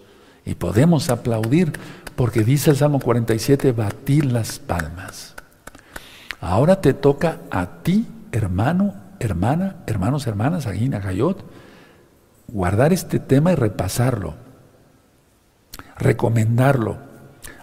Y 0.47 0.55
podemos 0.55 1.10
aplaudir 1.10 1.73
porque 2.16 2.43
dice 2.43 2.70
el 2.70 2.77
Salmo 2.77 3.01
47, 3.01 3.73
batir 3.73 4.24
las 4.24 4.59
palmas. 4.59 5.35
Ahora 6.40 6.81
te 6.81 6.94
toca 6.94 7.39
a 7.51 7.82
ti, 7.82 8.06
hermano, 8.32 8.94
hermana, 9.20 9.77
hermanos, 9.86 10.27
hermanas, 10.27 10.66
Aguina, 10.66 11.01
Gayot, 11.01 11.44
guardar 12.48 12.93
este 12.93 13.20
tema 13.20 13.52
y 13.52 13.56
repasarlo, 13.56 14.35
recomendarlo 15.98 16.98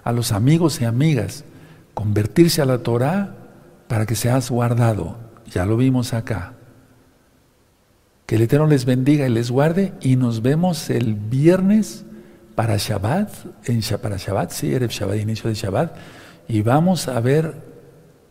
a 0.04 0.12
los 0.12 0.32
amigos 0.32 0.82
y 0.82 0.86
amigas, 0.86 1.44
convertirse 1.94 2.62
a 2.62 2.66
la 2.66 2.80
Torah 2.80 3.36
para 3.88 4.06
que 4.06 4.16
seas 4.16 4.50
guardado. 4.50 5.18
Ya 5.52 5.66
lo 5.66 5.78
vimos 5.78 6.14
acá. 6.14 6.54
Que 8.26 8.36
el 8.36 8.42
Eterno 8.42 8.68
les 8.68 8.86
bendiga 8.86 9.28
y 9.28 9.30
les 9.30 9.52
guarde 9.52 9.94
y 10.02 10.16
nos 10.16 10.42
vemos 10.42 10.90
el 10.90 11.14
viernes 11.16 12.06
para 12.56 12.78
Shabbat, 12.78 13.30
en, 13.66 13.82
para 14.00 14.18
Shabbat, 14.18 14.52
sí, 14.52 14.74
Erev 14.74 14.90
Shabbat, 14.90 15.18
inicio 15.18 15.50
de 15.50 15.56
Shabbat, 15.56 15.96
y 16.48 16.62
vamos 16.62 17.08
a 17.08 17.20
ver 17.20 17.54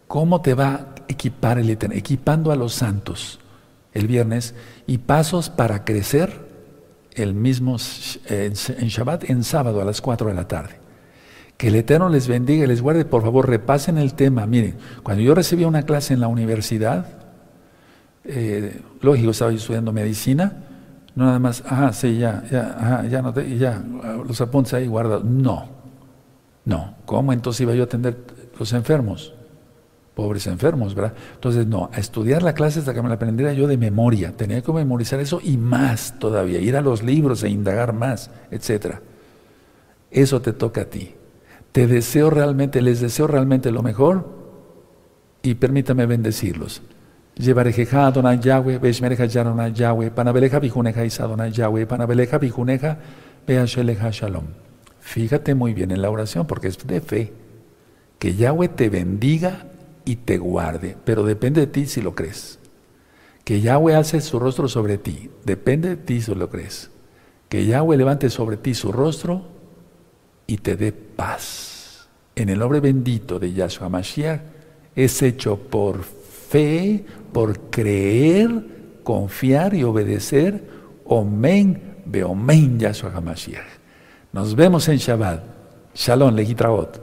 cómo 0.08 0.40
te 0.40 0.54
va 0.54 0.74
a 0.74 0.86
equipar 1.08 1.58
el 1.58 1.70
Eterno, 1.70 1.94
equipando 1.94 2.50
a 2.50 2.56
los 2.56 2.74
santos 2.74 3.38
el 3.92 4.08
viernes 4.08 4.54
y 4.86 4.98
pasos 4.98 5.50
para 5.50 5.84
crecer 5.84 6.43
el 7.14 7.34
mismo 7.34 7.76
en 8.28 8.52
Shabbat, 8.52 9.30
en 9.30 9.44
sábado 9.44 9.80
a 9.80 9.84
las 9.84 10.00
4 10.00 10.28
de 10.28 10.34
la 10.34 10.48
tarde. 10.48 10.74
Que 11.56 11.68
el 11.68 11.76
Eterno 11.76 12.08
les 12.08 12.26
bendiga 12.26 12.64
y 12.64 12.66
les 12.66 12.82
guarde. 12.82 13.04
Por 13.04 13.22
favor, 13.22 13.48
repasen 13.48 13.98
el 13.98 14.14
tema. 14.14 14.46
Miren, 14.46 14.76
cuando 15.02 15.22
yo 15.22 15.34
recibía 15.34 15.68
una 15.68 15.82
clase 15.82 16.12
en 16.14 16.20
la 16.20 16.28
universidad, 16.28 17.06
eh, 18.24 18.80
lógico, 19.00 19.30
estaba 19.30 19.52
estudiando 19.52 19.92
medicina, 19.92 20.64
no 21.14 21.26
nada 21.26 21.38
más, 21.38 21.62
ajá, 21.64 21.92
sí, 21.92 22.18
ya, 22.18 22.42
ya, 22.50 22.76
ajá, 22.76 23.06
ya, 23.06 23.22
no 23.22 23.32
te, 23.32 23.56
ya, 23.56 23.80
los 24.26 24.40
apuntes 24.40 24.74
ahí 24.74 24.88
guardados. 24.88 25.24
No, 25.24 25.68
no. 26.64 26.96
¿Cómo 27.04 27.32
entonces 27.32 27.60
iba 27.60 27.74
yo 27.74 27.82
a 27.82 27.86
atender 27.86 28.16
los 28.58 28.72
enfermos? 28.72 29.32
Pobres 30.14 30.46
enfermos, 30.46 30.94
¿verdad? 30.94 31.14
Entonces, 31.34 31.66
no, 31.66 31.90
a 31.92 31.98
estudiar 31.98 32.42
la 32.42 32.54
clase 32.54 32.78
hasta 32.78 32.94
que 32.94 33.02
me 33.02 33.08
la 33.08 33.16
aprendiera 33.16 33.52
yo 33.52 33.66
de 33.66 33.76
memoria. 33.76 34.32
Tenía 34.36 34.62
que 34.62 34.72
memorizar 34.72 35.18
eso 35.18 35.40
y 35.42 35.56
más 35.56 36.18
todavía, 36.18 36.60
ir 36.60 36.76
a 36.76 36.80
los 36.80 37.02
libros 37.02 37.42
e 37.42 37.48
indagar 37.48 37.92
más, 37.92 38.30
etc. 38.50 38.96
Eso 40.10 40.40
te 40.40 40.52
toca 40.52 40.82
a 40.82 40.84
ti. 40.84 41.14
Te 41.72 41.88
deseo 41.88 42.30
realmente, 42.30 42.80
les 42.80 43.00
deseo 43.00 43.26
realmente 43.26 43.72
lo 43.72 43.82
mejor 43.82 44.28
y 45.42 45.54
permítame 45.54 46.06
bendecirlos. 46.06 46.82
Llevarejeja 47.36 48.06
Adonai 48.06 48.38
Yahweh, 48.38 48.78
Beshmereja 48.78 49.24
Yaronai 49.24 49.72
Yahweh, 49.72 50.12
Panabeleja 50.12 50.60
Bijuneja 50.60 51.04
Isadonai 51.04 51.50
Yahweh, 51.50 51.86
Panabeleja 51.86 52.38
Bijuneja 52.38 52.98
Beasheleja 53.44 54.10
Shalom. 54.10 54.44
Fíjate 55.00 55.54
muy 55.54 55.74
bien 55.74 55.90
en 55.90 56.00
la 56.00 56.10
oración 56.10 56.46
porque 56.46 56.68
es 56.68 56.78
de 56.86 57.00
fe. 57.00 57.32
Que 58.20 58.36
Yahweh 58.36 58.68
te 58.68 58.88
bendiga 58.88 59.66
y 60.04 60.16
te 60.16 60.38
guarde, 60.38 60.96
pero 61.04 61.24
depende 61.24 61.60
de 61.60 61.66
ti 61.66 61.86
si 61.86 62.00
lo 62.00 62.14
crees. 62.14 62.58
Que 63.44 63.60
Yahweh 63.60 63.94
alce 63.94 64.20
su 64.20 64.38
rostro 64.38 64.68
sobre 64.68 64.98
ti, 64.98 65.30
depende 65.44 65.90
de 65.90 65.96
ti 65.96 66.20
si 66.20 66.34
lo 66.34 66.48
crees. 66.48 66.90
Que 67.48 67.66
Yahweh 67.66 67.96
levante 67.96 68.30
sobre 68.30 68.56
ti 68.56 68.74
su 68.74 68.90
rostro 68.90 69.46
y 70.46 70.58
te 70.58 70.76
dé 70.76 70.92
paz. 70.92 72.08
En 72.36 72.48
el 72.48 72.58
nombre 72.58 72.80
bendito 72.80 73.38
de 73.38 73.52
Yahshua 73.52 73.88
Mashiach 73.88 74.40
es 74.96 75.22
hecho 75.22 75.56
por 75.58 76.02
fe, 76.02 77.04
por 77.32 77.70
creer, 77.70 79.00
confiar 79.02 79.74
y 79.74 79.84
obedecer. 79.84 80.64
Omen, 81.04 81.96
beomen 82.06 82.78
Yahshua 82.80 83.12
HaMashiach. 83.14 83.66
Nos 84.32 84.54
vemos 84.54 84.88
en 84.88 84.96
Shabbat. 84.96 85.42
Shalom, 85.94 86.34
Legitraot. 86.34 87.00